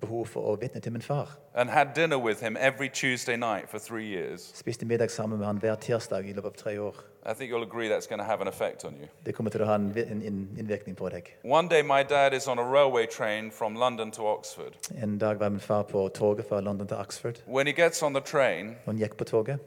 behov 0.00 0.26
for 0.28 0.42
å 0.42 0.56
vitne 0.60 0.80
til 0.80 0.92
min 0.92 1.02
far. 1.02 1.28
and 1.54 1.70
had 1.70 1.88
dinner 1.94 2.18
with 2.18 2.40
him 2.40 2.56
every 2.60 2.88
Tuesday 2.88 3.36
night 3.36 3.68
for 3.68 3.78
three 3.78 4.06
years. 4.06 4.52
Spiste 4.54 4.86
middag 4.86 5.10
sammen 5.10 5.38
med 5.38 5.46
han 5.46 5.58
hver 5.58 5.74
tirsdag 5.74 6.24
i 6.28 6.32
løpet 6.32 6.44
av 6.46 6.54
tre 6.56 6.78
år. 6.78 6.94
I 7.26 7.34
think 7.34 7.50
you'll 7.50 7.62
agree 7.66 7.88
that's 7.88 8.06
going 8.06 8.20
to 8.20 8.24
have 8.24 8.40
an 8.40 8.48
effect 8.48 8.84
on 8.84 8.94
you. 8.94 9.08
Det 9.26 9.34
kommer 9.34 9.50
til 9.50 9.62
å 9.62 9.66
ha 9.66 9.74
en, 9.74 9.90
vi- 9.94 10.04
en 10.06 10.22
innvirkning 10.22 10.94
på 10.96 11.08
deg. 11.10 11.32
One 11.44 11.68
day, 11.68 11.82
my 11.82 12.02
dad 12.04 12.32
is 12.32 12.46
on 12.48 12.58
a 12.58 12.62
railway 12.62 13.06
train 13.06 13.50
from 13.50 13.74
London 13.74 14.10
to 14.12 14.22
Oxford. 14.26 14.76
En 15.02 15.18
dag 15.18 15.38
var 15.40 15.48
min 15.50 15.60
far 15.60 15.82
på 15.82 16.08
toget 16.08 16.46
fra 16.48 16.60
London 16.60 16.86
til 16.86 16.96
Oxford. 16.96 17.42
When 17.46 17.66
he 17.66 17.72
gets 17.72 18.02
on 18.02 18.14
the 18.14 18.22
train, 18.22 18.66
Når 18.86 18.92
han 18.92 18.98
gikk 18.98 19.16
på 19.16 19.24
toget, 19.24 19.58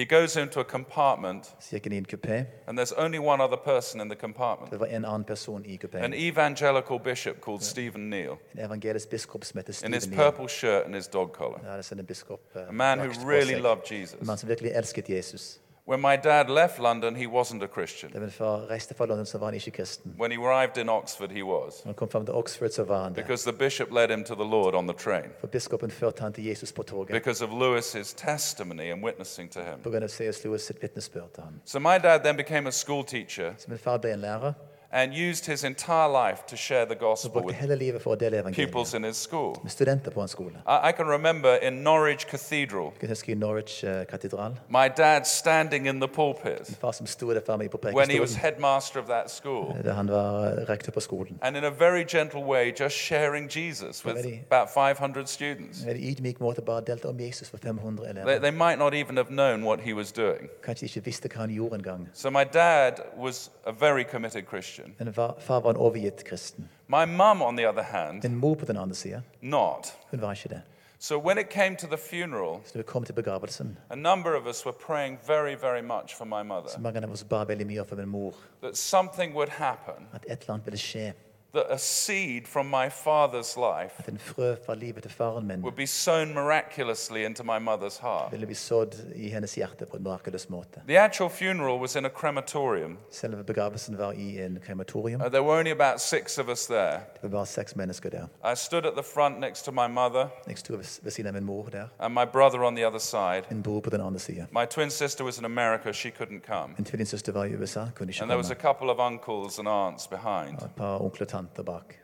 he 0.00 0.20
goes 0.20 0.36
into 0.36 0.60
a 0.60 0.64
compartment, 0.64 1.44
så 1.60 1.70
gikk 1.76 1.84
han 1.84 1.92
i 1.92 1.96
en 1.96 2.04
kupé. 2.04 2.44
and 2.66 2.78
there's 2.78 2.92
only 3.04 3.18
one 3.18 3.42
other 3.44 3.56
person 3.56 4.00
in 4.00 4.08
the 4.08 4.16
compartment 4.16 4.70
Det 4.72 4.80
var 4.80 4.86
en 4.86 5.04
annen 5.04 5.24
person 5.24 5.64
i 5.66 5.78
an 5.94 6.12
evangelical 6.14 6.98
bishop 6.98 7.40
called 7.40 7.60
Stephen 7.62 8.10
Neill 8.10 8.30
En 8.58 8.64
evangelisk 8.64 9.08
biskop 9.10 9.44
som 9.44 9.58
heter 9.58 9.86
in 9.86 9.92
his 9.94 10.06
Neill. 10.08 10.22
purple 10.22 10.48
shirt 10.48 10.84
and 10.86 10.94
his 10.94 11.08
dog 11.08 11.32
collar. 11.32 11.60
Ja, 11.64 11.76
det 11.76 11.92
er 11.92 11.96
en 11.96 12.06
biskop. 12.06 12.40
eh, 12.56 12.68
A 12.68 12.72
man 12.72 12.98
who 12.98 13.28
really 13.28 13.54
loved 13.54 13.82
En 14.20 14.26
mann 14.26 14.38
som 14.38 14.48
virkelig 14.48 14.72
elsket 14.74 15.08
Jesus. 15.10 15.60
When 15.90 16.00
my 16.00 16.16
dad 16.16 16.48
left 16.48 16.78
London, 16.78 17.16
he 17.16 17.26
wasn't 17.26 17.62
a 17.62 17.66
Christian. 17.66 18.12
Da 18.12 18.20
min 18.20 18.30
far 18.30 18.70
reiste 18.70 18.94
fra 18.94 19.06
London, 19.06 19.26
så 19.26 19.38
var 19.38 19.46
han 19.46 19.54
ikke 19.54 19.70
kristen. 19.70 20.14
When 20.18 20.30
he 20.30 20.38
arrived 20.38 20.76
in 20.78 20.88
Oxford, 20.88 21.30
he 21.30 21.42
was. 21.42 21.82
Han 21.84 21.94
kom 21.94 22.10
fram 22.10 22.24
til 22.26 22.34
Oxford, 22.34 22.70
så 22.70 22.84
var 22.84 23.02
han 23.02 23.14
det. 23.14 23.24
Because 23.24 23.50
the 23.50 23.58
bishop 23.58 23.92
led 23.92 24.10
him 24.10 24.24
to 24.24 24.34
the 24.34 24.44
Lord 24.44 24.74
on 24.74 24.88
the 24.88 24.98
train. 24.98 25.24
For 25.40 25.46
biskopen 25.46 25.90
førte 25.90 26.22
han 26.22 26.32
til 26.32 26.44
Jesus 26.44 26.72
på 26.72 26.82
toget. 26.82 27.08
Because 27.08 27.44
of 27.44 27.50
Lewis's 27.50 28.14
testimony 28.16 28.92
and 28.92 29.04
witnessing 29.04 29.52
to 29.52 29.60
him. 29.60 29.82
På 29.82 29.90
grunn 29.90 30.02
av 30.02 30.08
C.S. 30.08 30.44
Lewis 30.44 30.62
sitt 30.62 30.82
vitnesbyrd 30.82 31.34
til 31.34 31.42
han. 31.42 31.60
So 31.64 31.78
my 31.78 31.98
dad 32.02 32.20
then 32.20 32.36
became 32.36 32.68
a 32.68 32.72
school 32.72 33.04
teacher 33.04 33.54
Så 33.58 33.66
min 33.68 33.78
far 33.78 33.98
ble 33.98 34.12
en 34.12 34.20
lærer. 34.20 34.52
And 34.92 35.12
used 35.30 35.46
his 35.46 35.64
entire 35.64 36.08
life 36.30 36.42
to 36.46 36.56
share 36.56 36.84
the 36.86 36.94
gospel 36.94 37.30
brukte 37.30 37.46
with 37.46 37.56
hele 37.60 37.76
livet 37.76 38.02
for 38.02 38.12
å 38.14 38.18
dele 38.18 38.42
pupils 38.42 38.94
evangeliet 38.94 38.94
in 38.94 39.04
his 39.04 39.16
school. 39.16 39.56
med 39.62 39.70
studenter 39.70 40.10
på 40.10 40.20
en 40.22 40.28
skole. 40.28 40.52
I, 40.66 40.88
I 40.88 40.92
can 40.92 41.06
remember 41.06 41.54
in 41.62 41.72
Norwich 41.72 42.26
Cathedral, 42.26 42.92
Jeg 43.00 43.08
husker 43.08 43.32
i 43.32 43.36
Norwich 43.36 43.84
eh, 43.84 44.04
katedral. 44.06 44.56
my 44.68 44.88
dad 44.96 45.24
standing 45.26 45.86
in 45.86 46.00
the 46.00 46.08
pulpit 46.08 46.76
far 46.80 46.92
som 46.92 47.06
sto 47.06 47.30
der 47.34 47.40
framme 47.46 47.68
på 47.68 47.78
when 47.82 48.10
he 48.10 48.20
was 48.20 48.30
prekestolen 48.34 48.40
headmaster 48.40 49.00
of 49.00 49.06
that 49.06 49.30
school. 49.30 49.74
da 49.84 49.92
han 49.92 50.08
var 50.08 50.44
eh, 50.46 50.68
rektor 50.68 50.92
på 50.92 51.00
skolen. 51.00 51.38
And 51.42 51.56
in 51.56 51.64
a 51.64 51.70
very 51.70 52.04
gentle 52.08 52.42
way, 52.44 52.72
just 52.80 52.96
sharing 52.96 53.48
Jesus 53.56 54.04
with 54.04 54.16
Very- 54.16 54.40
about 54.50 54.68
500 54.74 55.26
students. 55.28 55.82
En 55.82 55.96
ydmyk 55.96 56.40
måte 56.40 56.62
bare 56.62 56.80
delte 56.86 57.04
om 57.08 57.20
Jesus 57.20 57.50
for 57.50 57.56
500 57.58 58.04
They, 58.04 58.10
elever. 58.10 58.38
they 58.38 58.50
might 58.50 58.78
not 58.78 58.94
even 58.94 59.16
have 59.16 59.28
known 59.28 59.64
what 59.64 59.80
he 59.80 59.92
was 59.94 60.12
doing. 60.12 60.48
Kanskje 60.64 60.80
de 60.80 60.86
ikke 60.86 61.04
visste 61.04 61.28
hva 61.28 61.40
han 61.40 61.50
gjorde 61.50 61.74
engang. 61.74 62.08
So 62.12 62.30
my 62.30 62.44
dad 62.52 62.92
was 63.18 63.50
a 63.66 63.72
very 63.72 64.02
committed 64.04 64.46
Christian. 64.82 64.94
Men 64.98 65.14
far, 65.40 65.60
var 65.60 65.70
en 65.70 65.76
overgitt 65.76 66.24
kristen. 66.24 66.68
My 66.88 67.04
mum, 67.06 67.42
on 67.42 67.56
the 67.56 67.68
other 67.68 67.82
hand, 67.82 68.22
Min 68.22 68.36
mor 68.36 68.54
på 68.54 68.64
den 68.66 68.76
andre 68.76 69.22
not. 69.40 69.94
hun 70.10 70.20
var 70.20 70.32
ikke 70.32 70.48
det. 70.48 70.62
So 70.98 71.18
when 71.18 71.38
it 71.38 71.48
came 71.50 71.76
to 71.76 71.86
the 71.86 71.96
funeral, 71.96 72.60
Så 72.64 72.72
da 72.72 72.78
vi 72.78 72.82
kom 72.82 73.04
til 73.04 73.12
begravelsen, 73.12 73.78
a 73.90 73.94
number 73.96 74.34
of 74.36 74.46
us 74.46 74.66
were 74.66 74.76
praying 74.86 75.18
very, 75.26 75.54
very 75.54 75.80
much 75.82 76.14
for 76.16 76.24
my 76.24 76.42
mother 76.42 76.68
så 76.68 76.80
mange 76.80 77.02
av 77.02 77.10
oss 77.10 77.24
ba 77.24 77.44
veldig 77.44 77.66
mye 77.66 77.84
for 77.88 77.96
min 77.96 78.08
mor. 78.08 78.34
that 78.62 78.76
something 78.76 79.34
would 79.34 79.48
happen, 79.48 80.06
At 80.14 80.24
et 80.28 80.40
eller 80.42 80.54
annet 80.54 80.66
ville 80.66 80.78
skje. 80.78 81.12
That 81.54 81.66
a 81.70 81.78
seed 81.78 82.46
from 82.48 82.66
my 82.66 82.88
father's 82.88 83.56
life 83.56 83.94
At 83.98 84.08
en 84.08 84.18
frø 84.18 84.54
fra 84.66 84.74
livet 84.74 85.02
til 85.02 85.12
faren 85.12 85.46
min 85.46 85.60
would 85.62 85.76
be 85.76 85.86
sown 85.86 86.34
miraculously 86.34 87.24
into 87.24 87.42
my 87.44 87.58
mother's 87.58 88.00
heart. 88.00 88.32
ville 88.32 88.46
bli 88.46 88.54
sådd 88.54 88.94
i 89.14 89.28
hennes 89.28 89.54
hjerte 89.54 89.86
på 89.86 89.96
en 89.96 90.02
mirakuløs 90.02 90.48
måte. 90.50 90.80
The 90.88 90.98
actual 90.98 91.30
funeral 91.30 91.78
was 91.80 91.96
in 91.96 92.04
a 92.04 92.08
crematorium. 92.08 92.98
Selve 93.10 93.44
begravelsen 93.44 93.98
var 93.98 94.12
i 94.12 94.42
en 94.42 94.58
krematorium. 94.66 95.20
Uh, 95.20 95.28
there 95.28 95.42
were 95.42 95.58
only 95.58 95.70
about 95.70 96.00
six 96.00 96.38
of 96.38 96.48
us 96.48 96.66
there. 96.66 96.92
Det 97.14 97.22
var 97.22 97.28
bare 97.28 97.46
seks 97.46 97.76
mennesker 97.76 98.10
der. 98.10 98.26
I 98.52 98.56
stood 98.56 98.86
at 98.86 98.92
the 98.94 99.02
front 99.14 99.40
next 99.40 99.64
to 99.64 99.70
my 99.72 99.88
mother 99.88 100.26
Jeg 100.48 100.58
sto 100.58 100.72
ved 101.02 101.10
siden 101.10 101.26
av 101.26 101.32
min 101.34 101.44
mor 101.44 101.64
der. 101.72 101.86
and 101.98 102.14
my 102.14 102.24
brother 102.32 102.58
on 102.64 102.76
the 102.76 102.86
other 102.86 102.98
side. 102.98 103.42
Min 103.50 103.62
bror 103.62 103.80
på 103.80 103.90
den 103.90 104.00
andre 104.00 104.18
sida. 104.18 104.46
My 104.52 104.64
twin 104.70 104.90
sister 104.90 105.24
was 105.24 105.38
in 105.38 105.44
America, 105.44 105.92
she 105.92 106.10
couldn't 106.20 106.40
come. 106.46 106.74
Min 106.76 106.84
tvillingsøster 106.84 107.32
var 107.32 107.44
i 107.44 107.54
USA, 107.54 107.84
kunne 107.96 108.10
ikke 108.10 108.22
And 108.22 108.30
there 108.30 108.38
was 108.38 108.50
a 108.50 108.54
couple 108.54 108.90
of 108.90 108.98
uncles 109.12 109.58
and 109.58 109.68
aunts 109.68 110.06
behind. 110.06 110.62
Et 110.62 110.70
par 110.76 110.98
onkler 111.02 111.26
og 111.46 111.54
tanter 111.56 111.62
bak. 111.72 111.96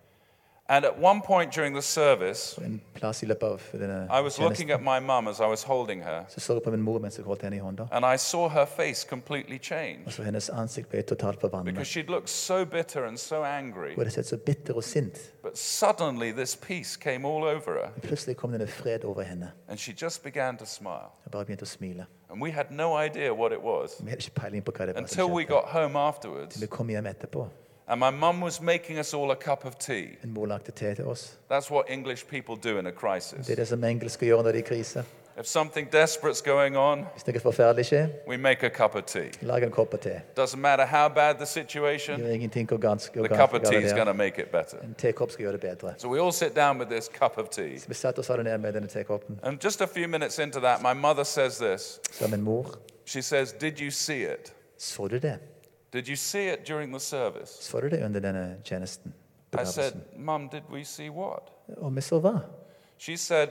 And 0.68 0.84
at 0.84 0.92
one 1.02 1.22
point 1.22 1.54
during 1.54 1.74
the 1.76 1.82
service, 1.82 2.58
en 2.64 2.80
plass 2.94 3.22
i 3.22 3.26
løpet 3.26 3.42
av 3.46 3.60
denne 3.72 4.08
I 4.10 4.20
was 4.20 4.38
looking 4.38 4.68
tjenesten 4.68 4.88
at 4.88 5.02
my 5.02 5.06
mum 5.06 5.28
as 5.28 5.38
I 5.38 5.46
was 5.46 5.62
holding 5.62 6.02
her, 6.02 6.24
så 6.28 6.40
så 6.40 6.52
jeg 6.52 6.62
på 6.62 6.70
min 6.70 6.82
mor 6.82 6.98
mens 6.98 7.16
jeg 7.18 7.24
holdt 7.24 7.42
henne 7.42 7.56
i 7.56 7.58
hånda. 7.60 7.86
and 7.92 8.04
I 8.14 8.16
saw 8.16 8.48
her 8.48 8.64
face 8.64 9.06
completely 9.08 9.54
Og 9.54 9.60
change 9.62 10.10
så 10.10 10.22
hennes 10.22 10.50
ansikt 10.50 10.88
ble 10.88 11.02
totalt 11.02 11.40
forvandlet. 11.40 11.74
because 11.74 11.90
she'd 11.92 12.08
looked 12.10 12.28
so 12.30 12.64
bitter 12.64 13.04
and 13.04 13.18
so 13.18 13.44
angry. 13.44 13.88
Hun 13.94 13.98
hadde 13.98 14.10
sett 14.10 14.26
så 14.26 14.36
bitter 14.36 14.74
og 14.74 14.84
sint. 14.84 15.32
But 15.42 15.58
suddenly, 15.58 16.32
this 16.32 16.56
peace 16.56 16.96
came 17.00 17.28
all 17.28 17.44
over 17.44 17.72
her, 17.72 17.90
Men 17.94 18.00
plutselig 18.02 18.36
kom 18.36 18.50
denne 18.52 18.66
fred 18.66 19.04
over 19.04 19.22
henne. 19.22 19.52
and 19.68 19.78
she 19.78 19.92
just 20.02 20.22
began 20.24 20.56
to 20.56 20.64
smile. 20.64 21.10
Jeg 21.24 21.30
bare 21.32 21.44
begynte 21.44 21.62
å 21.62 21.66
smile. 21.66 22.06
And 22.30 22.42
we 22.42 22.50
had 22.50 22.66
no 22.70 22.98
idea 23.04 23.32
what 23.34 23.52
it 23.52 23.60
was 23.62 23.90
Vi 24.00 24.10
hadde 24.10 24.22
ikke 24.26 24.40
peiling 24.40 24.64
på 24.64 24.72
hva 24.72 24.86
det 24.86 24.94
var 24.94 25.00
until 25.02 25.24
we 25.24 25.44
skjedde. 25.44 25.48
got 25.54 25.64
home 25.64 25.98
afterwards. 25.98 26.60
Vi 26.60 26.66
kom 26.66 26.88
hjem 26.88 27.06
etterpå. 27.06 27.48
And 27.88 28.00
my 28.00 28.10
mum 28.10 28.40
was 28.40 28.60
making 28.60 28.98
us 28.98 29.14
all 29.14 29.30
a 29.30 29.36
cup 29.36 29.64
of 29.64 29.78
tea. 29.78 30.06
Min 30.22 30.32
mor 30.34 30.46
lagde 30.46 30.72
te 30.72 30.94
til 30.94 31.04
oss. 31.06 31.38
That's 31.52 31.70
what 31.70 31.84
English 31.88 32.26
people 32.26 32.70
do 32.72 32.78
in 32.78 32.86
a 32.86 32.90
crisis. 32.90 33.46
Det 33.46 33.52
er 33.52 33.56
det 33.56 33.68
som 33.68 33.84
engelske 33.84 34.26
gjør 34.26 34.42
når 34.42 34.52
de 34.52 34.58
er 34.58 34.62
i 34.62 34.66
krise. 34.66 35.04
If 35.38 35.46
something 35.46 35.94
desperate's 35.94 36.42
going 36.44 36.76
on, 36.76 37.06
Hvis 37.14 37.26
noe 37.26 37.40
forferdelig 37.40 37.84
skjer, 37.86 38.06
we 38.28 38.36
make 38.36 38.66
a 38.66 38.68
cup 38.68 38.94
of 38.94 39.02
tea. 39.04 39.30
lag 39.42 39.62
en 39.62 39.70
kopp 39.70 39.94
te. 40.00 40.20
Doesn't 40.40 40.56
matter 40.56 40.86
how 40.86 41.08
bad 41.08 41.34
the 41.34 41.40
Det 41.40 41.48
situation, 41.48 42.20
gjør 42.20 42.28
ingenting 42.28 42.68
hvor 42.68 42.78
ganske 42.78 43.18
the 43.18 43.36
cup 43.36 43.54
of 43.54 43.60
tea 43.60 43.84
is 43.84 43.92
going 43.92 44.06
to 44.06 44.12
make 44.12 44.42
it 44.42 44.48
better. 44.50 44.78
En 44.82 44.94
tekopp 44.98 45.30
skal 45.30 45.42
gjøre 45.42 45.52
det 45.52 45.60
bedre. 45.60 45.94
So 45.98 46.08
we 46.08 46.20
all 46.22 46.32
sit 46.32 46.56
down 46.56 46.78
with 46.78 46.90
this 46.90 47.04
cup 47.04 47.38
of 47.38 47.48
tea. 47.48 47.78
Så 47.78 47.88
vi 47.88 47.94
satte 47.94 48.18
oss 48.18 48.30
alle 48.30 48.44
ned 48.44 48.58
med 48.58 48.72
denne 48.72 48.88
tekoppen. 48.88 49.38
And 49.42 49.64
just 49.64 49.80
a 49.80 49.86
few 49.86 50.08
minutes 50.08 50.38
into 50.38 50.60
that, 50.60 50.82
my 50.82 51.00
mother 51.00 51.24
says 51.24 51.58
this. 51.58 52.00
Så 52.12 52.28
min 52.28 52.42
mor, 52.42 52.66
She 53.04 53.22
says, 53.22 53.52
Did 53.52 53.80
you 53.80 53.90
see 53.90 54.22
it? 54.22 54.54
så 54.78 55.08
du 55.08 55.18
det? 55.18 55.38
Did 55.96 56.08
you 56.08 56.16
see 56.16 56.48
it 56.48 56.68
during 56.68 56.92
the 56.92 57.00
service? 57.00 57.50
Så 57.60 57.80
du 57.80 57.88
det 57.88 58.04
under 58.04 58.20
denne 58.20 58.56
tjenesten? 58.64 59.14
I 59.62 59.64
said? 59.64 59.92
Mum, 60.16 60.48
did 60.48 60.62
we 60.72 60.84
see 60.84 61.10
what? 61.10 61.42
Og 61.76 61.96
vi 61.96 62.00
så 62.00 62.18
hva? 62.20 62.38
She 62.98 63.16
said, 63.16 63.48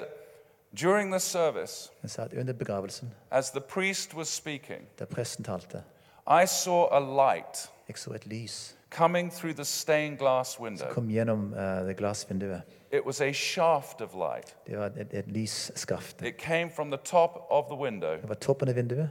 During 0.82 1.12
the 1.12 1.20
service, 1.20 1.92
Hun 2.02 2.10
sa 2.10 2.22
at 2.22 2.34
under 2.34 2.54
begravelsen, 2.54 3.14
as 3.32 3.52
the 3.52 3.62
priest 3.62 4.14
was 4.14 4.28
speaking, 4.28 4.82
da 5.00 5.06
presten 5.06 5.44
talte, 5.44 5.84
I 6.28 6.46
saw 6.46 6.88
a 6.92 7.00
light 7.00 7.72
jeg 7.88 7.98
så 7.98 8.12
et 8.14 8.28
lys 8.28 8.78
coming 8.90 9.32
through 9.32 9.56
the 9.56 9.66
stained 9.66 10.18
glass 10.18 10.60
window. 10.60 10.94
kom 10.94 11.10
gjennom 11.10 11.54
eh, 11.54 11.88
det 11.88 11.98
glassvinduet. 11.98 12.62
It 12.92 13.06
was 13.06 13.22
a 13.22 13.32
shaft 13.32 14.02
of 14.02 14.14
light. 14.14 14.56
Det 14.68 14.78
var 14.78 14.86
et, 14.86 15.08
et 15.12 15.28
lysskaft. 15.28 16.22
It 16.22 16.38
came 16.38 16.72
from 16.72 16.92
the 16.92 17.00
top 17.04 17.48
of 17.50 17.66
the 17.70 17.76
window 17.76 18.18
var 18.28 18.36
toppen 18.36 18.70
av 18.70 18.76
vinduet. 18.76 19.10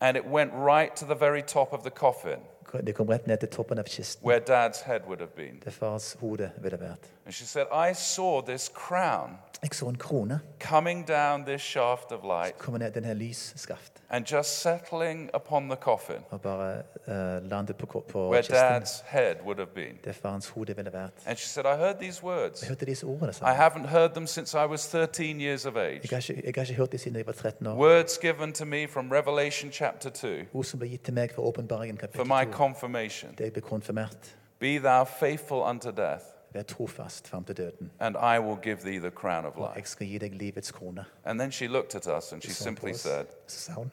and 0.00 0.16
it 0.16 0.26
went 0.26 0.52
right 0.54 0.96
to 0.96 1.06
the 1.06 1.14
very 1.14 1.42
top 1.42 1.72
of 1.72 1.82
the 1.82 1.90
coffin 1.90 2.40
Det 2.72 2.94
kom 2.94 3.08
rett 3.08 3.26
ned 3.26 3.38
til 3.38 3.48
toppen 3.48 3.78
av 3.78 3.84
kisten, 3.84 4.26
where 4.26 4.40
dad's 4.40 4.82
head 4.84 5.00
would 5.06 5.20
have 5.20 5.32
been. 5.36 5.60
der 5.64 5.70
fars 5.70 6.16
hode 6.20 6.50
ville 6.62 6.80
vært. 6.80 7.10
And 7.26 7.34
she 7.34 7.44
said, 7.44 7.66
I 7.90 7.92
saw 7.94 8.40
this 8.40 8.70
crown 8.74 9.30
Jeg 9.62 9.74
så 9.74 9.86
en 9.88 9.96
krone 9.98 10.40
coming 10.60 11.08
down 11.08 11.44
this 11.46 11.60
shaft 11.62 12.12
of 12.12 12.20
light 12.24 12.78
ned 13.02 13.14
lysskaft 13.14 13.92
and 14.10 14.24
just 14.32 14.60
settling 14.62 15.30
upon 15.34 15.68
the 15.68 15.76
coffin 15.76 16.16
og 16.30 16.40
bare 16.40 16.76
eh, 17.08 17.50
landet 17.50 17.76
på, 17.76 17.86
ko- 17.86 18.04
på 18.12 18.28
where 18.30 18.42
kisten, 18.42 18.56
dad's 18.56 19.02
head 19.06 19.34
would 19.44 19.58
have 19.58 19.70
been. 19.74 19.98
der 20.04 20.12
farens 20.12 20.48
hode 20.48 20.76
ville 20.76 20.92
vært. 20.92 21.10
And 21.26 21.36
she 21.38 21.46
said, 21.48 21.64
I 21.64 21.76
heard 21.76 21.96
these 21.98 22.22
words. 22.24 22.60
Jeg 22.62 22.68
hørte 22.68 22.86
disse 22.86 23.06
ordene. 23.06 23.32
I 23.42 23.54
haven't 23.60 23.86
heard 23.86 24.10
them 24.10 24.26
since 24.26 24.54
I 24.58 24.64
was 24.66 24.88
13 24.88 25.40
years 25.40 25.66
of 25.66 25.76
age. 25.76 26.00
Jeg 26.02 26.10
har, 26.10 26.16
ikke, 26.30 26.42
jeg 26.46 26.52
har 26.56 26.62
ikke 26.62 26.74
hørt 26.74 26.92
det 26.92 27.00
siden 27.00 27.16
jeg 27.16 27.26
var 27.26 27.32
13 27.32 27.66
år. 27.66 27.74
Words 27.74 28.18
given 28.18 28.52
to 28.52 28.64
me 28.64 28.88
from 28.88 29.12
Revelation 29.12 29.72
chapter 29.72 30.10
2 30.10 30.26
Ord 30.54 30.64
som 30.64 30.78
ble 30.78 30.88
gitt 30.88 31.02
til 31.04 31.14
meg 31.14 31.30
fra 31.34 31.42
åpenbaringen 31.42 31.98
for 31.98 32.06
kapittel 32.06 32.26
my 32.26 32.44
2. 32.44 32.50
confirmation. 32.52 33.30
Det 33.30 33.40
er 33.40 33.44
jeg 33.44 33.52
ble 33.52 33.62
konfirmert. 33.62 34.36
Be 34.58 34.78
thou 34.78 35.04
faithful 35.04 35.58
unto 35.58 35.90
death, 35.90 36.24
Vær 36.56 36.60
er 36.60 36.64
trofast 36.64 37.28
fram 37.28 37.44
til 37.44 37.56
døden. 37.56 37.90
and 38.00 38.16
I 38.16 38.38
will 38.38 38.56
give 38.62 38.76
thee 38.76 38.98
the 38.98 39.10
crown 39.10 39.44
of 39.46 39.56
Og 39.56 39.60
life. 39.68 39.76
jeg 39.78 39.86
skal 39.86 40.06
gi 40.06 40.18
deg 40.18 40.32
livets 40.34 40.72
krone. 40.72 41.04
And 41.24 41.38
then 41.40 41.52
she 41.52 41.66
looked 41.66 41.94
at 41.94 42.06
us 42.18 42.32
and 42.32 42.42
she 42.42 42.52
Så 42.52 42.64
han 42.64 42.74
på 42.74 42.80
simply 42.80 42.90
oss. 42.90 43.00
said, 43.00 43.26
Så 43.46 43.58
sa 43.60 43.72
hun, 43.72 43.92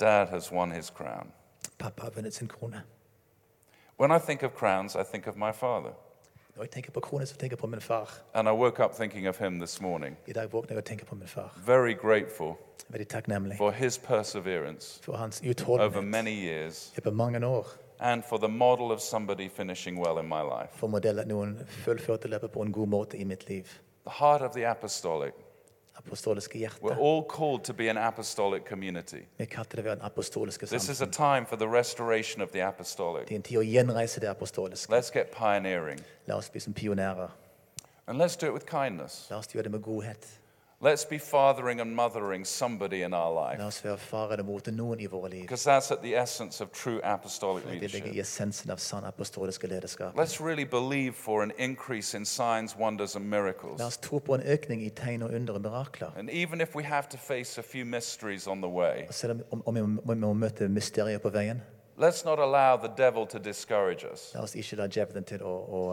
Dad 0.00 0.26
has 0.26 0.52
won 0.52 0.72
his 0.72 0.86
crown. 0.90 1.32
pappa 1.78 2.02
har 2.02 2.10
vunnet 2.10 2.34
sin 2.34 2.48
krone. 2.48 2.82
When 4.00 4.10
I 4.16 4.18
think 4.18 4.42
of 4.42 4.52
crowns, 4.54 4.94
I 4.94 5.02
think 5.12 5.26
of 5.26 5.36
my 5.36 5.52
father. 5.52 5.90
Når 6.56 6.62
jeg 6.62 6.70
tenker 6.70 6.90
på 6.92 7.00
krone, 7.00 7.26
så 7.26 7.36
tenker 7.36 7.54
jeg 7.54 7.58
på 7.58 7.66
min 7.66 7.80
far. 7.80 8.14
And 8.34 8.48
I 8.48 8.52
woke 8.52 8.84
up 8.84 8.94
thinking 8.94 9.28
of 9.28 9.38
him 9.38 9.60
this 9.60 9.80
morning. 9.80 10.16
I 10.26 10.32
dag 10.32 10.52
våkner 10.52 10.68
jeg 10.70 10.78
og 10.78 10.84
tenker 10.84 11.06
på 11.06 11.14
min 11.14 11.28
far. 11.28 11.58
Very 11.66 11.94
grateful 11.94 12.52
Veldig 12.88 13.08
takknemlig 13.08 13.56
for 13.56 13.70
his 13.70 13.98
perseverance 13.98 15.02
for 15.02 15.16
hans 15.16 15.40
over 15.40 15.50
utholdenhet 15.50 16.04
many 16.04 16.30
years 16.48 16.92
mange 17.12 17.46
år. 17.46 17.66
And 18.00 18.24
for 18.24 18.38
the 18.38 18.48
model 18.48 18.92
of 18.92 19.00
somebody 19.00 19.48
finishing 19.48 19.98
well 19.98 20.18
in 20.18 20.28
my 20.28 20.42
life. 20.42 20.70
For 20.72 20.88
modell 20.88 21.20
at 21.20 21.28
noen 21.28 21.58
fullførte 21.84 22.28
løpet 22.28 22.52
på 22.52 22.62
en 22.62 22.72
god 22.72 22.88
måte 22.88 23.18
i 23.18 23.24
mitt 23.24 23.48
liv. 23.48 23.66
The 24.04 24.10
heart 24.10 24.42
of 24.42 24.52
the 24.52 24.66
apostolic. 24.66 25.34
Apostoliske 25.98 26.58
hjerte. 26.58 26.82
We're 26.82 27.00
all 27.00 27.24
called 27.24 27.64
to 27.64 27.72
be 27.74 27.90
an 27.90 27.96
apostolic 27.98 28.62
community. 28.68 29.24
Vi 29.38 29.46
kaller 29.46 29.70
det 29.70 29.82
å 29.82 29.88
være 29.88 29.98
en 29.98 30.06
apostoliske 30.06 30.66
This 30.66 30.88
is 30.88 31.02
a 31.02 31.06
time 31.06 31.46
for 31.46 31.56
the 31.56 31.68
restoration 31.68 32.42
of 32.42 32.50
the 32.50 32.62
apostolic. 32.62 33.26
Det 33.28 33.34
er 33.34 33.42
en 33.42 33.42
tid 33.42 33.58
å 33.58 33.66
gjenreise 33.66 34.20
det 34.20 34.30
apostoliske. 34.30 34.92
Let's 34.94 35.10
get 35.14 35.34
pioneering. 35.34 35.98
La 36.26 36.36
oss 36.36 36.50
bli 36.50 36.60
som 36.60 36.72
pionerer. 36.72 37.34
And 38.06 38.18
let's 38.18 38.36
do 38.36 38.46
it 38.46 38.52
with 38.52 38.66
kindness. 38.66 39.26
La 39.30 39.36
oss 39.38 39.50
gjøre 39.52 39.64
det 39.64 39.72
med 39.72 39.82
godhet. 39.82 40.26
Let's 40.80 41.04
be 41.04 41.18
fathering 41.18 41.80
and 41.80 41.92
mothering 41.96 42.44
somebody 42.46 43.02
in 43.02 43.12
our 43.12 43.34
La 43.34 43.50
life. 43.50 43.62
oss 43.66 43.84
være 43.84 43.98
far 43.98 44.28
eller 44.32 44.44
mor 44.44 44.60
noen 44.70 45.00
i 45.00 45.06
våre 45.06 45.30
liv. 45.30 45.40
Because 45.40 45.70
that's 45.70 45.90
at 45.90 45.98
the 46.02 46.14
essence 46.22 46.64
of 46.64 46.70
true 46.70 47.00
apostolic 47.04 47.64
Det 47.64 47.72
ligger 47.72 47.88
i 47.88 48.00
leadership. 48.00 48.20
essensen 48.20 48.70
av 48.70 48.76
sann 48.76 49.04
apostoliske 49.04 49.66
lederskap. 49.66 50.14
Let's 50.14 50.40
really 50.40 50.64
believe 50.64 51.12
for 51.14 51.42
an 51.42 51.52
increase 51.58 52.16
in 52.16 52.24
signs, 52.24 52.76
wonders, 52.76 53.16
and 53.16 53.24
La 53.30 53.40
miracles. 53.40 53.80
oss 53.82 53.96
tro 53.96 54.18
på 54.18 54.34
en 54.34 54.42
økning 54.42 54.82
i 54.86 54.88
tegn 54.88 55.22
og 55.22 55.30
under 55.34 55.54
og 55.54 55.60
mirakler. 55.60 56.10
And 56.16 56.30
even 56.30 56.60
if 56.60 56.76
we 56.76 56.84
have 56.84 57.08
to 57.10 57.16
face 57.16 57.58
a 57.60 57.62
few 57.64 57.84
mysteries 57.84 58.46
on 58.46 58.60
the 58.62 58.70
way, 58.70 59.06
Og 59.08 59.14
Selv 59.14 59.32
om, 59.50 59.62
om 59.66 59.74
vi 59.74 59.80
må, 59.82 60.02
vi 60.14 60.14
må 60.20 60.32
møte 60.32 60.68
mysterier 60.68 61.18
på 61.18 61.28
veien, 61.30 61.62
let's 61.98 62.24
not 62.24 62.38
allow 62.38 62.76
the 62.76 62.92
devil 63.04 63.26
to 63.26 63.38
discourage 63.38 64.06
us. 64.12 64.30
la 64.34 64.42
oss 64.42 64.54
ikke 64.54 64.76
la 64.76 64.86
djevelen 64.86 65.24
til 65.24 65.42
å, 65.42 65.56
å, 65.68 65.92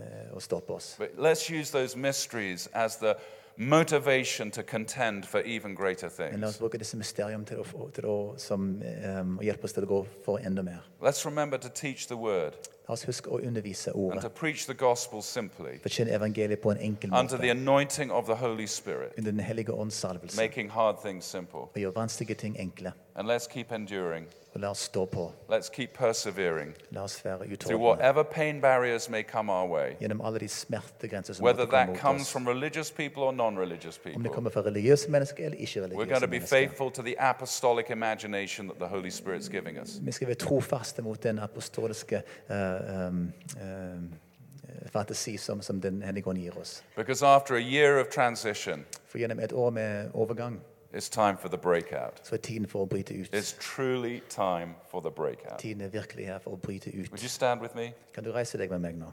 eh, 0.00 0.36
å 0.36 0.40
stoppe 0.40 0.70
oss. 0.72 0.94
But 0.98 1.18
let's 1.18 1.50
use 1.60 1.72
those 1.72 1.96
mysteries 1.98 2.68
as 2.74 2.96
the 2.96 3.16
motivation 3.60 4.50
to 4.50 4.62
contend 4.62 5.26
for 5.26 5.40
even 5.44 5.74
greater 5.74 6.08
Men 6.30 6.40
la 6.40 6.46
oss 6.46 6.52
things. 6.54 6.58
bruke 6.58 6.78
disse 6.78 6.96
mysteriene 6.96 7.44
til 7.44 7.58
å, 7.60 7.64
få- 7.64 7.90
til 7.92 8.04
å, 8.04 8.34
som 8.38 8.82
eh, 8.82 9.20
å 9.38 9.42
hjelpe 9.44 9.64
oss 9.64 9.72
til 9.76 9.84
å 9.84 9.86
gå 9.86 10.06
for 10.24 10.38
enda 10.38 10.62
mer. 10.62 10.80
Let's 11.02 11.24
remember 11.26 11.58
to 11.58 11.68
teach 11.68 12.06
the 12.08 12.16
word. 12.16 12.52
La 12.88 12.92
La 12.92 12.92
oss 12.94 13.04
huske 13.06 13.30
å 13.30 13.38
undervise 13.46 13.90
and 13.90 13.94
to 13.94 14.26
ordet. 14.26 14.32
preach 14.34 14.66
the 14.66 14.74
gospel 14.74 15.22
simply 15.22 15.78
Forkynne 15.78 16.10
evangeliet 16.10 16.58
på 16.60 16.70
en 16.72 16.78
enkel 16.78 17.12
under 17.14 17.36
the 17.36 17.46
måte. 17.46 17.50
anointing 17.50 18.10
of 18.10 18.26
the 18.26 18.34
Holy 18.34 18.66
Spirit, 18.66 19.12
Under 19.18 19.30
Den 19.30 19.40
hellige 19.40 19.72
ånds 19.72 19.94
salvelse. 19.94 20.36
making 20.42 20.70
hard 20.70 20.96
things 21.04 21.24
simple. 21.24 21.58
Og 21.60 21.74
gjøre 21.76 21.94
vanskelige 21.94 22.34
ting 22.38 22.56
enkle. 22.58 22.92
And 23.16 23.28
let's 23.28 23.46
keep 23.52 23.72
enduring. 23.72 24.26
Og 24.54 24.60
la 24.60 24.70
oss 24.70 24.78
stå 24.78 25.04
på. 25.06 25.32
Let's 25.52 25.70
keep 25.74 25.88
persevering 25.94 26.74
La 26.90 27.02
oss 27.02 27.24
være 27.24 27.36
through 27.38 27.52
utholdende. 27.52 27.84
whatever 27.86 28.22
pain 28.22 28.60
barriers 28.60 29.08
may 29.10 29.22
come 29.22 29.52
our 29.52 29.68
way, 29.68 29.90
Gjennom 30.00 30.20
alle 30.20 30.38
de 30.38 30.48
smertegrenser 30.48 31.34
som 31.34 31.44
whether 31.46 31.60
måtte 31.60 31.70
komme 31.70 31.78
that 31.80 31.88
mot 31.88 31.98
comes 31.98 32.32
from 32.32 32.48
religious 32.48 32.90
people 32.90 33.22
or 33.22 33.32
non 33.32 33.58
religious 33.58 33.96
Om 33.96 34.02
det 34.04 34.12
people. 34.12 34.34
kommer 34.34 34.50
fra 34.50 34.60
religiøse 34.60 35.10
mennesker 35.10 35.44
eller 35.46 35.56
We're 35.56 36.04
going 36.04 36.08
to 36.08 36.20
be 36.20 36.26
mennesker. 36.26 36.56
faithful 36.56 36.90
to 36.90 37.02
the 37.02 37.14
apostolic 37.18 37.90
imagination 37.90 38.68
that 38.68 38.78
the 38.78 38.86
Holy 38.86 39.10
Spirit's 39.10 39.48
giving 39.50 39.78
us. 39.82 39.98
Vi 40.02 40.12
skal 40.12 40.26
være 40.26 40.34
trofaste 40.36 41.02
mot 41.02 41.22
den 41.22 41.38
apostoliske 41.38 42.22
eh, 42.50 43.06
um, 43.08 43.32
um, 43.62 44.12
fantasi 44.92 45.36
som, 45.36 45.62
som 45.62 45.80
Den 45.80 46.02
hellige 46.02 46.26
ånd 46.26 46.38
gir 46.38 46.58
oss. 46.60 46.84
Because 46.96 47.26
after 47.26 47.54
a 47.54 47.60
year 47.60 48.00
of 48.00 48.06
transition, 48.06 48.84
For 49.06 49.18
gjennom 49.18 49.38
et 49.40 49.52
år 49.52 49.70
med 49.70 50.10
overgang 50.14 50.60
it's 50.92 51.08
time 51.08 51.36
for 51.36 51.48
the 51.48 51.56
breakout. 51.56 52.20
så 52.22 52.34
er 52.34 52.38
tiden 52.38 52.66
for 52.68 52.82
å 52.82 52.86
bryte 52.86 53.14
ut. 53.14 53.34
It's 53.34 53.54
truly 53.60 54.20
time 54.28 54.74
for 54.90 55.00
the 55.00 55.10
breakout. 55.10 55.58
Tiden 55.58 55.80
er 55.80 55.88
virkelig 55.88 56.26
her 56.26 56.38
for 56.38 56.50
å 56.50 56.56
bryte 56.56 56.90
Would 56.94 57.22
you 57.22 57.28
stand 57.28 57.60
with 57.60 57.74
me? 57.76 57.92
Kan 58.14 58.24
du 58.24 58.32
reise 58.32 58.58
deg 58.58 58.70
med 58.70 58.78
meg 58.80 58.98
nå? 58.98 59.12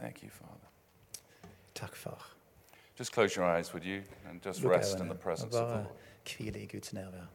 Thank 0.00 0.22
you, 0.22 0.30
Father. 0.30 0.68
Takk, 1.74 1.94
far. 1.94 2.18
Just 2.96 3.12
close 3.12 3.34
your 3.34 3.44
eyes, 3.44 3.72
would 3.72 3.84
you? 3.84 4.02
And 4.28 4.42
just 4.42 4.62
Lukk 4.62 4.70
rest 4.70 5.00
in 5.00 5.08
the 5.08 5.14
presence 5.14 5.54
of 5.54 5.68
the 5.68 5.74
Lord. 5.74 5.86
hvile 6.24 6.62
i 6.62 6.66
Guds 6.66 6.92
nærvær. 6.92 7.26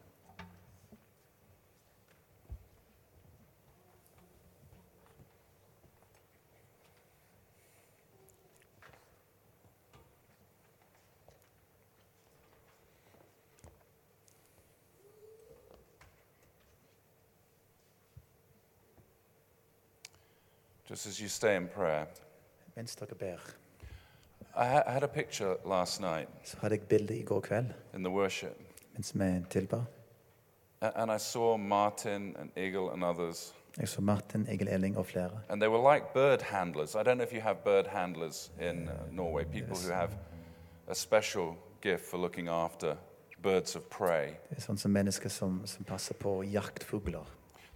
Just 20.88 21.06
as 21.06 21.18
you 21.18 21.28
stay 21.28 21.56
in 21.56 21.66
prayer, 21.66 22.06
Mens 22.76 22.96
dere 22.96 23.14
ber, 23.14 23.40
I 24.56 24.64
ha- 24.64 24.82
had 24.86 25.02
a 25.02 25.06
picture 25.06 25.56
last 25.66 26.00
night 26.00 26.28
så 26.44 26.56
hadde 26.60 26.74
jeg 26.74 26.88
bilde 26.88 27.16
i 27.18 27.22
går 27.22 27.40
kveld 27.40 27.66
in 27.94 28.04
the 28.04 28.10
worship, 28.10 28.56
mens 28.92 29.12
vi 29.14 29.44
tilba. 29.50 29.84
a- 30.80 30.92
and 31.02 31.10
I 31.12 31.18
saw 31.18 31.56
Martin 31.56 32.36
and 32.36 32.50
Eagle 32.56 32.92
and 32.92 33.04
others, 33.04 33.54
Jeg 33.78 33.88
så 33.88 34.00
Martin, 34.00 34.46
Egil 34.48 34.68
Elling 34.68 34.98
og 34.98 35.06
flere. 35.06 35.40
and 35.48 35.60
they 35.60 35.68
were 35.70 35.94
like 35.94 36.06
bird 36.14 36.42
handlers. 36.42 36.94
I 36.94 36.98
don't 36.98 37.14
know 37.14 37.24
if 37.26 37.32
you 37.32 37.40
have 37.40 37.56
bird 37.64 37.86
handlers 37.86 38.52
in 38.60 38.88
uh, 38.88 38.94
Norway, 39.12 39.44
people 39.44 39.76
who 39.76 39.92
have 39.92 40.12
a 40.88 40.94
special 40.94 41.54
gift 41.82 42.04
for 42.10 42.16
looking 42.18 42.48
after 42.48 42.96
birds 43.42 43.76
of 43.76 43.82
prey. 43.90 44.26
Det 44.50 44.56
er 44.58 44.60
sånn 44.60 44.78
som 44.78 44.90
mennesker 44.90 45.28
som, 45.28 45.62
som 45.66 45.84
passer 45.84 46.14
på 46.14 46.42
jaktfugler. 46.44 47.24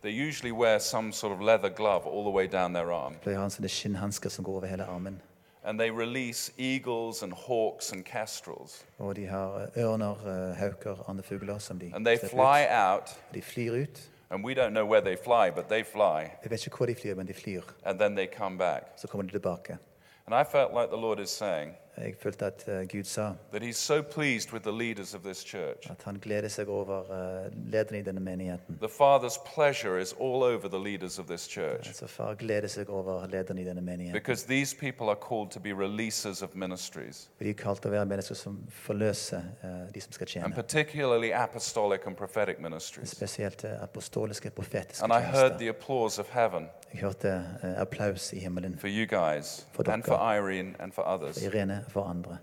They 0.03 0.11
usually 0.29 0.53
wear 0.53 0.79
some 0.79 1.13
sort 1.13 1.33
of 1.33 1.41
leather 1.41 1.69
glove 1.69 2.07
all 2.07 2.23
the 2.23 2.31
way 2.31 2.47
down 2.47 2.73
their 2.75 2.93
arm, 2.93 3.15
De 3.25 3.35
har 3.35 3.49
sånne 3.49 3.69
skinnhansker 3.69 4.31
som 4.31 4.45
går 4.45 4.57
over 4.57 4.67
hele 4.67 4.85
armen. 4.85 5.21
and 5.65 5.79
they 5.79 5.91
release 5.91 6.53
eagles 6.59 7.23
and 7.23 7.33
hawks 7.33 7.93
and 7.93 8.05
kestrels, 8.05 8.85
Og 8.99 9.17
de 9.17 9.27
har 9.27 9.69
eh, 9.75 9.83
ørner, 9.83 10.17
eh, 10.51 10.55
hauker, 10.57 11.05
andre 11.09 11.23
fugler 11.23 11.59
som 11.59 11.79
de 11.79 11.93
and 11.95 12.05
they 12.07 12.17
slipper 12.17 12.37
fly 12.37 12.63
ut. 12.65 12.71
out. 12.71 13.21
De 13.35 13.43
flyr 13.43 13.73
ut. 13.83 14.11
And 14.31 14.45
we 14.45 14.55
don't 14.55 14.71
know 14.71 14.85
where 14.87 15.01
they 15.01 15.17
fly, 15.17 15.51
but 15.51 15.69
they 15.69 15.83
fly, 15.83 16.31
Jeg 16.43 16.51
vet 16.51 16.67
ikke 16.67 16.77
hvor 16.77 16.87
de 16.87 16.95
flyr, 16.95 17.15
men 17.15 17.27
de 17.27 17.35
flyr. 17.35 17.63
and 17.85 17.99
then 17.99 18.17
they 18.17 18.27
come 18.37 18.59
back. 18.59 18.83
Så 18.97 19.07
kommer 19.09 19.23
de 19.27 19.31
tilbake. 19.33 19.79
And 20.27 20.35
I 20.35 20.45
felt 20.51 20.71
like 20.73 20.89
the 20.89 21.01
Lord 21.01 21.19
is 21.21 21.31
saying 21.31 21.75
Jeg 22.05 22.15
følte 22.21 22.47
at 22.47 22.65
eh, 22.69 22.87
Gud 22.89 23.05
sa 23.05 23.33
that 23.53 23.63
He's 23.63 23.77
so 23.77 24.03
pleased 24.03 24.53
with 24.53 24.63
the 24.63 24.73
leaders 24.73 25.15
of 25.15 25.21
this 25.23 25.39
church. 25.45 25.91
at 25.91 26.03
han 26.05 26.19
gleder 26.19 26.49
seg 26.49 26.69
over 26.69 27.01
eh, 27.47 27.53
lederne 27.73 27.99
i 27.99 28.03
denne 28.03 28.21
menigheten. 28.21 28.79
The 28.81 28.89
Father's 28.89 29.39
pleasure 29.55 30.01
is 30.01 30.13
all 30.21 30.43
over 30.43 30.69
the 30.69 30.79
leaders 30.79 31.19
of 31.19 31.27
this 31.27 31.47
church 31.49 31.89
Far 32.07 32.35
gleder 32.35 32.69
seg 32.69 32.89
over 32.91 33.27
lederne 33.27 33.61
i 33.61 33.65
denne 33.65 33.81
menigheten. 33.81 34.13
because 34.13 34.47
these 34.47 34.77
people 34.77 35.07
are 35.09 35.17
called 35.29 35.51
to 35.51 35.61
be 35.61 35.73
releasers 35.73 36.43
of 36.43 36.55
ministries, 36.55 37.31
For 37.37 37.45
De 37.45 37.51
er 37.51 37.55
kalt 37.55 37.83
til 37.83 37.89
å 37.91 37.93
være 37.95 38.07
mennesker 38.07 38.35
som 38.35 38.59
forløser 38.69 39.43
eh, 39.63 39.93
de 39.95 40.01
som 40.01 40.13
skal 40.13 40.25
and 40.25 40.31
tjene. 40.31 40.55
particularly 40.55 41.31
apostolic 41.33 42.07
and 42.07 42.17
prophetic 42.17 42.57
ministries. 42.61 43.09
Spesielt 43.11 43.65
eh, 43.65 43.83
apostoliske, 43.83 44.51
profetiske 44.51 45.05
And 45.05 45.13
I 45.13 45.21
heard 45.21 45.35
tjenester. 45.35 45.59
the 45.59 45.69
applause 45.69 46.21
of 46.21 46.29
heaven 46.31 46.69
Jeg 46.93 47.01
hørte 47.01 47.29
eh, 47.63 47.81
applaus 47.81 48.33
i 48.33 48.39
himmelen 48.39 48.79
for 48.79 48.89
you 48.89 49.07
guys 49.07 49.67
For 49.73 49.91
and 49.91 50.03
for 50.05 50.17
Irene 50.35 50.75
and 50.79 50.93
for 50.93 50.99
for 50.99 51.09
others 51.15 51.43
Irene 51.43 51.85
for 51.89 52.05
andre. 52.05 52.39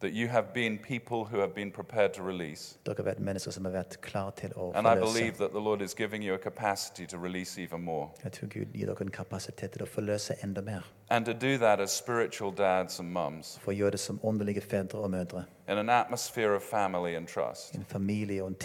that 0.00 0.12
you 0.12 0.28
have 0.28 0.52
been 0.54 0.78
people 0.78 1.24
who 1.24 1.38
have 1.40 1.54
been 1.54 1.72
prepared 1.72 2.12
to 2.14 2.22
release. 2.22 2.78
Dere 2.86 2.94
har 2.98 3.04
vært 3.04 3.18
mennesker 3.20 3.50
som 3.50 3.64
har 3.64 3.72
vært 3.72 3.96
klar 4.00 4.30
til 4.30 4.50
å 4.54 4.68
And 4.76 4.86
I 4.86 4.90
forløse. 4.94 5.12
believe 5.14 5.38
that 5.38 5.50
the 5.52 5.58
Lord 5.60 5.82
is 5.82 5.92
giving 5.94 6.22
you 6.22 6.34
a 6.34 6.38
capacity 6.38 7.06
to 7.06 7.18
release 7.18 7.58
even 7.58 7.82
more. 7.82 8.10
Jeg 8.24 8.32
tror 8.32 8.48
Gud 8.48 8.66
gir 8.74 8.86
dere 8.86 9.00
en 9.00 9.10
kapasitet 9.10 9.72
til 9.72 9.82
å 9.82 9.86
forløse 9.86 10.34
enda 10.44 10.60
mer. 10.62 10.86
And 11.10 11.26
to 11.26 11.32
do 11.32 11.58
that 11.58 11.80
as 11.80 11.90
spiritual 11.90 12.52
dads 12.52 13.00
and 13.00 13.10
mums 13.12 13.58
For 13.60 13.72
å 13.72 13.74
gjøre 13.76 13.90
det 13.90 14.00
som 14.00 14.20
åndelige 14.22 14.60
fedre 14.60 14.98
og 14.98 15.10
mødre. 15.10 15.44
In 15.68 15.78
an 15.78 15.90
atmosphere 15.90 16.54
of 16.54 16.62
family 16.62 17.14
and 17.16 17.26
trust. 17.26 17.74
I 17.74 17.76
en 17.76 17.84
familie 17.88 18.42
og 18.42 18.48
en 18.48 18.56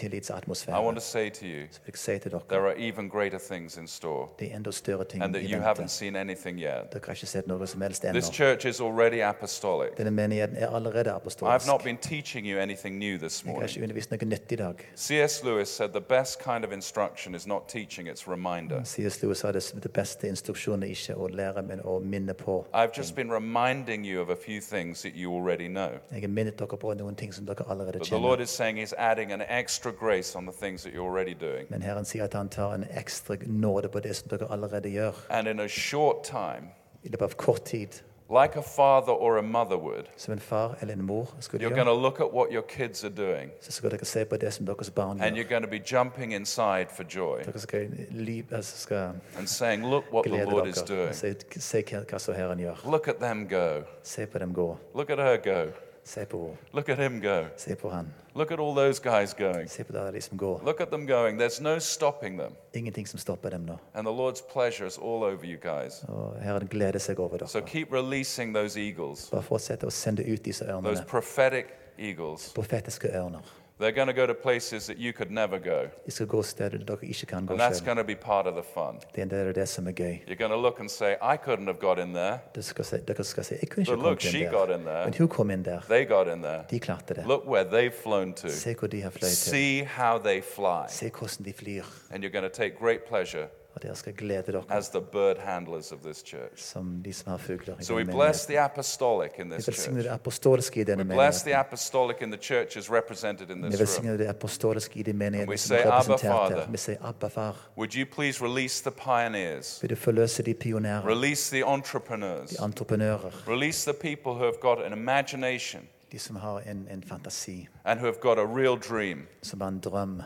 I 0.67 0.79
want 0.79 0.97
to 0.97 1.03
say 1.03 1.29
to 1.29 1.45
you, 1.45 1.67
Så 1.71 1.79
vil 1.85 1.91
jeg 1.93 1.97
si 1.97 2.19
til 2.19 2.31
there 2.49 2.67
are 2.67 2.77
even 2.77 3.09
greater 3.09 3.39
things 3.51 3.77
in 3.77 3.87
store, 3.87 4.27
det 4.39 4.51
er 4.51 4.55
enda 4.55 4.71
større 4.71 5.03
ting 5.03 5.23
and 5.23 5.33
that 5.33 5.43
you 5.43 5.61
haven't 5.61 5.87
seen 5.87 6.15
anything 6.15 6.59
yet. 6.59 6.93
Dere 6.93 7.01
har 7.07 7.13
sett 7.13 7.47
noe 7.47 7.67
som 7.67 7.81
helst 7.81 8.03
This 8.03 8.29
church 8.29 8.65
is 8.65 8.81
already 8.81 9.21
apostolic. 9.21 9.89
Menigheten 9.99 10.57
er 10.57 10.67
allerede 10.75 11.09
I've 11.41 11.67
not 11.67 11.83
been 11.83 11.97
teaching 11.97 12.47
you 12.47 12.59
anything 12.59 12.97
new 12.97 13.17
this 13.17 13.45
morning. 13.45 13.69
ikke 13.69 13.83
undervist 13.83 14.11
noe 14.11 14.25
nytt 14.25 14.51
i. 14.51 14.57
C.S. 14.95 15.43
Lewis 15.43 15.69
said 15.69 15.89
the 15.89 16.01
best 16.01 16.43
kind 16.43 16.65
of 16.65 16.71
instruction 16.71 17.35
is 17.35 17.47
not 17.47 17.67
teaching, 17.67 18.09
it's 18.09 18.27
reminder. 18.27 18.83
C.S. 18.83 19.23
Lewis 19.23 19.37
sa 19.37 19.51
det, 19.51 19.91
beste 19.93 20.27
instruksjonen 20.27 20.83
er 20.83 20.87
ikke 20.87 21.15
å 21.15 21.27
lære, 21.27 21.61
men 21.61 21.81
minne 22.01 22.33
på. 22.33 22.65
I've 22.73 22.97
just 22.97 23.15
been 23.15 23.31
reminding 23.31 24.05
you 24.05 24.21
of 24.21 24.29
a 24.29 24.35
few 24.35 24.61
things 24.61 25.01
that 25.01 25.15
you 25.15 25.35
already 25.35 25.67
know. 25.67 25.89
Jeg 26.11 26.29
minnet 26.29 26.59
dere 26.59 26.77
på 26.77 26.92
noen 26.95 27.15
ting 27.15 27.33
som 27.33 27.45
dere 27.45 27.65
allerede 27.69 27.99
But 27.99 28.07
the 28.07 28.15
Lord 28.17 28.39
kjenner. 28.39 28.43
is 28.43 28.49
saying 28.49 28.77
He's 28.77 28.93
adding 28.97 29.31
an 29.31 29.41
extra 29.41 29.91
grace 29.91 30.35
on 30.37 30.45
the 30.45 30.53
things 30.65 30.83
that 30.83 30.93
you're 30.93 31.07
already 31.09 31.33
doing. 31.33 31.65
Men 31.69 31.81
Herren 31.81 32.05
sier 32.05 32.23
at 32.23 32.33
han 32.33 32.49
tar 32.49 32.73
en 32.73 32.85
ekstra 32.97 33.35
nåde 33.45 33.89
på 33.89 33.99
det 33.99 34.15
som 34.15 34.27
dere 34.29 34.51
allerede 34.51 34.89
gjør. 34.89 35.13
And 35.29 35.47
in 35.47 35.59
a 35.59 35.67
short 35.67 36.23
time, 36.23 36.69
I 37.03 37.09
løpet 37.09 37.21
av 37.23 37.33
kort 37.35 37.63
tid, 37.65 37.87
like 38.29 38.55
a 38.55 38.61
father 38.61 39.11
or 39.13 39.37
a 39.37 39.41
mother 39.41 39.77
would, 39.77 40.05
som 40.17 40.31
en 40.33 40.39
far 40.39 40.77
eller 40.81 40.93
en 40.93 41.03
mor 41.05 41.27
skulle 41.39 41.65
you're 41.65 41.69
going 41.75 41.85
gjøre, 41.85 41.95
to 41.95 42.01
look 42.01 42.19
at 42.19 42.33
what 42.33 42.47
your 42.51 42.61
kids 42.67 43.03
are 43.03 43.13
doing 43.13 43.51
så 43.61 43.71
skal 43.71 43.91
dere 43.91 44.05
se 44.05 44.25
på 44.25 44.37
det 44.37 44.53
som 44.53 44.65
deres 44.65 44.89
barn 44.89 45.21
and 45.21 45.35
you're 45.37 45.49
going 45.49 45.63
to 45.63 45.69
be 45.69 45.81
jumping 45.91 46.33
inside 46.33 46.85
for 46.95 47.03
joy 47.03 47.41
Dere 47.45 47.59
skal, 47.59 47.87
li- 48.11 48.45
altså 48.51 48.73
eh, 48.75 48.79
skal 48.79 49.11
and 49.37 49.47
saying, 49.47 49.85
Look 49.85 50.03
what 50.13 50.23
the 50.23 50.29
glede 50.31 50.45
Lord 50.51 50.67
is 50.67 50.75
dere. 50.81 50.97
doing. 51.03 51.13
Se, 51.15 51.35
se 51.59 51.81
hva, 51.83 52.03
hva 52.09 52.17
som 52.19 52.33
Herren 52.35 52.59
gjør. 52.59 52.75
Look 52.91 53.07
at 53.07 53.15
them 53.19 53.47
go. 53.49 53.81
Se 54.03 54.25
på 54.25 54.39
dem 54.39 54.53
gå. 54.53 54.77
Look 54.95 55.09
at 55.09 55.17
her 55.19 55.37
go. 55.37 55.71
Se 56.03 56.25
på 56.25 56.37
henne. 56.43 56.57
Look 56.73 56.89
at 56.89 56.97
him 56.97 57.21
go. 57.21 57.45
Se 57.57 57.75
på 57.75 57.89
han. 57.89 58.13
Look 58.35 58.51
at 58.51 58.59
all 58.59 58.75
those 58.75 58.99
guys 58.99 59.33
going. 59.33 59.69
Se 59.69 59.83
på 59.83 59.93
de 59.93 60.21
som 60.21 60.37
går. 60.37 60.61
Look 60.65 60.81
at 60.81 60.89
them 60.89 61.07
going. 61.07 61.41
There's 61.41 61.61
no 61.61 61.79
stopping 61.79 62.39
them. 62.39 62.53
Ingenting 62.73 63.07
som 63.07 63.19
stopper 63.19 63.49
dem 63.49 63.65
nå. 63.65 63.77
And 63.93 64.07
the 64.07 64.13
Lord's 64.13 64.41
pleasure 64.53 64.87
is 64.87 64.97
all 64.97 65.23
over 65.23 65.45
you 65.45 65.57
guys. 65.57 66.03
Og 66.07 66.35
Herren 66.41 66.67
gleder 66.67 66.99
seg 66.99 67.19
over 67.19 67.45
So 67.47 67.61
keep 67.61 67.93
releasing 67.93 68.55
those 68.55 68.79
eagles, 68.79 69.29
Bare 69.29 69.43
å 69.85 69.89
sende 69.89 70.23
ut 70.33 70.45
disse 70.45 70.65
those 70.65 71.03
prophetic 71.07 71.65
eagles. 71.97 72.51
Profetiske 72.53 73.07
ørner. 73.07 73.62
They're 73.79 73.91
going 73.91 74.07
to 74.07 74.13
go 74.13 74.27
to 74.27 74.33
places 74.33 74.85
that 74.85 74.97
you 74.97 75.13
could 75.13 75.31
never 75.31 75.59
go. 75.59 75.89
De 76.05 76.11
skal 76.11 76.27
gå 76.27 76.43
steder 76.43 76.77
dere 76.77 76.97
ikke 77.01 77.25
kan 77.25 77.45
gå 77.45 77.53
And 77.53 77.61
that's 77.61 77.85
going 77.85 77.97
to 77.97 78.03
be 78.03 78.15
part 78.15 78.47
of 78.47 78.53
the 78.53 78.63
fun. 78.73 78.99
Det 79.15 79.17
er 79.17 79.23
en 79.23 79.29
del 79.29 79.47
av 79.47 79.53
det 79.53 79.69
som 79.69 79.87
er 79.87 79.91
gøy. 79.91 80.19
You're 80.27 80.35
going 80.35 80.51
to 80.51 80.61
look 80.61 80.79
and 80.79 80.89
say, 80.89 81.13
I 81.13 81.37
couldn't 81.37 81.65
have 81.65 81.79
got 81.79 81.99
in 81.99 82.13
there. 82.13 82.39
Dere 82.55 82.63
skal 82.63 82.85
se, 82.85 82.97
dere 82.97 83.23
skal 83.23 83.43
se. 83.43 83.57
Jeg 83.61 83.69
kunne 83.69 83.85
But 83.85 83.99
look, 83.99 84.21
she 84.21 84.45
got 84.45 84.69
in 84.69 84.85
there. 84.85 85.05
Men 85.05 85.13
hun 85.17 85.27
kom 85.27 85.51
inn 85.51 85.65
der. 85.65 85.81
They 85.89 86.05
got 86.05 86.27
in 86.27 86.41
there. 86.41 86.63
Det. 86.69 87.27
Look 87.27 87.47
where 87.47 87.63
they've 87.63 88.03
flown 88.03 88.33
to. 88.33 88.49
Se 88.49 88.75
hvor 88.75 88.87
de 88.87 89.01
har 89.01 89.09
fløyet 89.09 89.37
til. 89.37 89.51
See 89.51 89.83
how 89.85 90.17
they 90.17 90.41
fly. 90.41 90.85
Se 90.89 91.09
hvordan 91.09 91.45
de 91.45 91.53
flyr. 91.53 91.83
And 92.11 92.23
you're 92.23 92.39
going 92.39 92.51
to 92.51 92.61
take 92.61 92.75
great 92.79 93.03
pleasure 93.09 93.47
Og 93.75 93.83
dere 93.83 93.95
skal 93.95 94.13
glede 94.13 94.51
dere 94.51 94.63
as 94.69 94.89
the 94.89 95.01
bird 95.01 95.37
handlers 95.39 95.91
of 95.91 95.99
this 95.99 96.17
church. 96.25 96.57
som 96.63 97.01
de 97.05 97.13
som 97.13 97.29
har 97.31 97.37
fugler 97.37 97.75
i 97.79 97.83
So 97.83 97.93
we 97.95 97.99
denne 97.99 98.13
bless 98.13 98.47
menigheten. 98.47 98.47
the 98.47 98.59
apostolic 98.59 99.31
in 99.39 99.49
Vi 99.49 99.55
this 99.55 99.67
velsigner 99.67 99.95
church. 100.01 100.03
det 100.09 100.13
apostoliske 100.13 100.81
i 100.81 100.83
denne 100.83 101.03
We 101.03 101.13
bless 101.15 101.41
the 101.41 101.49
menigheten. 101.49 101.67
apostolic 101.67 102.17
in 102.21 102.31
the 102.31 102.41
church 102.41 102.77
as 102.77 102.91
represented 102.91 103.49
in 103.49 103.57
Vi 103.63 103.69
this 103.69 103.79
room. 103.79 103.79
velsigner 103.79 104.17
det 104.17 104.25
apostoliske 104.27 104.99
i 104.99 105.03
de 105.03 105.13
we 105.47 105.57
som 105.57 105.67
say, 105.67 105.75
er 105.75 105.81
"Abba, 105.91 105.95
representert 105.97 106.21
Father." 106.51 106.67
Vi 106.71 106.77
sier 106.77 106.97
Abba, 107.01 107.27
far. 107.27 107.55
Would 107.77 107.95
you 107.95 108.05
please 108.15 108.43
release 108.45 108.83
the 108.83 108.91
pioneers, 108.91 109.81
Vil 109.81 109.89
du 109.89 109.95
forløse 109.95 110.43
de 110.43 110.53
pionerer, 110.53 111.07
release 111.07 111.55
the 111.55 111.65
entrepreneurs, 111.65 112.49
de 112.49 112.63
entreprenører, 112.63 113.47
release 113.47 113.91
the 113.91 113.99
people 114.01 114.31
who 114.31 114.43
have 114.43 114.55
got 114.61 114.77
an 114.85 114.93
imagination 114.93 115.81
de 116.11 116.19
som 116.19 116.35
har 116.35 116.59
en, 116.59 116.87
en 116.91 117.03
fantasi, 117.07 117.67
and 117.85 117.99
who 117.99 118.05
have 118.05 118.15
got 118.21 118.37
a 118.37 118.45
real 118.57 118.77
dream 118.77 119.19
som 119.41 119.61
har 119.61 119.67
en 119.67 119.79
drøm. 119.79 120.21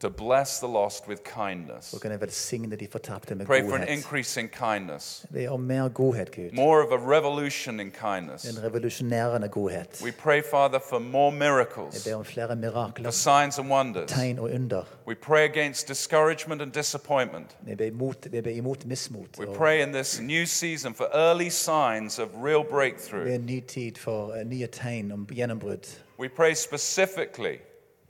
To 0.00 0.10
bless 0.10 0.58
the 0.58 0.66
lost 0.66 1.08
with 1.08 1.22
kindness? 1.22 1.84
Så 1.84 1.98
kan 1.98 2.10
jeg 2.10 2.20
velsigne 2.20 2.76
de 2.76 2.88
fortapte 2.92 3.34
med 3.34 3.46
Pray 3.46 3.60
for 3.62 3.74
an 3.74 3.80
godhet. 3.80 3.96
increase 3.98 4.40
in 4.40 4.48
kindness, 4.48 5.26
Vi 5.30 5.46
om 5.46 5.60
mer 5.60 5.88
godhet, 5.88 6.30
Gud. 6.36 6.52
more 6.52 6.86
of 6.86 6.92
a 6.92 7.10
revolution 7.16 7.80
in 7.80 7.90
kindness. 7.90 8.44
En 8.44 8.62
revolusjonerende 8.64 9.48
godhet. 9.48 10.00
We 10.04 10.12
pray, 10.12 10.42
Father, 10.50 10.78
for 10.90 10.98
more 10.98 11.32
Jeg 11.32 11.38
miracles, 11.38 12.04
ber 12.08 12.14
om 12.14 12.24
flere 12.24 12.48
for 12.48 12.54
mirakler, 12.54 13.10
signs 13.10 13.58
and 13.58 13.70
wonders. 13.70 14.10
tegn 14.12 14.38
og 14.38 14.44
under. 14.44 14.82
We 15.08 15.14
pray 15.14 15.44
against 15.48 15.88
discouragement 15.88 16.62
and 16.62 16.72
disappointment. 16.72 17.56
Vi 17.60 17.74
ber 17.74 17.84
imot, 17.84 18.16
vi 18.32 18.40
ber 18.40 18.50
imot 18.50 18.84
mismot. 18.86 19.38
We 19.38 19.46
Og 19.48 19.54
pray 19.56 19.82
in 19.86 19.92
this 19.92 20.20
new 20.20 20.44
season 20.46 20.94
for 20.94 21.06
early 21.14 21.48
signs 21.48 22.18
of 22.18 22.28
real 22.44 22.58
det 22.58 22.68
breakthrough. 22.70 23.26
er 23.30 23.34
en 23.34 23.46
ny 23.46 23.60
tid 23.60 23.92
for 23.98 24.32
eh, 24.34 24.46
nye 24.46 24.66
tegn 24.66 25.12
om 25.12 25.26
gjennombrudd. 25.32 25.86
We 26.20 26.28
pray 26.28 26.54
specifically 26.54 27.56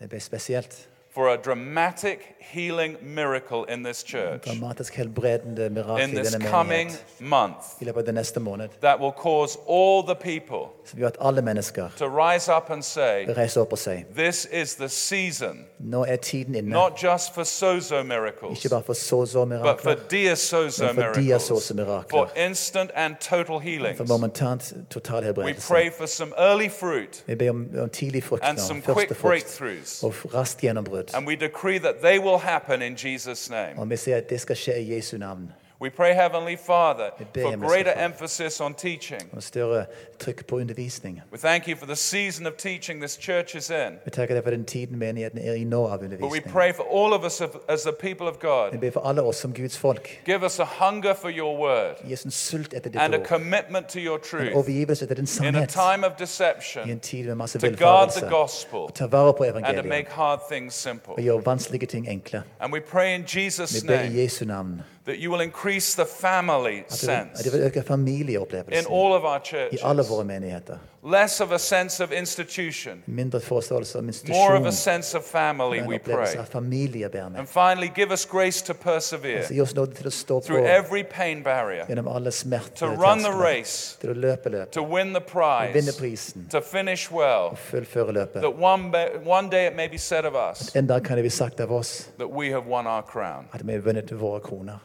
Vi 0.01 0.07
ber 0.07 0.19
spesielt 0.19 0.89
for 1.19 1.29
a 1.35 1.37
dramatic 1.37 2.19
healing 2.41 2.97
miracle 3.03 3.65
in 3.75 3.83
this 3.85 4.05
church 4.05 4.43
dramatisk 4.45 4.95
helbredende 4.95 5.71
mirakel 5.71 6.05
in 6.05 6.15
this 6.15 6.37
coming 6.51 6.91
month 7.21 7.65
i 7.81 7.85
løpet 7.85 7.99
av 8.01 8.07
den 8.07 8.15
neste 8.15 8.41
måned. 8.41 8.69
that 8.81 9.01
will 9.01 9.13
cause 9.13 9.59
all 9.69 10.03
the 10.07 10.15
people 10.15 10.69
Som 10.85 10.99
gjør 11.01 11.07
at 11.07 11.17
alle 11.21 11.43
mennesker 11.43 11.89
to 11.97 12.07
rise 12.09 12.53
up 12.57 12.71
and 12.71 12.83
say, 12.83 13.27
vil 13.27 13.59
opp 13.61 13.73
og 13.73 13.79
si 13.79 14.05
This 14.17 14.47
is 14.53 14.75
the 14.75 14.89
season, 14.89 15.65
nå 15.79 16.05
er 16.09 16.17
tiden 16.17 16.55
inne. 16.55 16.71
not 16.71 17.03
just 17.03 17.35
for 17.35 17.45
sozo 17.45 18.03
miracles, 18.03 18.59
Ikke 18.65 18.69
bare 18.69 18.83
for 18.83 18.87
but 18.87 18.87
for 18.87 18.93
så-så-mirakler, 18.95 19.95
diasozo 20.11 20.85
Men 20.85 20.95
for 20.95 21.01
miracles, 21.03 21.27
diasozo-mirakler. 21.27 22.11
for 22.11 22.31
instant 22.37 22.91
and 22.95 23.17
total 23.21 23.59
healings. 23.59 23.97
for 23.97 24.05
momentant 24.09 24.73
total 24.91 25.19
We 25.21 25.25
helbredelse. 25.25 25.69
pray 25.69 25.91
for 25.91 26.07
some 26.07 26.33
early 26.39 26.69
fruit 26.69 27.25
Vi 27.27 27.35
ber 27.35 27.51
om, 27.51 27.69
om 27.81 27.89
tidlig 27.91 28.25
frukt 28.25 28.45
and 28.45 28.59
nå, 28.59 28.63
some 28.65 28.83
første 28.83 28.95
quick 28.95 29.19
frukt, 29.19 29.59
breakthroughs. 29.61 30.03
og 30.05 30.15
raskt 30.35 30.61
gjennombrudd. 30.61 31.08
And 31.15 31.27
we 31.27 31.37
decree 31.37 31.79
that 31.79 31.95
they 32.03 32.19
will 32.19 32.39
happen 32.39 32.83
in 32.83 32.97
Jesus' 32.97 33.51
name. 33.51 33.79
Og 33.79 33.91
vi 33.91 33.97
sier 33.97 34.17
at 34.17 34.31
det 34.31 34.41
skal 34.41 34.57
skje 34.57 34.81
i 34.81 34.95
Jesu 34.95 35.17
navn. 35.19 35.53
We 35.81 35.91
pray, 35.91 36.15
Heavenly 36.15 36.57
Father, 36.57 37.11
for 37.35 37.69
greater 37.69 38.05
emphasis 38.05 38.61
on 38.61 38.75
teaching. 38.75 39.23
Og 39.33 39.43
større 39.43 39.85
trykk 40.19 40.47
på 40.47 40.57
undervisning. 40.57 41.21
We 41.33 41.39
thank 41.39 41.69
you 41.69 41.77
for 41.77 41.87
the 41.87 41.97
season 41.97 42.47
of 42.47 42.53
teaching 42.59 43.01
this 43.01 43.19
church 43.23 43.55
is 43.57 43.71
in. 43.71 43.99
Vi 44.05 44.11
takker 44.11 44.35
deg 44.35 44.43
for 44.45 44.51
den 44.51 44.65
tiden 44.65 44.99
menigheten 44.99 45.39
er 45.39 45.53
i 45.53 45.65
nå 45.65 45.85
av 45.87 45.91
But 45.99 46.01
we 46.01 46.05
undervisning. 46.17 46.53
pray 46.53 46.73
for 46.73 46.83
all 47.05 47.13
of 47.13 47.25
us 47.25 47.43
as 47.69 47.83
the 47.83 47.93
people 47.93 48.27
of 48.29 48.35
Vi 48.43 48.47
God. 48.49 48.81
ber 48.81 48.91
for 48.91 49.01
alle 49.01 49.23
oss 49.23 49.37
som 49.37 49.53
Guds 49.55 49.79
folk. 49.79 50.09
Give 50.27 50.45
us 50.47 50.59
a 50.61 50.65
hunger 50.65 51.15
for 51.15 51.31
your 51.31 51.59
word 51.61 51.95
Gi 52.07 52.13
oss 52.13 52.25
en 52.25 52.31
sult 52.31 52.75
etter 52.75 52.91
and 53.01 53.15
a 53.15 53.19
ditt 53.19 53.21
ord. 53.21 53.27
commitment 53.41 53.89
to 53.89 53.99
your 53.99 54.17
En 54.17 54.23
truth 54.25 54.55
overgivelse 54.57 55.07
din 55.07 55.17
in 55.19 55.23
a 55.25 55.27
sannhet. 55.27 55.69
time 55.69 56.07
of 56.07 56.13
I 56.13 56.23
deception 56.23 56.91
en 56.91 57.01
tid 57.01 57.25
med 57.27 57.35
masse 57.35 57.59
to 57.59 57.67
guard 57.85 58.11
the 58.11 58.27
gospel 58.31 58.89
Ta 58.95 59.07
vare 59.07 59.33
på 59.35 59.45
and 59.45 59.53
to 59.55 59.59
evangeliet. 59.59 59.89
make 59.89 60.09
hard 60.11 60.41
things 60.53 60.75
simple. 60.75 61.13
Og 61.13 61.19
gjøre 61.23 61.45
vanskelige 61.45 61.87
ting 61.87 62.09
enkle. 62.09 62.43
And 62.61 62.73
we 62.73 62.81
pray 62.81 63.15
in 63.15 63.25
Vi 63.35 63.47
Jesus' 63.47 63.87
ber 63.87 63.95
i 63.95 63.97
name 64.09 64.23
Jesu 64.23 64.45
navn. 64.45 64.83
that 65.07 65.17
you 65.19 65.33
will 65.33 65.41
increase 65.43 66.03
the 66.03 66.07
family 66.21 66.79
At 66.79 66.85
det 66.91 67.03
vil, 67.03 67.11
at 67.11 67.37
sense 67.37 67.53
vil 67.53 67.61
øke 67.63 67.79
in 67.79 67.85
familieopplevelsen 67.85 68.87
all 68.93 69.13
of 69.13 69.23
our 69.25 69.41
i 69.55 69.57
alle 69.83 70.03
churches. 70.05 70.08
Våre 70.09 70.25
menigheter. 70.25 70.79
Less 71.05 71.41
of 71.41 71.53
a 71.53 71.59
sense 71.59 72.05
of 72.05 72.13
institution, 72.13 73.03
Mindre 73.07 73.41
forståelse 73.41 73.99
av 73.99 74.03
more 74.03 74.09
institusjon. 74.09 74.57
of 74.57 74.67
a 74.67 74.73
sense 74.73 75.19
of 75.19 75.25
family, 75.25 75.79
En 75.79 75.87
we 75.89 75.95
opplevelse 75.97 76.33
pray. 76.33 76.41
av 76.43 76.45
familie, 76.47 77.09
ber 77.09 77.29
vi. 77.31 77.39
And 77.39 77.49
finally, 77.49 77.91
give 77.97 78.13
us 78.13 78.25
grace 78.27 78.65
to 78.65 78.75
persevere 78.75 79.45
gi 79.51 79.61
oss 79.61 79.75
nåde 79.75 79.95
til 79.95 80.07
å 80.07 80.11
stå 80.11 80.41
på 80.41 80.47
through 80.47 80.67
every 80.67 81.03
pain 81.05 81.43
barrier, 81.43 81.87
gjennom 81.89 82.09
alle 82.09 82.15
to 82.15 82.17
run 82.17 82.25
the 82.25 82.31
smerteterskler. 82.31 83.43
race, 83.45 83.97
Til 84.01 84.11
å 84.11 84.15
løpe 84.15 84.49
løpet. 84.51 84.73
to 84.73 84.83
win 84.83 85.13
the 85.13 85.21
Vinne 85.21 85.27
prize, 85.27 85.99
prisen. 85.99 86.49
to 86.51 86.61
finish 86.61 87.11
well, 87.11 87.57
Fullføre 87.71 88.13
løpet. 88.13 88.41
that 88.43 88.59
one, 88.59 88.91
ba- 88.91 89.19
one 89.25 89.49
day 89.51 89.67
it 89.67 89.77
may 89.77 89.89
be 89.89 89.99
said 89.99 90.25
of 90.25 90.35
us 90.35 90.75
En 90.77 90.87
dag 90.87 91.05
kan 91.05 91.17
det 91.17 91.23
bli 91.23 91.31
sagt 91.31 91.61
av 91.61 91.73
oss 91.73 92.11
that 92.19 92.29
we 92.31 92.51
have 92.51 92.67
won 92.67 92.87
our 92.87 93.03
crown. 93.03 93.47
at 93.53 93.63
vi 93.67 93.73
har 93.73 93.81
vunnet 93.81 94.11
våre 94.13 94.41
kroner. 94.41 94.79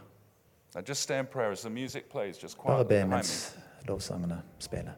Now 0.75 0.81
just 0.89 1.01
stay 1.01 1.19
in 1.19 1.25
prayer 1.25 1.51
as 1.51 1.61
the 1.61 1.69
music 1.69 2.03
plays, 2.11 2.37
just 2.43 2.57
Bare 2.57 2.65
quietly 2.65 2.83
be 2.83 2.89
behind 2.95 3.09
me. 3.09 3.15
mens 3.15 3.55
lovsangene 3.87 4.41
spiller. 4.59 4.91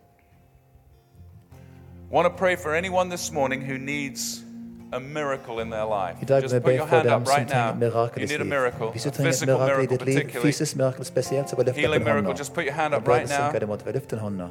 Want 2.09 2.25
to 2.25 2.29
pray 2.29 2.55
for 2.55 2.73
anyone 2.75 3.09
this 3.09 3.31
morning 3.31 3.61
who 3.61 3.77
needs 3.77 4.43
a 4.91 4.99
miracle 4.99 5.59
in 5.59 5.69
their 5.69 5.85
life. 5.85 6.17
I 6.21 6.25
dag 6.25 6.41
Just 6.43 6.53
put 6.61 6.73
your 6.75 6.87
for 6.87 6.95
hand 6.95 7.03
dem 7.09 7.21
up 7.21 7.27
som 7.27 7.35
right 7.37 7.49
now. 7.49 7.73
mirakel 7.73 8.17
You 8.17 8.23
i 8.23 8.25
need 8.25 8.35
a 8.35 8.37
sitt 8.37 8.47
miracle, 8.47 8.87
a 8.89 8.91
trenger 8.99 9.19
et 9.19 9.25
physical 9.25 9.57
mirakel 9.57 9.63
i 9.63 9.77
miracle 9.77 9.97
ditt 9.97 10.05
liv, 10.05 10.15
particularly. 10.15 10.51
fysisk 10.51 10.75
mirakel 10.75 11.05
spesielt, 11.05 11.49
så 11.49 11.55
bare 11.55 11.65
løft 11.65 11.77
Healing 11.77 12.03
miracle, 12.03 12.33
just 12.37 12.53
put 12.53 12.63
your 12.65 12.73
hand 12.73 12.93
up 12.93 13.03
bare 13.03 13.17
right 13.17 13.29
now. 13.29 13.59
det 13.59 13.67
måtte 13.67 13.85
være 13.85 13.93
løft 13.95 14.13
en 14.13 14.19
hånd 14.19 14.37
nå. 14.37 14.47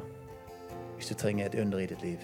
Hvis 0.96 1.06
du 1.08 1.14
trenger 1.14 1.46
et 1.46 1.54
under 1.54 1.78
i 1.78 1.86
ditt 1.86 2.02
liv. 2.02 2.18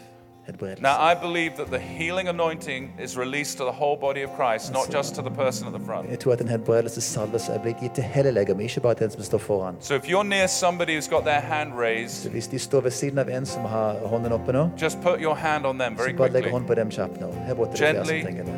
Now, 0.81 0.97
I 0.99 1.15
believe 1.15 1.51
that 1.57 1.67
the 1.71 1.79
healing 1.79 2.29
anointing 2.29 2.91
is 3.05 3.17
released 3.19 3.59
to 3.59 3.65
the 3.65 3.71
whole 3.73 3.97
body 4.01 4.23
of 4.23 4.31
Christ, 4.37 4.73
not 4.73 4.91
just 4.97 5.15
to 5.15 5.23
the 5.23 5.31
person 5.31 5.67
at 5.67 5.73
the 5.81 5.87
front. 5.87 6.11
Jeg 6.11 6.19
tror 6.19 6.33
at 6.33 6.41
en 6.41 6.49
helbredelsessalvelse 6.49 7.53
er 7.53 7.59
blitt 7.59 7.77
gitt 7.81 7.93
til 7.95 8.05
hele 8.05 8.31
legemet, 8.31 8.63
ikke 8.65 8.81
bare 8.81 8.95
til 8.95 9.03
den 9.07 9.11
som 9.11 9.23
står 9.23 9.39
foran. 9.39 9.75
So 9.81 9.95
if 9.95 10.05
you're 10.09 10.23
near 10.29 10.47
somebody 10.47 10.91
who's 10.99 11.09
got 11.11 11.23
their 11.25 11.41
hand 11.41 11.73
raised, 11.79 12.23
Så 12.23 12.29
hvis 12.31 12.47
de 12.49 12.59
står 12.59 12.81
ved 12.81 12.91
siden 12.91 13.19
av 13.19 13.29
en 13.29 13.47
som 13.47 13.63
har 13.65 13.95
hånden 14.07 14.33
oppe 14.33 14.53
nå, 14.53 14.69
just 14.83 14.99
put 15.03 15.21
your 15.21 15.35
hand 15.35 15.67
on 15.67 15.79
them 15.79 15.97
very 15.99 16.09
legg 16.09 16.17
quickly. 16.45 16.67
på 16.67 16.75
dem 16.75 16.91
kjapt 16.91 17.21
nå. 17.21 17.27
Her 17.47 17.55
borte 17.55 17.71
det 17.71 17.79
flere 17.79 18.05
som 18.07 18.15
Gently. 18.15 18.23
trenger 18.23 18.45
det. 18.45 18.55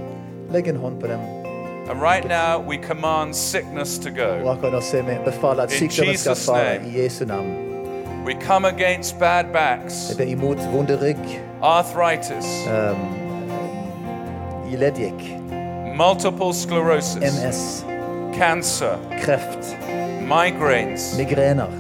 Legg 0.52 0.68
en 0.68 0.76
hånd 0.76 1.00
på 1.00 1.06
dem. 1.06 1.20
And 1.90 2.00
right 2.02 2.24
now, 2.28 2.68
we 2.68 2.76
command 2.76 3.34
sickness 3.36 3.98
to 3.98 4.08
Og 4.08 4.16
go. 4.16 4.48
akkurat 4.50 4.72
nå 4.72 4.80
ser 4.80 5.02
vi 5.02 5.12
befaler 5.24 5.62
at 5.62 5.72
In 5.72 5.78
sykdommen 5.90 6.16
skal 6.16 6.32
Jesus' 6.34 6.46
fare 6.50 6.78
name. 6.78 6.88
i 6.98 7.02
Jesu 7.02 7.24
navn. 7.24 7.68
We 8.26 8.34
come 8.40 8.68
against 8.68 9.18
bad 9.18 9.44
backs, 9.52 10.08
Jeg 10.10 10.16
ber 10.18 10.24
imot 10.32 10.58
vonde 10.72 10.98
rygg, 11.02 11.42
arthritis, 11.62 12.66
um, 12.66 12.98
multiple 15.96 16.52
sclerosis, 16.52 17.16
MS, 17.16 17.84
cancer, 18.34 18.98
kreft, 19.22 19.76
migraines, 20.26 21.16
migrener, 21.16 21.70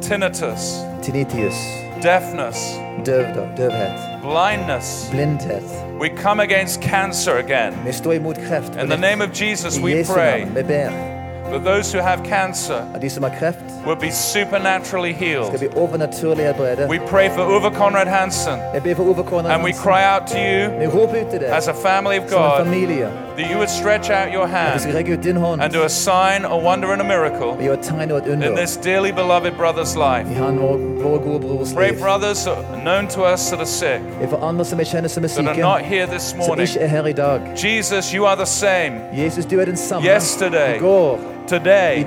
tinnitus, 0.00 0.82
tinnitus, 1.02 1.54
deafness, 2.02 2.78
døvhet, 3.04 4.22
blindness. 4.22 5.08
blindhet. 5.10 5.62
We 6.00 6.08
come 6.08 6.40
against 6.40 6.80
cancer 6.80 7.36
again. 7.36 7.74
Vi 7.84 7.92
står 7.92 8.12
imot 8.12 8.36
kreft. 8.36 8.76
In 8.76 8.88
the 8.88 8.96
name 8.96 9.20
of 9.20 9.32
Jesus, 9.32 9.78
we 9.78 10.04
pray. 10.04 10.44
navn. 10.44 10.54
Vi 10.54 10.62
ber 10.62 11.11
that 11.52 11.64
those 11.64 11.92
who 11.92 12.00
have 12.02 12.22
cancer 12.24 12.80
de 13.02 13.10
som 13.10 13.22
har 13.22 13.30
kreft, 13.38 13.64
will 13.86 13.96
be 13.96 14.10
supernaturally 14.10 15.12
skal 15.12 15.26
healed. 15.26 16.88
We 16.88 16.98
pray 16.98 17.28
for 17.30 17.42
Uwe 17.42 17.70
Conrad 17.74 18.06
Hansen, 18.06 18.58
Jeg 18.74 18.82
ber 18.82 18.94
for 18.94 19.02
Ove 19.02 19.24
Korner 19.24 19.50
and 19.50 19.62
we 19.62 19.70
Hansen. 19.72 19.82
cry 19.82 20.02
out 20.14 20.26
to 20.28 20.38
you 20.38 20.78
Vi 20.80 20.86
roper 20.86 21.20
ut 21.20 21.30
til 21.30 21.40
deg 21.40 21.48
as 21.48 21.68
a 21.68 21.72
family 21.74 22.18
of 22.18 22.24
som 22.28 22.42
en 22.42 22.48
God 22.48 22.64
familie. 22.64 23.08
That 23.36 23.50
you 23.50 23.56
would 23.58 23.70
stretch 23.70 24.10
out 24.10 24.32
your 24.32 24.46
hand 24.46 24.80
rekke 24.94 25.12
ut 25.12 25.22
din 25.22 25.36
hånd 25.36 25.62
and 25.62 25.72
do 25.72 25.82
a 25.82 25.88
sign, 25.88 26.44
a 26.44 26.56
wonder, 26.56 26.92
and 26.92 27.00
a 27.00 27.04
miracle 27.04 27.56
gjøre 27.60 27.78
et 27.78 27.84
tegn 27.84 28.10
og 28.10 28.18
et 28.18 28.26
in 28.26 28.56
this 28.56 28.76
dearly 28.76 29.10
beloved 29.12 29.52
brother's 29.52 29.94
life. 29.96 30.30
i 30.30 30.34
han 30.34 30.58
og 30.58 30.78
vår 31.02 31.18
gode 31.18 31.74
Pray 31.74 31.90
liv. 31.90 31.98
for 32.00 32.08
others 32.08 32.44
that 32.44 32.56
are 32.74 32.80
known 32.84 33.06
to 33.08 33.20
us 33.34 33.48
that 33.50 33.60
are 33.60 33.66
sick, 33.66 34.00
Jeg 34.20 34.28
for 34.28 34.36
andre 34.48 34.64
som 34.64 34.78
jeg 34.78 34.86
kjenner 34.86 35.08
som 35.08 35.22
that 35.22 35.38
are 35.48 35.56
not 35.56 35.80
here 35.82 36.06
this 36.06 36.36
morning. 36.36 36.68
ikke 36.68 36.88
her 36.88 37.06
i 37.06 37.12
dag. 37.12 37.40
Jesus, 37.64 38.10
you 38.12 38.26
are 38.26 38.36
the 38.36 38.46
same 38.46 38.92
Jesus, 39.16 39.44
du 39.46 39.60
er 39.60 39.64
den 39.64 39.76
samme 39.76 40.08
Yesterday. 40.08 40.76
i 40.76 40.78
går, 40.78 41.18
i 41.18 41.48
today 41.48 42.04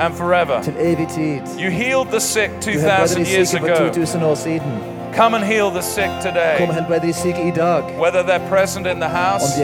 and 0.00 0.14
forever. 0.14 0.62
til 0.62 0.74
evig 0.80 1.08
tid. 1.08 1.40
You 1.58 1.70
healed 1.70 2.06
the 2.10 2.20
sick 2.20 2.50
2,000 2.60 3.26
years 3.26 3.54
ago. 3.54 3.74
2000 3.76 4.22
år 4.22 4.34
siden. 4.34 4.72
Come 5.16 5.36
and 5.36 5.44
heal 5.44 5.70
the 5.70 5.82
sick 5.82 6.10
today. 6.22 6.66
helbrede 6.72 7.06
de 7.06 7.12
syke 7.12 7.42
i 7.48 7.50
dag. 7.50 7.82
Whether 8.00 8.22
they're 8.22 8.48
present 8.48 8.86
in 8.86 9.00
the 9.00 9.08
house 9.08 9.58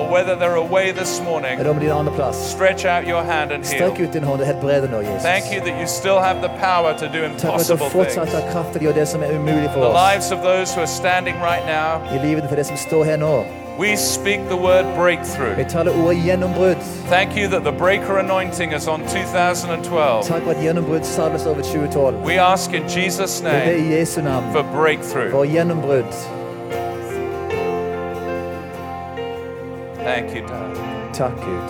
de 0.00 0.06
her 0.06 0.06
nå, 0.06 0.06
or 0.06 0.12
whether 0.12 0.34
they're 0.36 0.56
away 0.68 0.92
this 0.92 1.20
morning, 1.20 1.60
eller 1.60 1.72
de 1.74 1.86
en 1.86 1.92
annen 1.98 2.14
plass. 2.14 2.36
stretch 2.50 2.84
out 2.84 3.06
your 3.08 3.22
hand 3.22 3.52
and 3.52 3.64
heal. 3.66 4.06
ut 4.06 4.12
din 4.12 4.24
hånd 4.24 4.40
og 4.40 4.46
helbrede 4.46 4.88
nå, 4.90 4.98
Jesus. 5.00 5.22
Thank 5.22 5.44
you 5.52 5.60
that 5.60 5.80
you 5.80 5.86
still 5.86 6.18
have 6.18 6.40
the 6.40 6.52
power 6.60 6.92
to 6.92 7.06
do 7.06 7.20
Takk 7.20 7.20
for 7.20 7.24
at 7.24 7.40
du 7.42 7.46
impossible 7.48 7.90
fortsatt 7.90 8.28
things. 8.28 8.44
har 8.44 8.52
kraft 8.52 8.72
til 8.72 8.88
å 8.88 8.92
det 8.92 9.08
som 9.08 9.20
umulig 9.22 9.70
for 9.74 9.80
The 9.80 9.88
oss. 9.92 10.12
lives 10.12 10.32
of 10.32 10.38
those 10.42 10.74
who 10.74 10.80
are 10.80 10.86
standing 11.02 11.36
right 11.50 11.64
now, 11.66 12.00
I 12.14 12.18
livet 12.26 12.48
for 12.48 12.56
det 12.56 12.66
som 12.66 12.76
står 12.76 13.04
her 13.04 13.16
nå. 13.16 13.44
we 13.78 13.96
speak 13.96 14.40
the 14.48 14.56
word 14.56 14.84
Vi 14.84 14.96
breakthrough. 14.96 15.56
ordet. 15.56 16.76
Thank 17.08 17.36
you 17.36 17.48
that 17.48 17.64
the 17.64 17.72
breaker 17.72 18.18
anointing 18.18 18.72
is 18.74 18.86
on 18.88 19.00
2012. 19.06 20.26
Takk 20.26 20.42
for 20.42 20.50
at 20.50 20.56
gjennombrudd 20.58 21.04
salves 21.04 21.46
over 21.46 21.62
2012. 21.62 22.22
We 22.24 22.38
ask 22.38 22.72
in 22.74 22.82
Jesus' 22.88 23.40
name 23.42 23.68
i 23.76 23.94
Jesu 23.98 24.20
navn 24.22 24.52
for 24.52 24.62
breakthrough. 24.62 25.30
for 25.30 25.46
gjennombrudd. 25.46 26.39
Thank 30.10 30.34
you, 30.34 30.42
Dad. 30.42 30.76
Takk, 31.14 31.36
Gud. 31.36 31.68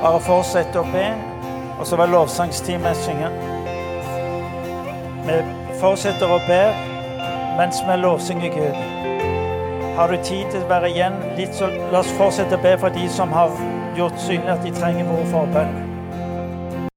Bare 0.00 0.20
fortsett 0.24 0.78
å 0.80 0.86
be, 0.88 1.10
og 1.76 1.84
så 1.84 1.98
vil 2.00 2.14
lovsangsteamet 2.14 2.96
synge. 3.02 3.28
Vi 5.26 5.36
fortsetter 5.82 6.32
å 6.32 6.38
be 6.46 6.62
mens 7.58 7.82
vi 7.84 7.98
lovsynger 8.00 8.56
Gud. 8.56 8.80
Har 9.98 10.08
du 10.08 10.16
tid 10.22 10.48
til 10.54 10.64
å 10.64 10.70
være 10.72 10.88
igjen 10.94 11.20
litt, 11.36 11.52
så 11.52 11.68
la 11.92 12.00
oss 12.00 12.16
fortsette 12.16 12.56
å 12.56 12.64
be 12.64 12.72
for 12.80 12.96
de 12.96 13.04
som 13.12 13.36
har 13.36 13.52
gjort 13.98 14.16
synlig 14.24 14.54
at 14.56 14.64
de 14.64 14.72
trenger 14.80 15.04
behov 15.04 15.28
for 15.34 15.52
bønn. 15.58 15.87